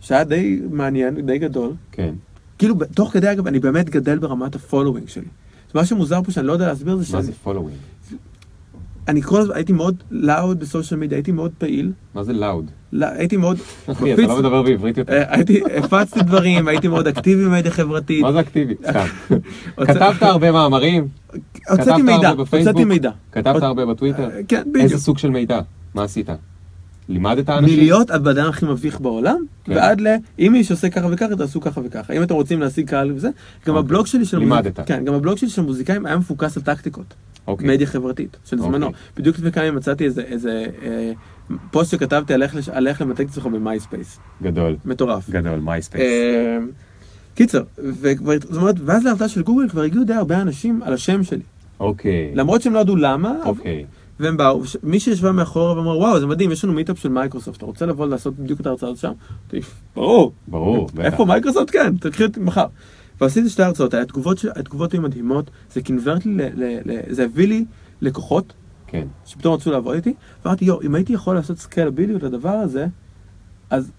[0.00, 1.72] שהיה די מעניין, די גדול.
[1.92, 2.14] כן.
[2.58, 5.26] כאילו, תוך כדי, אגב, אני באמת גדל ברמת ה following שלי.
[5.74, 7.78] מה שמוזר פה שאני לא יודע להסביר זה מה שאני זה following?
[9.08, 12.70] אני כל הזמן הייתי מאוד loud ב social media, הייתי מאוד פעיל, מה זה loud?
[12.92, 13.56] לא- הייתי מאוד...
[13.92, 15.12] אחי, אתה לא מדבר בעברית יותר.
[15.12, 18.22] אה, הייתי, הפצתי דברים, הייתי מאוד אקטיבי במדיה חברתית.
[18.22, 18.74] מה זה אקטיבי?
[19.86, 21.08] כתבת הרבה מאמרים?
[21.70, 22.30] הוצאתי מידע?
[22.30, 23.10] הוצאתי מידע.
[23.32, 24.30] כתבת הרבה בטוויטר?
[24.30, 25.00] אה, כן, איזה בדיוק.
[25.00, 25.60] סוג של מידע?
[25.94, 26.28] מה עשית?
[27.08, 27.76] לימדת אנשים?
[27.78, 29.72] מלהיות הבן אדם הכי מביך בעולם, כן.
[29.72, 30.06] ועד ל...
[30.38, 32.12] אם מישהו עושה ככה וככה, תעשו ככה וככה.
[32.12, 33.34] אם אתם רוצים להשיג קהל וזה, גם
[33.74, 33.78] אוקיי.
[33.78, 34.80] הבלוג שלי של לימדת.
[34.86, 37.14] כן, גם הבלוג שלי של מוזיקאים היה מפוקס על טקטיקות.
[37.46, 37.68] אוקיי.
[37.68, 38.86] מדיה חברתית, של זמנו.
[38.86, 39.00] אוקיי.
[39.16, 41.12] בדיוק לפני כמה ימים מצאתי איזה- איזה אה,
[41.70, 44.18] פוסט שכתבתי על איך על איך למתג את עצמך במייספייס.
[44.42, 44.76] גדול.
[44.84, 45.30] מטורף.
[45.30, 46.02] גדול, מייספייס.
[46.02, 46.58] אה,
[47.34, 51.24] קיצר, וכבר, זאת אומרת, ואז להרצאה של גוגל כבר הגיעו די הרבה אנשים על השם
[51.24, 51.40] שלי.
[51.80, 52.32] אוקיי.
[52.34, 53.84] למרות שהם לא ידעו למה, אוקיי.
[54.20, 57.66] והם באו, מי שישבה מאחורה ואמר, וואו, זה מדהים, יש לנו meetup של מייקרוסופט, אתה
[57.66, 59.12] רוצה לבוא לעשות בדיוק את ההרצאה הזאת שם?
[59.94, 60.32] ברור.
[60.48, 60.88] ברור.
[61.00, 61.70] איפה מייקרוסופט?
[61.70, 62.66] כן, תקחי אותי מחר.
[63.20, 63.94] ועשיתי שתי הרצאות,
[64.56, 67.64] התגובות היו מדהימות, זה קינוורט לי, ל- ל- ל- זה הביא לי
[68.00, 68.52] לקוחות
[68.86, 69.06] כן.
[69.26, 70.14] שפתאום רצו לעבוד איתי,
[70.44, 72.86] ואמרתי, יואו, אם הייתי יכול לעשות scalability לדבר הזה,
[73.70, 73.92] אז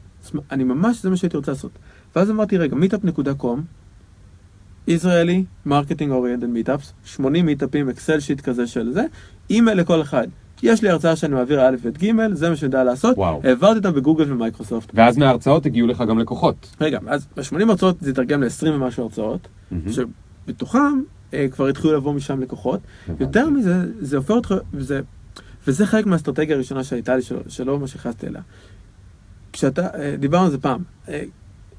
[0.52, 1.72] אני ממש, זה מה שהייתי רוצה לעשות.
[2.16, 3.60] ואז אמרתי, רגע, meetup.com,
[4.88, 9.06] ישראלי, marketing oriented meetups, 80 מיטאפים, Excel sheet כזה של זה,
[9.50, 10.28] אימייל לכל אחד,
[10.64, 13.42] יש לי הרצאה שאני מעביר א' ב' ג', זה מה שאני יודע לעשות, וואו.
[13.44, 14.92] העברתי אותם בגוגל ומייקרוסופט.
[14.94, 16.76] ואז מההרצאות הגיעו לך גם לקוחות.
[16.82, 19.84] רגע, אז ב-80 הרצאות זה התרגם ל-20 ומשהו הרצאות, מהמם.
[19.92, 21.02] שבתוכם
[21.34, 22.80] אה, כבר התחילו לבוא משם לקוחות.
[23.06, 23.24] הבנתי.
[23.24, 25.02] יותר מזה, זה הופך אותך, וזה,
[25.68, 28.42] וזה חלק מהאסטרטגיה הראשונה שהייתה לי, שלא, שלא ממש נכנסתי אליה.
[29.54, 31.24] כשאתה, אה, דיברנו על זה פעם, אה,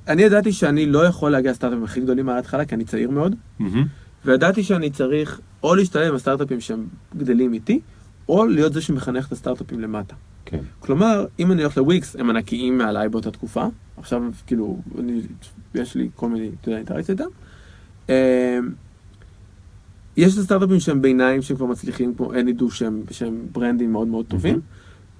[0.08, 3.86] אני ידעתי שאני לא יכול להגיע לסטארט-אפים הכי גדולים מההתחלה, כי אני צעיר מאוד, מהמם.
[4.24, 6.86] וידעתי שאני צריך או להשתלב עם הסטארט-אפים שהם
[7.16, 7.80] גדלים איתי,
[8.28, 10.14] או להיות זה שמחנך את הסטארט-אפים למטה.
[10.44, 10.60] כן.
[10.80, 13.66] כלומר, אם אני הולך לוויקס, הם ענקיים מעליי באותה תקופה.
[13.96, 15.20] עכשיו, כאילו, אני,
[15.74, 17.28] יש לי כל מיני, אתה יודע, אינטראקציה איתם.
[18.08, 18.14] אמ,
[20.16, 24.26] יש את הסטארט-אפים שהם ביניים, שהם כבר מצליחים, כמו אנידו, שהם, שהם ברנדים מאוד מאוד
[24.26, 24.60] טובים.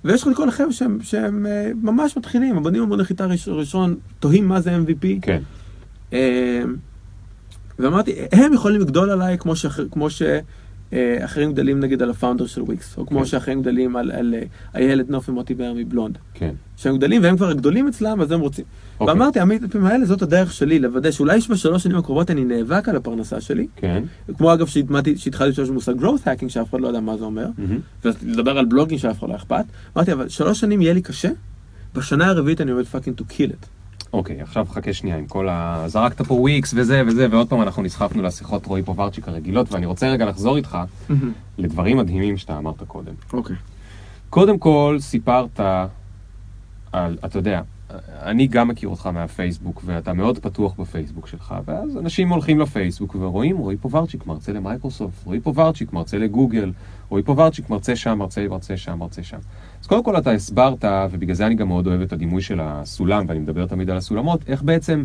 [0.05, 3.96] ויש לך כל החבר'ה שהם, שהם אה, ממש מתחילים, הם בונים המון נחיתה ראש- ראשון,
[4.20, 5.07] תוהים מה זה MVP.
[5.22, 5.42] כן.
[6.12, 6.18] אמ,
[7.78, 10.09] ואמרתי, הם יכולים לגדול עליי כמו, שאח, כמו
[10.91, 13.24] שאחרים גדלים נגיד על הפאונדר של וויקס, או כמו כן.
[13.24, 14.43] שאחרים גדלים על, על אה,
[14.74, 16.18] איילת נופי מוטי באר מבלונד.
[16.34, 16.55] כן.
[16.76, 18.64] שהם גדלים והם כבר גדולים אצלם, אז הם רוצים.
[19.01, 19.14] אוקיי.
[19.14, 23.41] ואמרתי, המיטאפים האלה, זאת הדרך שלי, לוודא שאולי בשלוש שנים הקרובות אני נאבק על הפרנסה
[23.41, 23.66] שלי.
[23.76, 24.03] כן.
[24.36, 27.78] כמו אגב שהתחלתי להשתמש במושג growth hacking, שאף אחד לא יודע מה זה אומר, מהמם.
[28.05, 29.64] ולדבר על בלוגים שאף אחד לא אכפת.
[29.97, 31.30] אמרתי, אבל שלוש שנים יהיה לי קשה,
[31.95, 33.78] בשנה הרביעית אני עובד fucking to kill it.
[34.12, 35.84] אוקיי, עכשיו חכה שנייה עם כל ה...
[35.86, 40.09] זרקת פה וויקס וזה וזה, ועוד פעם אנחנו נסחפנו לשיחות רועי פוברצ'יק הרגילות, ואני רוצה
[40.09, 40.78] רגע לחזור איתך
[41.59, 43.12] לדברים מדהימים שאתה אמרת קודם.
[43.32, 43.56] אוקיי.
[44.30, 45.61] קודם כל, סיפרת
[46.92, 47.61] על, אתה יודע,
[48.22, 53.56] אני גם מכיר אותך מהפייסבוק, ואתה מאוד פתוח בפייסבוק שלך, ואז אנשים הולכים לפייסבוק ורואים,
[53.59, 56.72] רועי פוברצ'יק מרצה למייקרוסופט, רועי פוברצ'יק מרצה לגוגל,
[57.09, 59.38] רועי פוברצ'יק מרצה שם, מרצה, מרצה שם, מרצה שם.
[59.89, 63.39] קודם כל אתה הסברת, ובגלל זה אני גם מאוד אוהב את הדימוי של הסולם, ואני
[63.39, 65.05] מדבר תמיד על הסולמות, איך בעצם,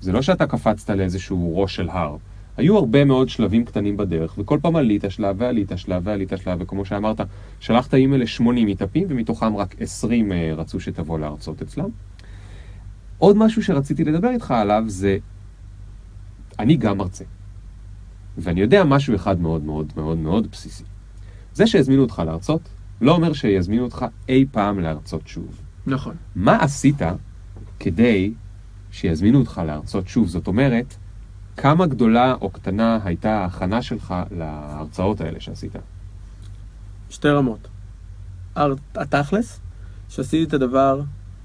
[0.00, 2.16] זה לא שאתה קפצת לאיזשהו ראש של הר.
[2.56, 6.84] היו הרבה מאוד שלבים קטנים בדרך, וכל פעם עלית שלב ועלית שלב ועלית שלב, וכמו
[6.84, 7.20] שאמרת,
[7.60, 11.88] שלחת אימייל ל-80 מיטאפים, ומתוכם רק 20 אה, רצו שתבוא להרצות אצלם.
[13.18, 15.18] עוד משהו שרציתי לדבר איתך עליו זה,
[16.58, 17.24] אני גם מרצה.
[18.38, 20.84] ואני יודע משהו אחד מאוד מאוד מאוד מאוד בסיסי.
[21.54, 22.68] זה שהזמינו אותך להרצות,
[23.00, 25.60] לא אומר שיזמינו אותך אי פעם להרצות שוב.
[25.86, 26.14] נכון.
[26.36, 27.02] מה עשית
[27.80, 28.32] כדי
[28.90, 30.28] שיזמינו אותך להרצות שוב?
[30.28, 30.94] זאת אומרת,
[31.56, 35.72] כמה גדולה או קטנה הייתה ההכנה שלך להרצאות האלה שעשית?
[37.10, 37.68] שתי רמות.
[38.94, 39.60] התכלס,
[40.08, 41.00] שעשיתי את הדבר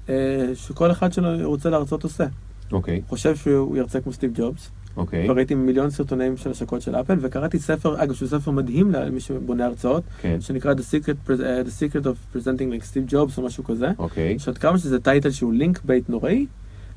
[0.08, 0.14] אה,
[0.54, 2.24] שכל אחד שלו רוצה להרצות עושה.
[2.72, 4.70] אוקיי, חושב שהוא ירצה כמו סטיב ג'ובס.
[4.96, 8.90] אוקיי, כבר ראיתי מיליון סרטונים של השקות של אפל, וקראתי ספר, אגב, שהוא ספר מדהים
[8.90, 13.38] למי שבונה הרצאות, כן, שנקרא The Secret, אה, The Secret of Presenting like Steve Jobs
[13.38, 13.88] או משהו כזה.
[13.98, 16.46] אוקיי, עכשיו, כמה שזה title שהוא link bait נוראי,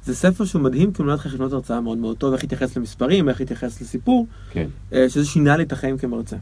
[0.06, 2.44] זה ספר שהוא מדהים, כי הוא מלמד לך איך לבנות הרצאה מאוד מאוד טוב, איך
[2.44, 4.68] להתייחס למספרים, איך להתייחס לסיפור, כן.
[4.94, 6.36] אה, שזה שינה לי את החיים כמרצה.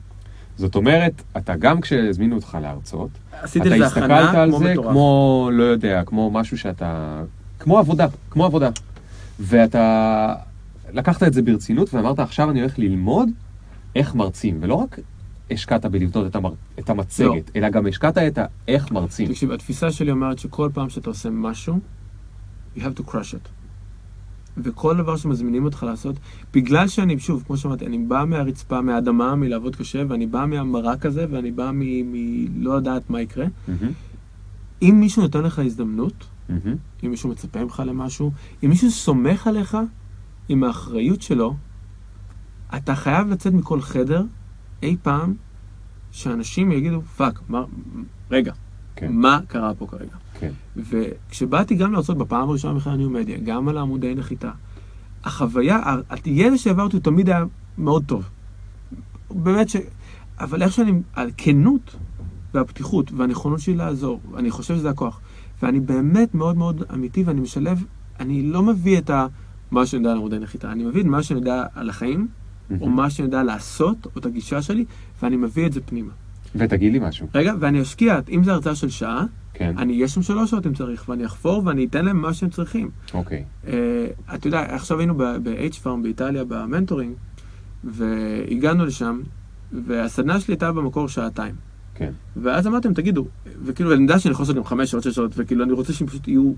[0.58, 4.92] זאת אומרת, אתה גם כשהזמינו אותך להרצות, אתה הסתכלת על זה מטורף.
[4.92, 7.22] כמו, לא יודע, כמו משהו שאתה...
[7.60, 8.70] כמו עבודה, כמו עבודה.
[9.40, 10.36] ואתה
[10.94, 13.30] לקחת את זה ברצינות ואמרת, עכשיו אני הולך ללמוד
[13.96, 15.00] איך מרצים, ולא רק
[15.52, 16.54] השקעת בלבנות את, המר...
[16.80, 17.40] את המצגת, לא.
[17.56, 19.28] אלא גם השקעת את האיך מרצים.
[19.28, 21.80] תקשיב, התפיסה שלי אומרת שכל פעם שאתה עושה משהו,
[22.78, 23.50] you have to crush it.
[24.58, 26.16] וכל דבר שמזמינים אותך לעשות,
[26.54, 31.26] בגלל שאני, שוב, כמו שאמרתי, אני בא מהרצפה, מהאדמה, מלעבוד קשה, ואני בא מהמרק הזה,
[31.30, 33.46] ואני בא מלא לדעת מה יקרה.
[33.68, 33.92] מהמם,
[34.82, 38.32] אם מישהו נותן לך הזדמנות, מהמם, אם מישהו מצפה ממך למשהו,
[38.64, 39.78] אם מישהו סומך עליך
[40.50, 41.56] עם האחריות שלו,
[42.76, 44.24] אתה חייב לצאת מכל חדר
[44.84, 45.34] אי פעם
[46.12, 47.64] שאנשים יגידו, fuck, מה,
[48.32, 48.54] רגע,
[48.96, 49.12] כן.
[49.12, 50.16] מה קרה פה כרגע?
[50.40, 50.52] כן.
[50.76, 54.52] וכשבאתי גם להרצות בפעם הראשונה בכלל ניו מדיה, גם על העמודי נחיתה,
[55.24, 55.96] החוויה,
[56.26, 57.46] הידע שהעברתי הוא תמיד היה
[57.78, 58.30] מאוד טוב.
[59.30, 59.76] באמת ש...
[60.40, 61.96] אבל איך שאני, הכנות
[62.54, 65.20] והפתיחות והנכונות שלי לעזור, אני חושב שזה הכוח.
[65.62, 67.84] ואני באמת מאוד מאוד אמיתי ואני משלב,
[68.20, 69.28] אני לא מביא את ה...
[69.72, 72.28] מה שאני יודע על עמודי נחיתה, אני מביא את מה שאני יודע על החיים,
[72.82, 74.86] או מה שאני יודע לעשות, או את הגישה שלי,
[75.22, 76.12] ואני מביא את זה פנימה.
[76.56, 77.28] ותגיד לי משהו.
[77.36, 80.74] רגע, ואני אשקיע, אם זו הרצאה של שעה, כן, אני אהיה שם שלוש שעות אם
[80.74, 82.90] צריך, ואני אחפור ואני אתן להם מה שהם צריכים.
[83.14, 83.44] אוקיי.
[83.68, 87.14] אה, אתה יודע, עכשיו היינו ב-H-Farm באיטליה ב mentoring,
[87.84, 89.22] והגענו לשם,
[89.72, 91.56] והסדנה שלי הייתה במקור שעתיים.
[91.96, 92.12] כן.
[92.36, 93.26] ואז אמרתם, תגידו,
[93.66, 96.08] וכאילו, אני יודע שאני יכול לעשות גם חמש שעות, שש שעות, וכאילו, אני רוצה שהם
[96.08, 96.54] פשוט יהיו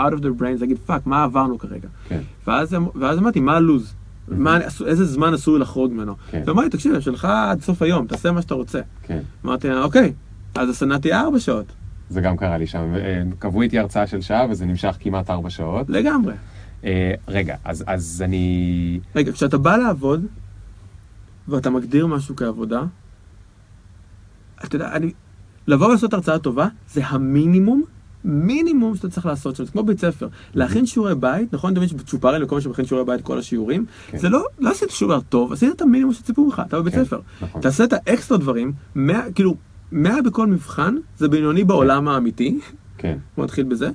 [0.00, 1.88] out of their brains, להגיד, fuck, מה עברנו כרגע?
[2.08, 2.20] כן.
[2.46, 3.94] ואז, ואז אמרתי, מה הלו"ז?
[4.28, 6.14] מה, אני- אסור- איזה זמן אסור לחרוג ממנו?
[6.30, 6.42] כן.
[6.46, 8.80] ואמר לי, תקשיב, שלך עד סוף היום, תעשה מה שאתה רוצה.
[9.02, 9.20] כן.
[9.44, 10.12] אמרתי, אוקיי,
[10.54, 11.66] אז הסדנה תהיה ארבע שעות,
[12.10, 12.94] זה גם קרה לי שם.
[12.96, 15.90] אה, קבעו איתי הרצאה של שעה וזה נמשך כמעט ארבע שעות.
[15.90, 16.34] לגמרי.
[16.84, 19.00] אה, רגע, אז, אז אני...
[19.16, 20.26] רגע, כשאתה בא לעבוד,
[21.48, 22.82] ואתה מגדיר משהו כעבודה,
[24.64, 25.12] אתה יודע, אני...
[25.66, 27.82] לבוא ולעשות הרצאה טובה, זה המינימום,
[28.24, 30.28] מינימום שאתה צריך לעשות שם, זה כמו בית ספר.
[30.54, 34.18] להכין שיעורי בית, נכון תמיד בצ'ופרים וכל מי שמכין שיעורי בית, כל השיעורים, כן.
[34.18, 37.20] זה לא, לא עשית שיעור טוב, עשית את המינימום שציפו ממך, אתה בבית כן, ספר.
[37.42, 37.60] נכון.
[37.60, 39.54] תעשה את האקסטרה דברים, 100, כאילו,
[39.92, 42.58] 100 בכל מבחן, זה בינוני בעולם האמיתי,
[42.98, 43.18] כן.
[43.38, 43.90] נתחיל בזה,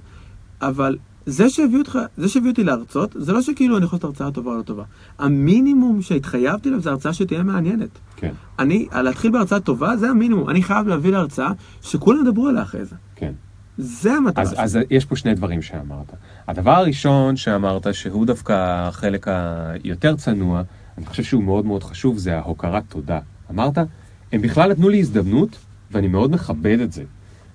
[0.62, 4.32] אבל זה שהביא אותך, זה שהביא אותי להרצות, זה לא שכאילו אני יכול לעשות הרצאה
[4.32, 4.84] טובה או לא טובה.
[5.20, 7.90] המינימום שהתחייבתי אליו זה הרצאה שתהיה מעניינת.
[8.16, 8.32] כן.
[8.60, 11.52] אני, להתחיל בהרצאה טובה זה המינימום, אני חייב להביא להרצאה
[11.82, 12.96] שכולם ידברו עליה אחרי זה.
[13.16, 13.32] כן.
[13.78, 14.56] זה המטרה אז.
[14.58, 16.14] אז יש פה שני דברים שאמרת.
[16.48, 18.54] הדבר הראשון שאמרת, שהוא דווקא
[18.88, 20.62] החלק היותר צנוע,
[20.98, 23.20] אני חושב שהוא מאוד מאוד חשוב, זה ההוקרת תודה.
[23.52, 23.78] אמרת,
[24.32, 25.58] הם בכלל נתנו לי הזדמנות,
[25.92, 27.04] ואני מאוד מכבד את זה.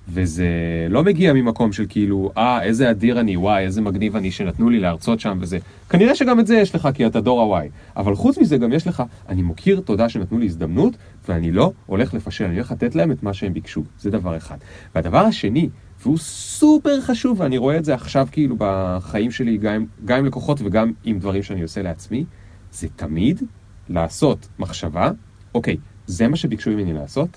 [0.09, 0.47] וזה
[0.91, 4.81] לא מגיע ממקום של כאילו, אה, איזה אדיר אני, וואי, איזה מגניב אני שנתנו לי
[4.81, 5.59] להרצות שם וזה.
[5.91, 7.69] כנראה שגם את זה יש לך, כי אתה דור הוואי.
[7.97, 10.97] אבל חוץ מזה גם יש לך, אני מוקיר תודה שנתנו לי הזדמנות,
[11.29, 13.83] ואני לא הולך לפשל, אני הולך לתת להם את מה שהם ביקשו.
[14.01, 14.57] זה דבר אחד.
[14.95, 15.69] והדבר השני,
[16.03, 20.25] והוא סופר חשוב, ואני רואה את זה עכשיו כאילו בחיים שלי, גם, עם- גם עם
[20.27, 22.25] לקוחות וגם עם דברים שאני עושה לעצמי,
[22.73, 23.43] זה תמיד
[23.89, 25.11] לעשות מחשבה,
[25.55, 25.77] אוקיי,
[26.07, 27.29] זה מה שביקשו ממני לעשות,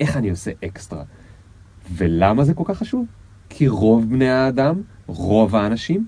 [0.00, 1.02] איך אני עושה אקסטרה.
[1.94, 3.06] ולמה זה כל כך חשוב?
[3.48, 6.06] כי רוב בני האדם, רוב האנשים,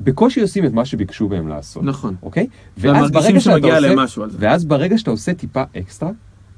[0.00, 1.82] בקושי עושים את מה שביקשו מהם לעשות.
[1.84, 2.14] נכון.
[2.22, 2.46] אוקיי?
[2.78, 4.36] ואז ברגע שמגיע להם משהו על זה.
[4.40, 6.10] ואז ברגע שאתה עושה טיפה אקסטרה,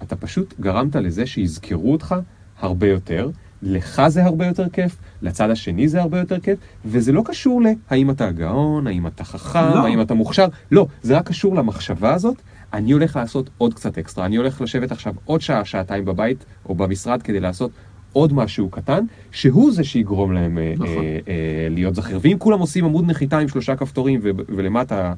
[0.03, 2.15] אתה פשוט גרמת לזה שיזכרו אותך
[2.61, 3.31] הרבה יותר,
[3.65, 8.11] לך זה הרבה יותר כיף, לצד השני זה הרבה יותר כיף, וזה לא קשור להאם
[8.11, 9.87] אתה גאון, האם אתה חכם, לא.
[9.87, 12.37] האם אתה מוכשר, לא, זה רק קשור למחשבה הזאת,
[12.73, 16.75] אני הולך לעשות עוד קצת אקסטרה, אני הולך לשבת עכשיו עוד שעה, שעתיים בבית או
[16.75, 17.71] במשרד כדי לעשות
[18.13, 20.89] עוד משהו קטן, שהוא זה שיגרום להם אה, נכון.
[20.89, 22.19] אה, אה, להיות זכיר.
[22.23, 25.13] ואם כולם עושים עמוד נחיתה עם שלושה כפתורים ו- ולמטה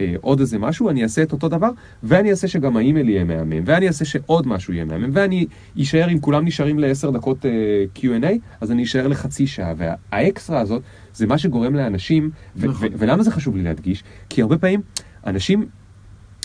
[0.00, 1.70] אה, עוד איזה משהו, אני אעשה את אותו דבר,
[2.02, 5.46] ואני אעשה שגם האימייל יהיה מהמם, ואני אעשה שעוד משהו יהיה מהמם, ואני
[5.82, 7.50] אשאר, אם כולם נשארים לעשר דקות אה,
[7.96, 8.26] Q&A,
[8.60, 10.82] אז אני אשאר לחצי שעה, והאקסטרה הזאת
[11.14, 12.88] זה מה שגורם לאנשים, ו- נכון.
[12.88, 14.04] ו- ולמה זה חשוב לי להדגיש?
[14.28, 14.80] כי הרבה פעמים
[15.26, 15.66] אנשים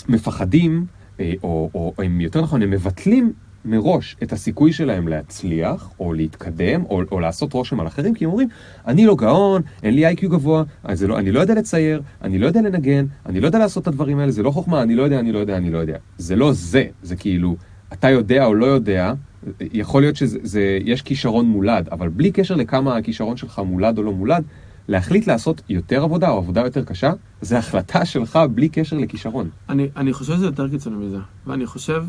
[0.08, 0.86] מפחדים,
[1.20, 3.32] אה, או, או, או הם יותר נכון, הם מבטלים
[3.64, 8.30] מראש את הסיכוי שלהם להצליח, או להתקדם, או, או לעשות רושם על אחרים, כי הם
[8.30, 8.48] אומרים,
[8.86, 12.46] אני לא גאון, אין לי איי-קיו גבוה, אז לא, אני לא יודע לצייר, אני לא
[12.46, 15.18] יודע לנגן, אני לא יודע לעשות את הדברים האלה, זה לא חוכמה, אני לא יודע,
[15.18, 15.96] אני לא יודע, אני לא יודע.
[16.18, 17.56] זה לא זה, זה כאילו,
[17.92, 19.12] אתה יודע או לא יודע,
[19.60, 24.44] יכול להיות שיש כישרון מולד, אבל בלי קשר לכמה הכישרון שלך מולד או לא מולד,
[24.88, 29.50] להחליט לעשות יותר עבודה או עבודה יותר קשה, זה החלטה שלך בלי קשר לכישרון.
[29.68, 32.04] אני, אני חושב שזה יותר קיצוני מזה, ואני חושב,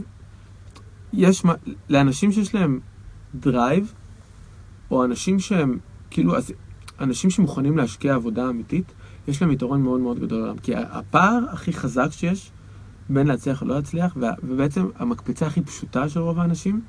[1.13, 1.53] יש מה,
[1.89, 2.79] לאנשים שיש להם
[3.35, 3.93] drive,
[4.91, 5.77] או אנשים שהם,
[6.09, 6.53] כאילו, אז,
[6.99, 8.91] אנשים שמוכנים להשקיע עבודה אמיתית,
[9.27, 10.57] יש להם יתרון מאוד מאוד גדול עליהם.
[10.57, 12.51] כי הפער הכי חזק שיש
[13.09, 16.81] בין להצליח או לא להצליח, וה- ובעצם המקפצה הכי פשוטה של רוב האנשים,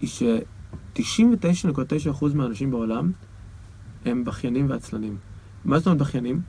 [0.00, 3.12] היא ש-99.9% מהאנשים בעולם
[4.04, 5.16] הם בכיינים ועצלנים.
[5.64, 6.40] מה זאת אומרת בכיינים?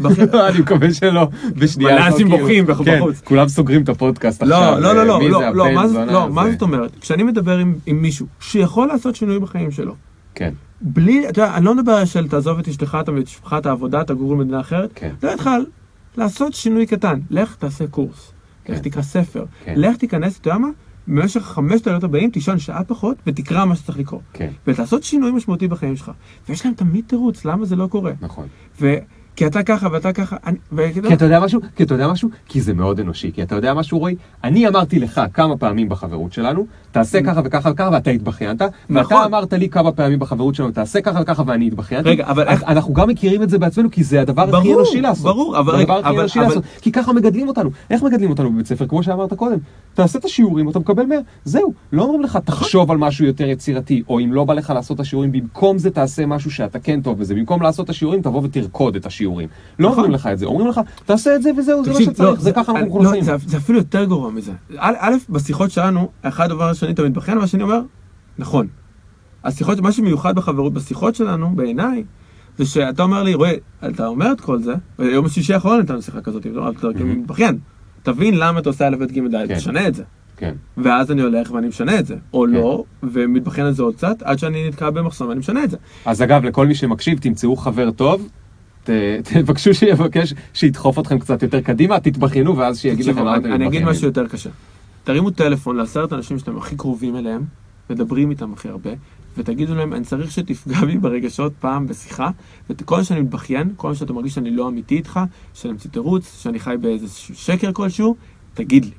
[0.48, 1.94] אני מקווה שלא, בשנייה.
[1.94, 2.86] מלא הזאת, אנשים כאילו, בוכים בחוץ.
[2.86, 4.80] כן, כולם סוגרים את הפודקאסט עכשיו.
[4.80, 6.50] לא, לא, לא, לא, מי לא, לא, מה זונה לא, מה?
[6.50, 6.90] זאת אומרת?
[7.00, 9.94] כשאני מדבר עם מישהו שיכול לעשות שינוי בחיים שלו,
[10.34, 14.36] כן, בלי, אתה יודע, אני לא מדבר של תעזוב את אשתך, את משפחת העבודה, תגורו
[14.36, 15.10] במדינה אחרת, כן.
[15.22, 15.66] לא איתך על
[16.16, 18.32] לעשות שינוי קטן, לך תעשה קורס,
[18.64, 18.72] כן.
[18.72, 19.74] לך תקרא ספר, כן.
[19.76, 20.68] לך תיכנס, אתה יודע מה?
[21.08, 24.20] במשך חמשת הלילות הבאים תישן שעה פחות ותקרא מה שצריך לקרוא.
[24.32, 26.10] כן, ולעשות שינוי משמעותי בחיים שלך.
[26.48, 28.12] ויש להם תמיד תירוץ, למה זה לא קורה?
[28.20, 28.46] נכון.
[28.80, 28.94] ו...
[29.40, 30.56] כי אתה ככה ואתה ככה, אני...
[30.72, 31.60] ואתה כי אתה יודע משהו?
[31.76, 32.28] כי אתה יודע משהו?
[32.48, 33.32] כי זה מאוד אנושי.
[33.32, 34.14] כי אתה יודע משהו, רועי?
[34.44, 38.62] אני אמרתי לך כמה פעמים בחברות שלנו, תעשה ככה וככה וככה, ואתה התבכיינת.
[38.62, 39.16] נכון.
[39.16, 42.08] ואתה אמרת לי כמה פעמים בחברות שלנו, תעשה ככה וככה, ואני התבכיינתי.
[42.08, 45.24] רגע, אבל אנחנו גם מכירים את זה בעצמנו, כי זה הדבר הכי ברור, אנושי לעשות.
[45.24, 46.64] ברור, אבל זה הדבר הכי אנושי אבל- לעשות.
[46.80, 47.70] כי ככה מגדלים אותנו.
[47.90, 48.86] איך מגדלים אותנו בבית ספר?
[48.86, 49.58] כמו שאמרת קודם.
[49.94, 51.18] תעשה את השיעורים, אתה מקבל 100.
[51.44, 51.72] זהו.
[51.92, 55.00] לא אומרים לך, תחשוב על משהו יותר יצירתי, או אם לא בא לך לעשות את
[55.00, 57.34] השיעורים, במקום זה תעשה משהו שאתה כן טוב בזה.
[57.34, 59.29] במקום לעשות את השיעורים, תבוא ותרקוד את השיעורים.
[59.38, 59.98] לא נכון.
[59.98, 60.46] אומרים לך את זה.
[60.46, 62.20] אומרים לך, תעשה את זה וזהו, זה מה שצריך.
[62.20, 63.24] לא, זה ככה אנחנו לא, חונכים.
[63.24, 64.52] זה, אפילו יותר גרוע מזה.
[64.78, 67.80] א', בשיחות שלנו, אחד אומר שאני תמיד בכיין, והשני אומר,
[68.38, 68.66] נכון.
[69.44, 72.04] השיחות, מה שמיוחד בחברות בשיחות שלנו, בעיניי,
[72.58, 73.56] זה שאתה אומר לי, רועי,
[73.88, 77.06] אתה אומר את כל זה, ויום השישי האחרון הייתה לנו שיחה כזאת, אתה אתה כאילו
[77.06, 77.58] מתבכיין.
[78.02, 79.54] תבין למה אתה עושה א', ב', ג', ד', כן.
[79.54, 80.02] תשנה את זה.
[80.36, 80.54] כן.
[80.76, 82.16] ואז אני הולך ואני משנה את זה.
[82.32, 82.50] או כן.
[82.50, 85.76] לא, ומתבכיין על זה עוד קצת, עד שאני נתקע במחסום ואני משנה את זה.
[86.06, 88.28] אז אגב, לכל מי שמקשיב, תמצאו חבר טוב,
[88.84, 88.90] ת-
[89.22, 93.56] תבקשו שיבקש, שידחוף אתכם קצת יותר קדימה, תתבכיינו, ואז שיגיד לכם למה אתם אני אני
[93.56, 93.88] אגיד מתבכיינים.
[93.88, 94.50] משהו יותר קשה.
[95.04, 97.42] תרימו טלפון לעשרת האנשים שאתם הכי קרובים אליהם,
[97.90, 98.90] מדברים איתם הכי הרבה,
[99.36, 102.30] ותגידו להם, אני צריך שתפגע בי ברגשות פעם בשיחה,
[102.70, 105.20] וכל פעם שאני מתבכיין, כל פעם שאתה מרגיש שאני לא אמיתי איתך,
[105.54, 108.16] שאני אמציא תירוץ, שאני חי באיזה שקר כלשהו,
[108.54, 108.90] תגיד לי.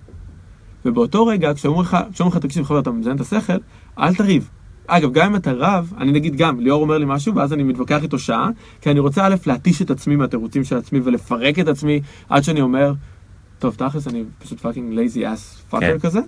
[0.86, 1.98] ובאותו רגע, כשאומרים לך,
[2.42, 3.54] תקשיב, חבר, אתה מזיין את השכל,
[4.00, 4.50] אל תריב.
[4.94, 8.04] אגב, גם אם אתה רב, אני נגיד גם, ליאור אומר לי משהו, ואז אני מתווכח
[8.04, 8.50] איתו שעה,
[8.82, 12.62] כי אני רוצה א', להתיש את עצמי מהתירוצים של עצמי ולפרק את עצמי, עד שאני
[12.62, 12.94] אומר,
[13.60, 16.00] טוב, תכלס, אני פשוט fucking lazy ass fucker.
[16.00, 16.20] כזה.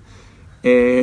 [0.66, 1.02] אה,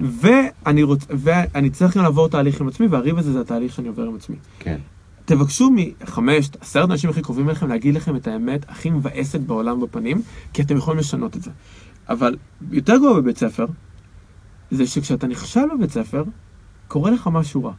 [0.00, 1.06] ואני, רוצ...
[1.10, 4.36] ואני צריך גם לעבור תהליך עם עצמי, והריב הזה זה התהליך שאני עובר עם עצמי.
[4.58, 4.78] כן.
[5.24, 10.22] תבקשו מחמש, עשרת האנשים הכי קרובים אליכם להגיד לכם את האמת הכי מבאסת בעולם בפנים,
[10.52, 11.50] כי אתם יכולים לשנות את זה.
[12.08, 12.36] אבל
[12.70, 13.66] יותר גרוע בבית ספר,
[14.70, 16.24] זה שכשאתה נכשל בבית ספר,
[16.88, 17.72] קורה לך משהו רע.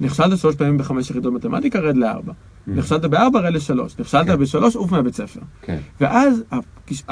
[0.00, 2.32] נכשלת שלוש פעמים בחמש יחידות מתמטיקה, רד לארבע.
[2.66, 3.98] נכשלת בארבע, רד לשלוש.
[3.98, 4.36] נכשלת כן.
[4.38, 5.40] בשלוש, עוף מהבית ספר.
[5.62, 5.78] כן.
[6.00, 7.04] ואז הכיש-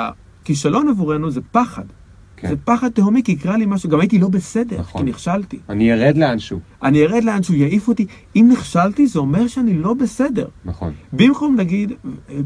[0.43, 1.85] הכישלון עבורנו זה פחד.
[2.36, 2.48] כן.
[2.48, 5.02] זה פחד תהומי, כי יקרה לי משהו, גם הייתי לא בסדר, נכון.
[5.05, 5.59] כי נכשלתי.
[5.69, 6.60] אני ארד לאנשהו.
[6.82, 8.06] אני ארד לאן שהוא יעיף אותי.
[8.36, 10.48] אם נכשלתי, זה אומר שאני לא בסדר.
[10.65, 10.93] נכון.
[11.12, 11.93] במקום להגיד,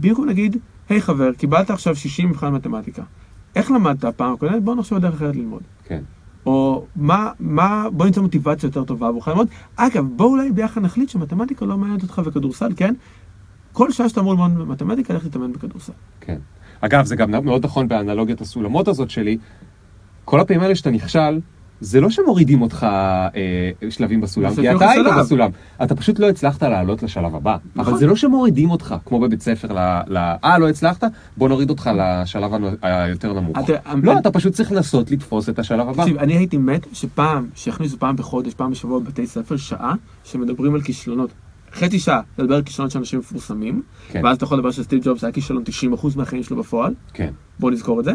[0.01, 0.56] במקום להגיד,
[0.89, 3.02] היי חבר, קיבלת עכשיו 60 מבחן מתמטיקה.
[3.56, 4.62] איך למדת הפעם הקודמת?
[4.62, 5.62] בוא נחשוב על דרך אחרת ללמוד.
[5.85, 6.01] כן.
[6.47, 9.48] או מה, מה, בוא נמצא מוטיבציה יותר טובה עבורך ללמוד.
[9.77, 12.94] אגב, בוא אולי ביחד נחליט שמתמטיקה לא מעניינת אותך וכדורסל, כן?
[13.73, 15.93] כל שעה שאתה אמור ללמוד מתמטיקה, לך להתאמן בכדורסל.
[16.20, 16.39] כן.
[16.81, 19.39] אגב, זה גם מאוד נכון באנלוגיית הסולמות הזאת שלי.
[20.24, 21.40] כל הפעמים האלה שאתה נכשל,
[21.83, 23.29] זה לא שמורידים אותך אה,
[23.91, 25.07] שלבים בסולם, כי אתה היית.
[25.19, 25.51] בסולם.
[25.83, 27.53] אתה פשוט לא הצלחת לעלות לשלב הבא.
[27.53, 27.99] אבל נכון.
[27.99, 29.79] זה לא שמורידים אותך, כמו בבית ספר, ל...
[30.07, 30.17] ל...
[30.45, 31.05] אה, לא הצלחת?
[31.37, 33.59] בוא נוריד אותך לשלב הנ- היותר נמוך.
[33.59, 33.73] אתה-
[34.03, 36.03] לא, אני- אתה פשוט צריך לנסות לתפוס את השלב הבא.
[36.03, 39.95] תקשיב, אני הייתי מת שפעם, שיכניסו פעם בחודש, פעם בשבוע בבתי ספר, שעה,
[40.25, 41.31] שמדברים על כישלונות.
[41.75, 43.83] חצי שעה לדבר על כישלונות של אנשים מפורסמים,
[44.13, 44.21] כן.
[44.25, 45.63] ואז אתה יכול לדבר שסטיב ג'ובס היה כישלון
[46.03, 47.31] 90% מהחיים שלו בפועל, כן,
[47.61, 48.13] בוא נזכור את זה.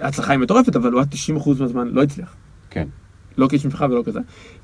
[0.00, 2.34] ההצלחה היא מטורפת, אבל הוא היה 90% מהזמן לא הצליח.
[2.70, 2.88] כן.
[3.38, 4.20] לא כאיש משפחה ולא כזה.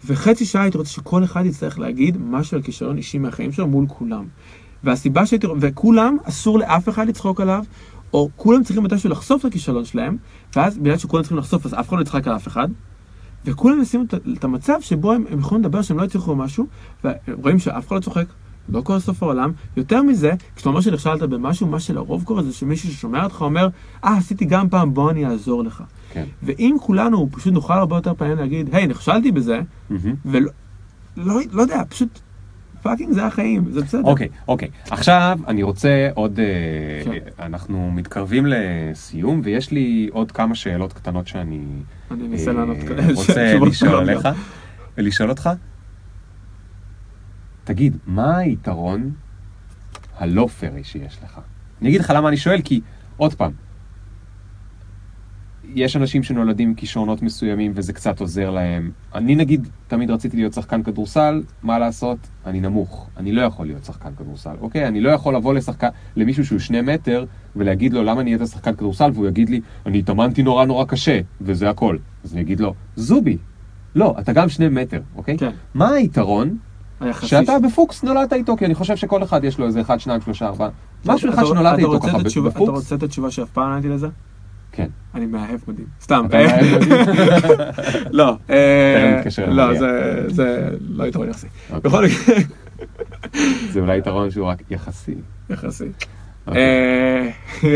[0.07, 3.87] וחצי שעה הייתי רוצה שכל אחד יצטרך להגיד משהו על כישלון אישי מהחיים שלו מול
[3.89, 4.25] כולם.
[4.85, 7.65] והסיבה שהייתי, וכולם, אסור לאף אחד לצחוק עליו,
[8.13, 10.17] או כולם צריכים מתישהו לחשוף את הכישלון שלהם,
[10.57, 12.69] ואז בגלל שכולם צריכים לחשוף, אז אף אחד לא יצחק על אף אחד,
[13.45, 16.67] וכולם ישימו את, את המצב שבו הם, הם יכולים לדבר שהם לא הצליחו במשהו,
[17.05, 18.27] ורואים שאף אחד לא צוחק,
[18.69, 19.53] לא כל סוף העולם.
[19.77, 23.69] יותר מזה, כשאתה אומר שנכשלת במשהו, מה שלרוב קורה זה שמישהו ששומע אותך אומר,
[24.05, 25.83] אה, עשיתי גם פעם, בוא אני אעזור לך.
[26.13, 26.25] כן.
[26.43, 29.61] ואם כולנו פשוט נוכל הרבה יותר פעמים להגיד, היי, נכשלתי בזה,
[29.91, 30.15] מהמם.
[30.25, 30.51] ולא,
[31.17, 32.21] לא, לא יודע, פשוט
[32.83, 34.03] פאקינג זה החיים, זה בסדר.
[34.05, 34.69] אוקיי, אוקיי.
[34.91, 36.41] עכשיו אני רוצה עוד...
[36.41, 41.61] אה, אנחנו מתקרבים לסיום, ויש לי עוד כמה שאלות קטנות שאני
[42.11, 42.77] אני אנסה אה, לענות
[43.15, 43.95] רוצה תשובות לשאול.
[43.95, 44.29] עליך.
[44.99, 45.51] ולשאול אותך,
[47.65, 49.11] תגיד, מה היתרון
[50.19, 51.41] הלא פרי שיש לך?
[51.81, 52.81] אני אגיד לך למה אני שואל, כי
[53.17, 53.53] עוד פעם,
[55.75, 58.91] יש אנשים שנולדים עם כישרונות מסוימים וזה קצת עוזר להם.
[59.15, 62.19] אני נגיד, תמיד רציתי להיות שחקן כדורסל, מה לעשות?
[62.47, 63.09] אני נמוך.
[63.17, 64.89] אני לא יכול להיות שחקן כדורסל, אוקיי?
[64.89, 67.25] אני לא יכול לבוא לשחקן, למישהו שהוא שני מטר
[67.57, 71.71] ולהגיד לו למה נהיית שחקן כדורסל והוא יגיד לי, אני התאמנתי נורא נורא קשה, וזה
[71.71, 71.97] הכל.
[72.25, 73.37] אז אני אגיד לו, זובי.
[73.95, 75.39] לא, אתה גם שני מטר, אוקיי?
[75.39, 75.51] כן.
[75.75, 76.59] מה היתרון
[77.05, 78.57] היחסי שאתה ש- בפוקס נולדת איתו?
[78.57, 80.69] כי אני חושב שכל אחד יש לו איזה אחד, שניים, שלושה, ארבעה.
[81.07, 82.71] משהו אתה- אחד שנולדת איתו ככה התשובה- אתה בפוקס.
[82.79, 84.09] רוצה את התשובה שאף פעם לא עניתי לזה?
[84.73, 84.89] כן.
[85.15, 85.87] אני מאהב מדהים.
[86.03, 86.27] סתם.
[88.11, 88.37] לא.
[88.51, 89.75] אה, לא.
[90.29, 91.47] זה- לא יתרון יחסי.
[91.71, 91.91] אוקיי.
[91.91, 92.35] בכל מקרה,
[93.73, 95.15] זה אולי יתרון שהוא רק יחסי.
[95.51, 95.85] יחסי.
[96.47, 96.63] אוקיי.
[96.63, 97.31] אה,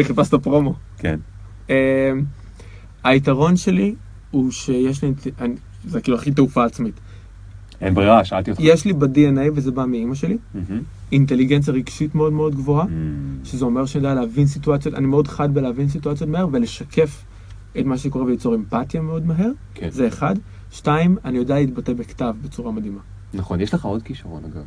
[0.05, 0.75] חיפשת פרומו.
[0.99, 1.19] כן.
[1.71, 2.11] אה,
[3.05, 3.95] היתרון שלי
[4.31, 5.13] הוא שיש לי,
[5.85, 7.01] זה כאילו הכי תעופה עצמית.
[7.81, 8.63] אין ברירה, שאלתי אותך.
[8.65, 10.83] יש לי ב-DNA, וזה בא מאימא שלי, מהמם.
[11.13, 13.39] אינטליגנציה רגשית מאוד מאוד גבוהה, מהמם.
[13.45, 17.25] שזה אומר שאני יודע להבין סיטואציות, אני מאוד חד בלהבין סיטואציות מהר ולשקף
[17.81, 19.91] את מה שקורה וליצור אמפתיה מאוד מהר, כן.
[19.91, 20.35] זה אחד.
[20.71, 23.01] שתיים, אני יודע להתבטא בכתב בצורה מדהימה.
[23.35, 24.65] נכון, יש לך עוד כישרון אגב.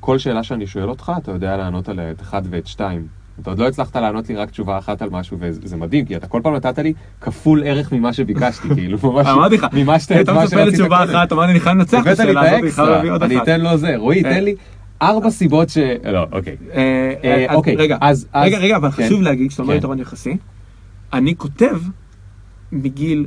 [0.00, 3.06] כל שאלה שאני שואל אותך, אתה יודע לענות עליה את אחד ואת שתיים.
[3.42, 6.26] אתה עוד לא הצלחת לענות לי רק תשובה אחת על משהו, וזה מדהים, כי אתה
[6.26, 10.32] כל פעם נתת לי כפול ערך ממה שביקשתי, כאילו, ממש, אמרתי לך, ממה שאתה אתה
[10.32, 11.10] מצפה לי שרצית תשובה קודם.
[11.16, 13.42] אחת, אמרתי, אני חייב לנצח את השאלה הזאת, אני חייב להביא עוד אני אחת.
[13.42, 13.96] אתן לו זה.
[13.96, 14.30] רועי, אה.
[14.34, 14.54] תן לי
[15.02, 15.78] ארבע סיבות ש...
[16.04, 16.56] לא, אוקיי.
[16.74, 19.06] אה, אה, אוקיי, אז- רגע, רגע, אבל כן.
[19.06, 19.78] חשוב להגיד, כשאתה אומר כן.
[19.78, 20.36] יתרון יחסי,
[21.12, 21.78] אני כותב
[22.72, 23.26] מגיל,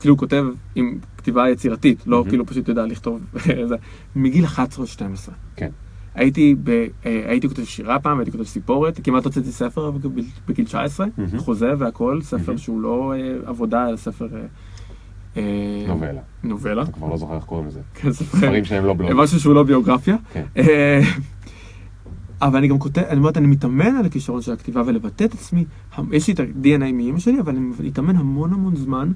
[0.00, 2.24] כאילו כותב עם כתיבה יצירתית, לא.
[2.28, 3.20] כאילו פשוט יודע לכתוב,
[4.16, 5.34] מגיל 11 או 12.
[5.56, 5.68] כן.
[6.14, 6.86] הייתי, ב, אה,
[7.26, 11.38] הייתי כותב שירה פעם, הייתי כותב סיפורת, כמעט הוצאתי ספר בגיל- בגיל 19, מהמם.
[11.38, 12.58] חוזה והכל, ספר מהמם.
[12.58, 14.28] שהוא לא אה, עבודה, אלא ספר...
[15.36, 15.42] אה,
[15.88, 16.20] נובלה.
[16.44, 16.82] נובלה.
[16.82, 17.80] אתה כבר לא זוכר איך קוראים לזה.
[17.94, 19.12] כן, ספר- ספרים שהם לא בלוג.
[19.14, 20.16] משהו שהוא לא ביוגרפיה.
[20.32, 20.44] כן.
[22.42, 25.64] אבל אני גם כותב, אני אומרת, אני מתאמן על הכישרון של הכתיבה ולבטא את עצמי.
[26.12, 29.12] יש לי את ה-DNA מאמא שלי, אבל אני מתאמן המון המון זמן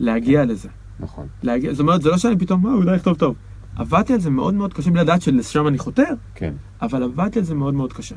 [0.00, 0.68] להגיע לזה.
[1.00, 1.26] נכון.
[1.42, 3.34] להגיע, זאת אומרת, זה לא שאני פתאום, אה, אולי אכתוב טוב.
[3.78, 6.54] עבדתי על זה מאוד מאוד קשה, בלי לדעת שלשם אני חותר, כן.
[6.82, 8.14] אבל עבדתי על זה מאוד מאוד קשה.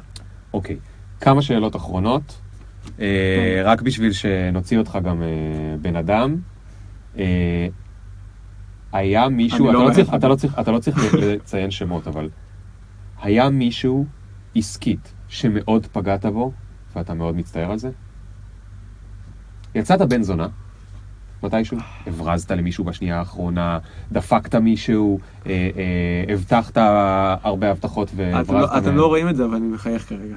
[0.53, 0.77] אוקיי.
[1.21, 2.41] כמה שאלות אחרונות.
[2.99, 5.27] אה, רק בשביל שנוציא אותך גם אה,
[5.81, 6.35] בן אדם.
[7.17, 7.67] אה,
[8.93, 10.13] היה מישהו, אתה לא לא צריך-.
[10.15, 12.29] אתה לא צריך- אתה לא צריך לציין שמות, אבל
[13.21, 14.05] היה מישהו
[14.55, 16.51] עסקית שמאוד פגעת בו,
[16.95, 17.89] ואתה מאוד מצטער על זה?
[19.75, 20.47] יצאת בן זונה,
[21.43, 21.77] מתישהו?
[22.07, 23.79] הברזת למישהו בשנייה האחרונה,
[24.11, 25.51] דפקת מישהו, אה,
[26.27, 26.77] אה, הבטחת
[27.43, 28.95] הרבה הבטחות אתם והברזת לא- אתם.
[28.95, 30.35] לא רואים את זה, אבל אני מחייך כרגע.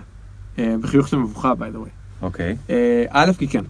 [0.58, 1.90] אה, בחיוך של מבוכה, by the way.
[2.22, 2.56] אוקיי.
[2.70, 3.64] אה, א', כי כן.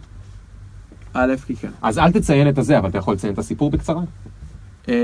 [1.14, 1.70] א', כי כן.
[1.82, 4.02] אז אל תציין את הזה, אבל אתה יכול לציין את הסיפור בקצרה?
[4.88, 4.94] אה,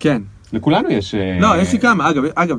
[0.00, 0.22] כן.
[0.52, 1.14] לכולנו יש...
[1.40, 2.58] לא, יש לי כמה, אגב, אגב.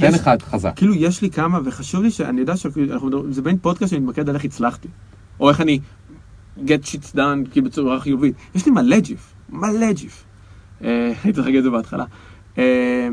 [0.00, 0.72] תן אחד חזק.
[0.76, 4.44] כאילו, יש לי כמה, וחשוב לי שאני יודע שזה בין פודקאסט שאני מתמקד על איך
[4.44, 4.88] הצלחתי.
[5.40, 5.78] או איך אני
[6.58, 8.34] get shit done, כאילו בצורה חיובית.
[8.54, 10.24] יש לי מלא ג'יף, מלא ג'יף.
[10.80, 12.04] הייתי צריך להגיד את זה בהתחלה.
[12.58, 13.08] אה,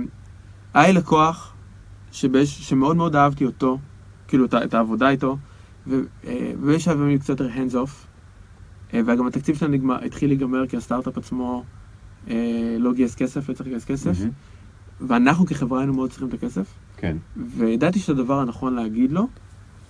[0.73, 1.53] היה לי לקוח
[2.11, 3.77] שבש, שמאוד מאוד אהבתי אותו,
[4.27, 5.37] כאילו את, את העבודה איתו,
[5.87, 6.51] ו- אה,
[6.95, 7.91] ימים קצת יותר hands off,
[8.93, 11.63] אה, וגם התקציב שלנו נגמר, התחיל להיגמר כי הסטארט-אפ עצמו
[12.79, 14.31] לא גייס כסף, לא צריך לגייס כסף, מהמם.
[15.01, 16.73] ואנחנו כחברה היינו מאוד צריכים את הכסף.
[16.97, 17.17] כן,
[17.57, 19.27] וידעתי שהדבר הנכון להגיד לו,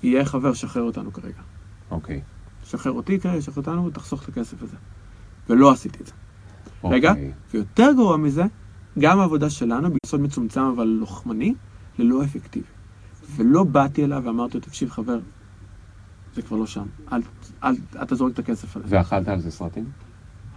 [0.03, 1.41] יהיה חבר, שחרר אותנו כרגע.
[1.91, 2.21] אוקיי.
[2.69, 4.77] שחרר אותי שחרר אותנו, ותחסוך את הכסף הזה.
[5.49, 6.13] ולא עשיתי את זה.
[6.83, 7.31] רגע, אוקיי.
[7.53, 8.43] ויותר גרוע מזה,
[8.99, 11.53] גם העבודה שלנו, ביסוד מצומצם אבל לוחמני,
[11.99, 12.67] ללא אפקטיבי.
[13.35, 15.19] ולא באתי אליו ואמרתי לו, תקשיב חבר,
[16.35, 17.21] זה כבר לא שם, אל,
[17.63, 18.85] אל, אל תזרוק את הכסף הזה.
[18.89, 19.85] ואכלת על זה סרטים?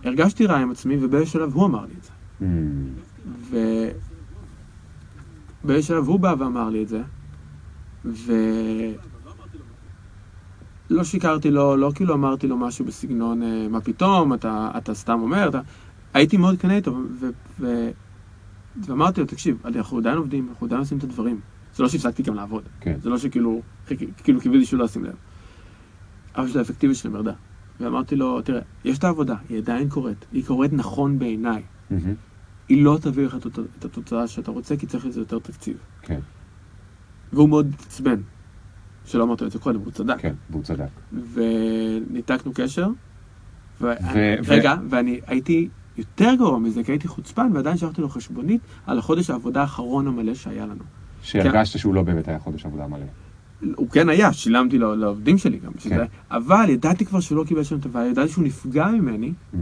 [0.05, 2.10] הרגשתי רע עם עצמי, ובאיזשהו שלב הוא אמר לי את זה.
[2.40, 2.44] Hmm,
[5.64, 7.02] ובאיזשהו שלב הוא בא ואמר לי את זה,
[8.05, 8.32] ו...
[10.93, 15.19] לא שיקרתי לו, לא כאילו אמרתי לו משהו בסגנון, אה, מה פתאום, אתה, אתה סתם
[15.23, 15.60] אומר, אתה...
[16.14, 17.27] הייתי מאוד כנה איתו, ו...
[17.60, 17.90] ו...
[18.86, 21.40] ואמרתי לו, תקשיב, אנחנו עדיין עובדים, אנחנו עדיין עושים את הדברים.
[21.74, 22.62] זה לא שהפסקתי גם לעבוד.
[22.81, 22.97] כן.
[23.02, 23.62] זה לא שכאילו,
[24.24, 25.14] כאילו קיוויתי שהוא לא ישים לב.
[26.36, 27.32] אבל שזה האפקטיביות שלהם ירדה.
[27.81, 31.62] ואמרתי לו, תראה, יש את העבודה, היא עדיין קורית, היא קורית נכון בעיניי.
[31.90, 32.14] מהמם.
[32.69, 35.77] היא לא תביא לך את התוצ- את התוצאה שאתה רוצה, כי צריך לזה יותר תקציב.
[36.02, 36.19] כן,
[37.32, 38.20] והוא מאוד התעצבן,
[39.05, 40.19] שלא אמרת לו את זה קודם, הוא צדק.
[40.19, 40.89] כן, והוא צדק.
[41.33, 42.89] וניתקנו קשר.
[43.81, 43.93] ו...
[44.49, 49.31] רגע, ואני הייתי יותר גרוע מזה, כי הייתי חוצפן, ועדיין שלחתי לו חשבונית על החודש
[49.31, 50.85] העבודה האחרון המלא שהיה לנו.
[51.23, 53.07] שהרגשת שהוא לא באמת היה חודש עבודה מלא.
[53.77, 55.79] הוא כן היה, שילמתי לו, לעובדים שלי גם, כן.
[55.79, 59.57] שזה, אבל ידעתי כבר שהוא לא קיבל שם טובה, ידעתי שהוא נפגע ממני, Hmm,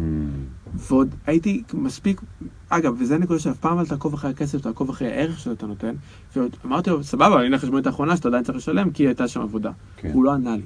[0.74, 2.20] ועוד הייתי מספיק,
[2.68, 5.94] אגב, וזה נקודה שאף פעם אל תעקוב אחרי הכסף, תעקוב אחרי הערך שאתה נותן,
[6.36, 9.70] ועוד אמרתי לו, סבבה, הנה החשבונית האחרונה שאתה עדיין צריך לשלם, כי הייתה שם עבודה.
[9.96, 10.10] כן.
[10.12, 10.62] הוא לא ענה לי.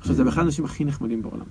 [0.00, 1.44] עכשיו, זה בכלל האנשים הכי נחמדים בעולם.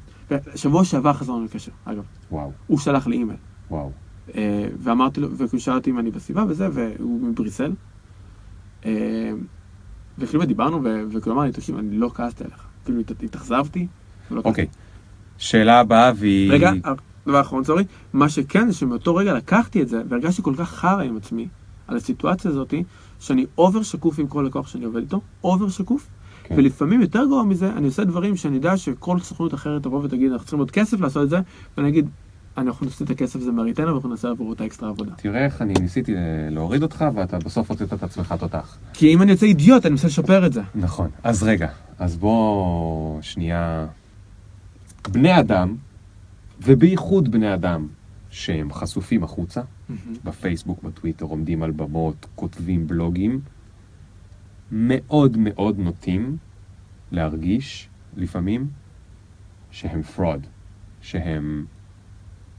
[0.55, 2.03] שבוע שעבר חזרנו לקשר, אגב.
[2.31, 3.38] וואו, הוא שלח לי אימייל,
[3.71, 3.91] וואו.
[4.35, 4.41] וואו.
[4.80, 7.71] ואמרתי לו, והוא שאל אותי אם אני בסביבה וזה, והוא מבריסל.
[8.85, 9.31] אה,
[10.17, 10.81] וכאילו דיברנו,
[11.11, 12.61] וכאילו אמר לי, תקשיב, אני לא כעסתי עליך.
[12.85, 13.88] כאילו, הת- התאכזבתי.
[14.45, 14.67] אוקיי.
[15.38, 16.51] שאלה הבאה והיא...
[16.51, 16.71] רגע,
[17.30, 17.84] דבר אחרון, sorry.
[18.14, 21.47] מה שכן, זה שמאותו רגע לקחתי את זה, והרגשתי כל כך חרא עם עצמי,
[21.88, 22.73] על הסיטואציה הזאת,
[23.19, 26.07] שאני over שקוף עם כל לקוח שאני עובד איתו, over שקוף,
[26.43, 26.56] כן.
[26.57, 30.45] ולפעמים יותר גרוע מזה, אני עושה דברים שאני יודע שכל סוכנות אחרת תבוא ותגיד, אנחנו
[30.45, 31.39] צריכים עוד כסף לעשות את זה,
[31.77, 32.10] ואני אגיד,
[32.57, 35.11] אנחנו נעשה את הכסף הזה מראיתנו, ואנחנו נעשה עבורו את האקסטרה עבודה.
[35.15, 36.14] תראה איך אני ניסיתי
[36.51, 38.77] להוריד אותך, ואתה בסוף הוצאת את עצמך תותח.
[38.93, 40.61] כי אם אני יוצא אידיוט, אני מנסה לשפר את זה.
[40.76, 41.10] נכון.
[41.23, 41.68] אז רגע,
[41.99, 43.85] אז בוא שנייה...
[45.11, 45.76] בני אדם,
[46.61, 47.88] ובייחוד בני אדם
[48.30, 49.61] שהם חשופים החוצה,
[50.23, 53.41] בפייסבוק, בטוויטר, עומדים על במות, כותבים בלוגים,
[54.72, 56.38] מאוד מאוד נוטים
[57.11, 58.68] להרגיש לפעמים
[59.72, 60.48] שהם fraud,
[61.02, 61.65] שהם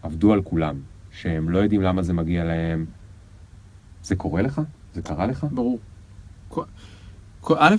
[0.02, 0.77] עבדו על כולם,
[1.10, 2.86] שהם לא יודעים למה זה מגיע להם.
[4.02, 4.60] זה קורה לך?
[4.94, 5.47] זה קרה לך?
[5.51, 5.78] ברור.
[6.48, 6.64] כל-
[7.40, 7.74] כל- א',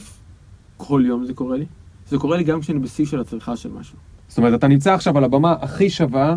[0.78, 1.66] כל יום זה קורה לי.
[2.08, 3.98] זה קורה לי גם כשאני בשיא של הצריכה של משהו.
[4.32, 6.36] זאת אומרת, אתה נמצא עכשיו על הבמה הכי שווה,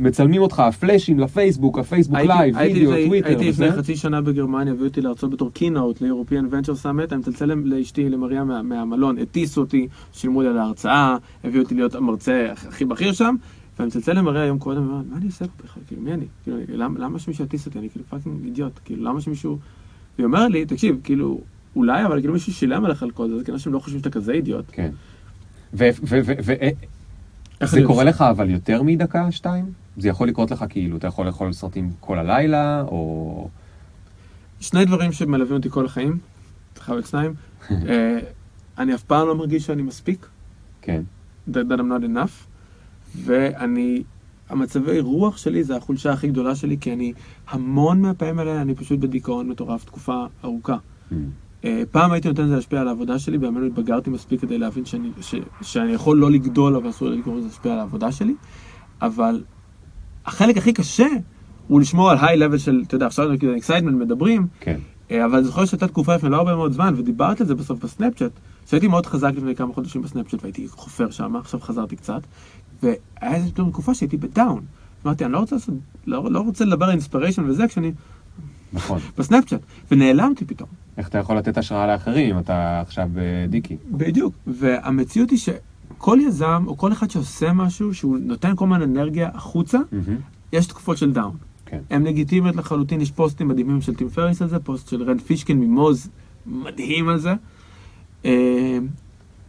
[0.00, 3.72] מצלמים אותך, הפלאשים לפייסבוק, הפייסבוק live, וידאו, טוויטר הייתי לפני.
[3.72, 8.44] חצי שנה בגרמניה, הביאו אותי להרצות בתור keynote ל-European Venture Summit, אני מצלצל לאשתי, למריה
[8.44, 13.34] מה- מהמלון, הטיסו אותי, שילמו לי על ההרצאה, הביאו אותי להיות המרצה הכי בכיר שם,
[13.78, 15.82] ואני מצלצל למריה יום קודם, ואומר, מה אני עושה פה בכלל?
[15.86, 16.24] כאילו, מי אני?
[16.44, 17.78] כאילו, למה שמישהו יטיס אותי?
[17.78, 19.58] אני כאילו fucking אידיוט, כאילו, למה שמישהו...
[20.18, 21.40] והיא אומרת לי, תקשיב, כאילו,
[21.76, 24.10] אולי, אבל כאילו מישהו שילם עליך על כל זה, זה כנראה שהם לא חושבים שאתה
[24.10, 24.64] כזה אידיוט.
[24.72, 24.90] כן.
[27.64, 28.04] זה קורה?
[28.04, 29.72] לך אבל יותר מדקה, שתיים?
[29.96, 33.48] זה יכול לקרות לך כאילו, אתה יכול לאכול סרטים כל הלילה, או...
[34.60, 36.18] שני דברים שמלווים אותי כל החיים,
[36.74, 37.34] צריך רק שניים.
[37.70, 38.18] אה,
[38.78, 40.26] אני אף פעם לא מרגיש שאני מספיק,
[40.82, 41.02] כן.
[41.50, 42.46] that, that I'm not enough,
[43.24, 44.02] ואני,
[44.48, 47.12] המצבי רוח שלי זה החולשה הכי גדולה שלי, כי אני,
[47.48, 50.76] המון מהפעמים האלה אני פשוט בדיכאון מטורף תקופה ארוכה.
[51.10, 51.14] Mm.
[51.66, 55.10] אה, פעם הייתי נותן לזה להשפיע על העבודה שלי, בימינו התבגרתי מספיק כדי להבין שאני,
[55.20, 58.34] ש, שאני יכול לא לגדול, אבל אסור לי לגרום לזה להשפיע על העבודה שלי.
[59.02, 59.42] אבל
[60.26, 61.06] החלק הכי קשה
[61.68, 64.78] הוא לשמור על high level של, אתה יודע, עכשיו נגיד excitement מדברים, כן.
[65.10, 67.84] אה, אבל אני זוכר שהייתה תקופה לפני לא הרבה מאוד זמן, ודיברת על זה בסוף
[67.84, 68.30] בסנאפצ'אט,
[68.66, 72.20] שהייתי מאוד חזק לפני כמה חודשים בסנאפצ'אט והייתי חופר שם, עכשיו חזרתי קצת,
[72.82, 72.96] והיה
[73.34, 74.60] איזו תקופה שהייתי ב down.
[75.06, 75.74] אמרתי, אני לא רוצה, לעשות-
[76.06, 77.92] לא, לא רוצה לדבר על inspiration וזה כשאני
[78.72, 78.98] נכון.
[79.18, 79.60] בסנאפצ'אט,
[79.90, 80.68] ונעלמתי פתאום.
[80.98, 83.76] איך אתה יכול לתת השראה לאחרים אם אתה עכשיו אה, דיקי?
[83.90, 84.34] בדיוק.
[84.46, 89.78] והמציאות היא שכל יזם, או כל אחד שעושה משהו, שהוא נותן כל הזמן אנרגיה החוצה,
[89.92, 90.18] מהמם.
[90.52, 91.36] יש תקופות של down.
[91.66, 91.80] כן.
[91.90, 95.60] הן לגיטימיות לחלוטין, יש פוסטים מדהימים של טים פריס על זה, פוסט של רן פישקין
[95.60, 96.08] ממוז,
[96.46, 97.34] מדהים על זה.
[98.24, 98.78] אה,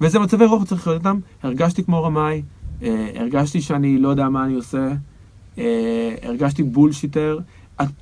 [0.01, 1.19] וזה מצבי רוח צריך להיות איתם.
[1.43, 2.41] הרגשתי כמו רמאי,
[2.83, 4.91] אה, הרגשתי שאני לא יודע מה אני עושה,
[6.23, 7.39] הרגשתי בולשיטר.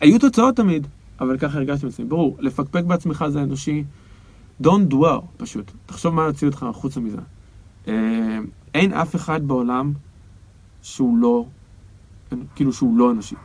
[0.02, 0.88] היו תוצאות תמיד,
[1.20, 2.06] אבל ככה הרגשתי בעצמי.
[2.06, 3.84] ברור, לפקפק בעצמך זה אנושי.
[4.64, 5.72] Don't dwell, פשוט.
[5.86, 7.18] תחשוב מה יוציא אותך החוצה מזה.
[7.88, 8.40] אה,
[8.74, 9.94] אין אף אחד בעולם
[10.82, 11.46] שהוא לא,
[12.56, 13.36] כאילו שהוא לא אנושי.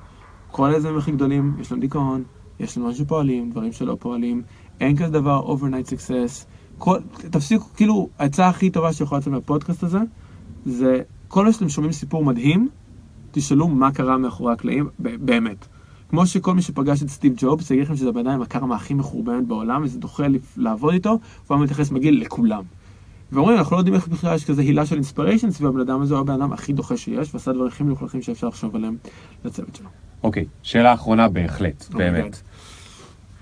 [0.50, 2.22] כל היזמים הכי גדולים, יש להם דיכאון,
[2.60, 4.42] יש להם משהו שפועלים, דברים שלא פועלים,
[4.80, 6.46] אין כזה דבר overnight success.
[6.78, 6.98] כל,
[7.30, 9.98] תפסיקו, כאילו, העצה הכי טובה שיכולה לצאת מהפודקאסט הזה,
[10.64, 12.68] זה כל פעם שאתם שומעים סיפור מדהים,
[13.30, 15.66] תשאלו מה קרה מאחורי הקלעים, באמת.
[16.10, 19.46] כמו שכל מי שפגש את סטיב ג'ובס, יגיד לכם שזה הבן אדם הקרמה הכי מחורבנת
[19.46, 20.24] בעולם, וזה דוחה
[20.56, 21.10] לעבוד איתו,
[21.46, 22.62] והוא היה מתייחס מגעיל לכולם.
[23.32, 26.14] ואומרים, אנחנו לא יודעים איך בכלל יש כזה הילה של אינספיריישן סביב הבן אדם הזה,
[26.14, 28.96] הוא הבן אדם הכי דוחה שיש, ועשה דברים הכי מלוכלכים שאפשר לחשוב עליהם
[29.44, 29.88] לצוות שלו.
[30.22, 32.42] אוקיי, שאלה אחרונה בהחלט, באמת.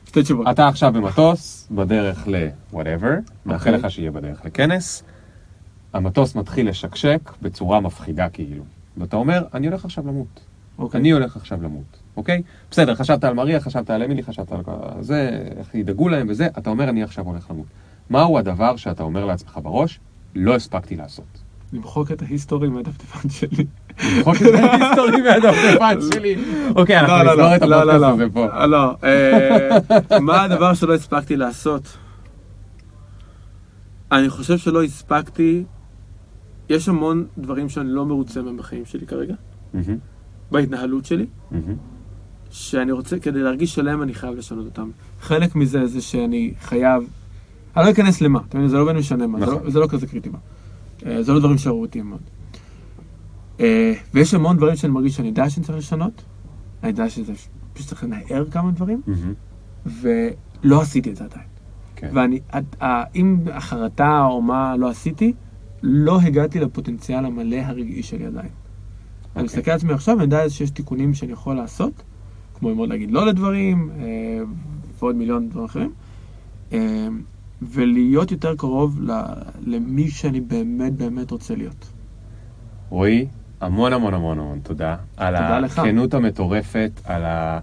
[0.07, 0.47] שתי תשובות.
[0.51, 3.83] אתה עכשיו במטוס, בדרך ל-whatever, מאחל אוקיי.
[3.85, 5.03] לך שיהיה בדרך לכנס,
[5.93, 8.65] המטוס מתחיל לשקשק בצורה מפחידה כאילו,
[8.97, 10.41] ואתה אומר, אני הולך עכשיו למות.
[10.79, 11.01] אוקיי.
[11.01, 12.43] אני הולך עכשיו למות, אוקיי?
[12.71, 14.63] בסדר, חשבת על מריה, חשבת על אמילי, חשבת על
[15.01, 17.67] זה, איך ידאגו להם וזה, אתה אומר, אני עכשיו הולך למות.
[18.11, 20.01] מהו הדבר שאתה אומר לעצמך בראש,
[20.35, 21.25] לא הספקתי לעשות?
[21.73, 23.67] למחוק את ההיסטורי מהדפדפן שלי.
[24.17, 26.37] למחוק את ההיסטורי מהדפדפן שלי.
[26.77, 28.15] אוקיי, אנחנו לא, לא, נסגור את לא, לא, הפודקאסט.
[28.15, 28.47] הזה פה.
[28.47, 31.97] אה, לא, אה, מה הדבר שלא הספקתי לעשות?
[34.13, 35.65] אני חושב שלא הספקתי,
[36.69, 39.35] יש המון דברים שאני לא מרוצה מהם בחיים שלי כרגע,
[40.51, 41.27] בהתנהלות שלי.
[42.51, 44.91] שאני רוצה, כדי להרגיש שלם אני חייב לשנות אותם.
[45.21, 47.03] חלק מזה זה שאני חייב,
[47.77, 49.65] אני לא אכנס למה, אתה מבין, זה לא בין משנה מה, זה נכון.
[49.65, 50.39] לא- זה לא כזה קריטי מה.
[51.07, 52.21] אה, זה לא דברים שערורתיים מאוד.
[53.61, 56.23] אה, ויש המון דברים שאני מרגיש שאני יודע שאני צריך לשנות,
[56.83, 57.33] אני יודע שזה
[57.73, 59.35] פשוט צריך לנער כמה דברים, מהמם.
[59.87, 61.47] ולא עשיתי את זה עדיין.
[61.97, 62.11] כן.
[62.15, 62.41] ואני,
[63.15, 65.33] אם החרטה או מה לא עשיתי,
[65.83, 68.49] לא הגעתי לפוטנציאל המלא הרגעי שלי עדיין.
[68.49, 68.49] אני
[69.31, 69.45] אוקיי.
[69.45, 72.03] מסתכל על עצמי עכשיו, אני יודע שיש תיקונים שאני יכול לעשות,
[72.59, 74.41] כמו ללמוד להגיד לא לדברים, אה,
[74.99, 75.93] ועוד מיליון דברים אחרים,
[76.73, 77.09] אה,
[77.63, 79.01] ולהיות יותר קרוב
[79.67, 81.93] למי שאני באמת באמת רוצה להיות.
[82.91, 83.27] רועי,
[83.61, 84.97] המון המון המון המון תודה.
[85.17, 85.79] על תודה לך.
[85.79, 87.59] הכנות המטורפת, על, ה...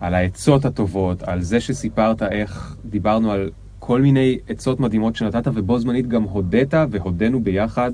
[0.00, 5.78] על העצות הטובות, על זה שסיפרת איך דיברנו על כל מיני עצות מדהימות שנתת, ובו
[5.78, 7.90] זמנית גם הודית והודינו ביחד,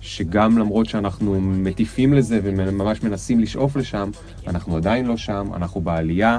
[0.00, 4.10] שגם למרות שאנחנו מטיפים לזה וממש מנסים לשאוף לשם,
[4.46, 6.38] אנחנו עדיין לא שם, אנחנו בעלייה.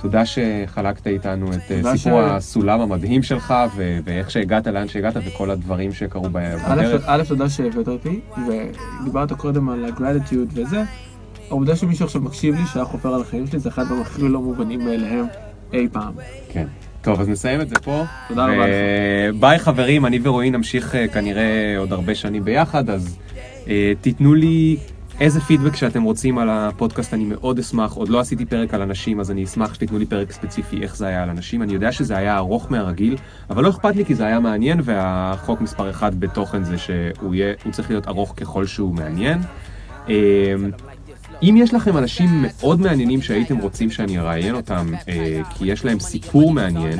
[0.00, 5.14] תודה שחלקת איתנו את אה, סיפור ש- הסולם המדהים שלך, ו- ואיך שהגעת לאן שהגעת,
[5.26, 6.62] וכל הדברים שקרו בדרך.
[7.06, 8.20] א', תודה שהבאת אותי,
[9.02, 10.82] ודיברת קודם על הגרטיטיוד וזה.
[11.48, 14.40] העובדה שמישהו עכשיו מקשיב לי, שהיה חופר על החיים שלי, זה אחד הדברים הכי לא
[14.40, 15.26] מובנים מאליהם
[15.72, 16.12] אי פעם.
[16.52, 16.66] כן.
[17.02, 18.04] טוב, אז נסיים את זה פה.
[18.28, 18.74] תודה רבה לך.
[19.40, 23.18] ביי חברים, אני ורועי נמשיך אה, כנראה עוד הרבה שנים ביחד, אז
[23.68, 24.76] אה, תיתנו לי
[25.20, 27.92] איזה פידבק שאתם רוצים על הפודקאסט, אני מאוד אשמח.
[27.92, 31.06] עוד לא עשיתי פרק על אנשים, אז אני אשמח שתיתנו לי פרק ספציפי איך זה
[31.06, 31.62] היה על אנשים.
[31.62, 33.16] אני יודע שזה היה ארוך מהרגיל,
[33.50, 37.54] אבל לא אכפת לי כי זה היה מעניין, והחוק מספר אחד בתוכן זה שהוא יהיה,
[37.70, 39.38] צריך להיות ארוך ככל שהוא מעניין.
[41.42, 46.00] אם יש לכם אנשים מאוד מעניינים שהייתם רוצים שאני אראיין אותם, אה, כי יש להם
[46.00, 46.98] סיפור מעניין,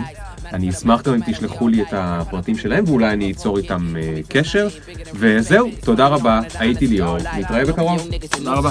[0.53, 4.69] אני אשמח גם אם תשלחו לי את הפרטים שלהם, ואולי אני אצור איתם אה, קשר.
[5.15, 8.09] וזהו, תודה רבה, הייתי ליאור, נתראה בקרוב.
[8.31, 8.71] תודה רבה.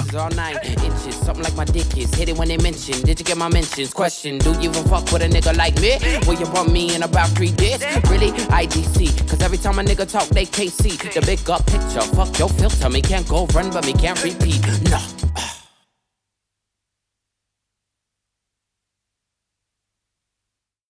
[15.20, 15.59] Something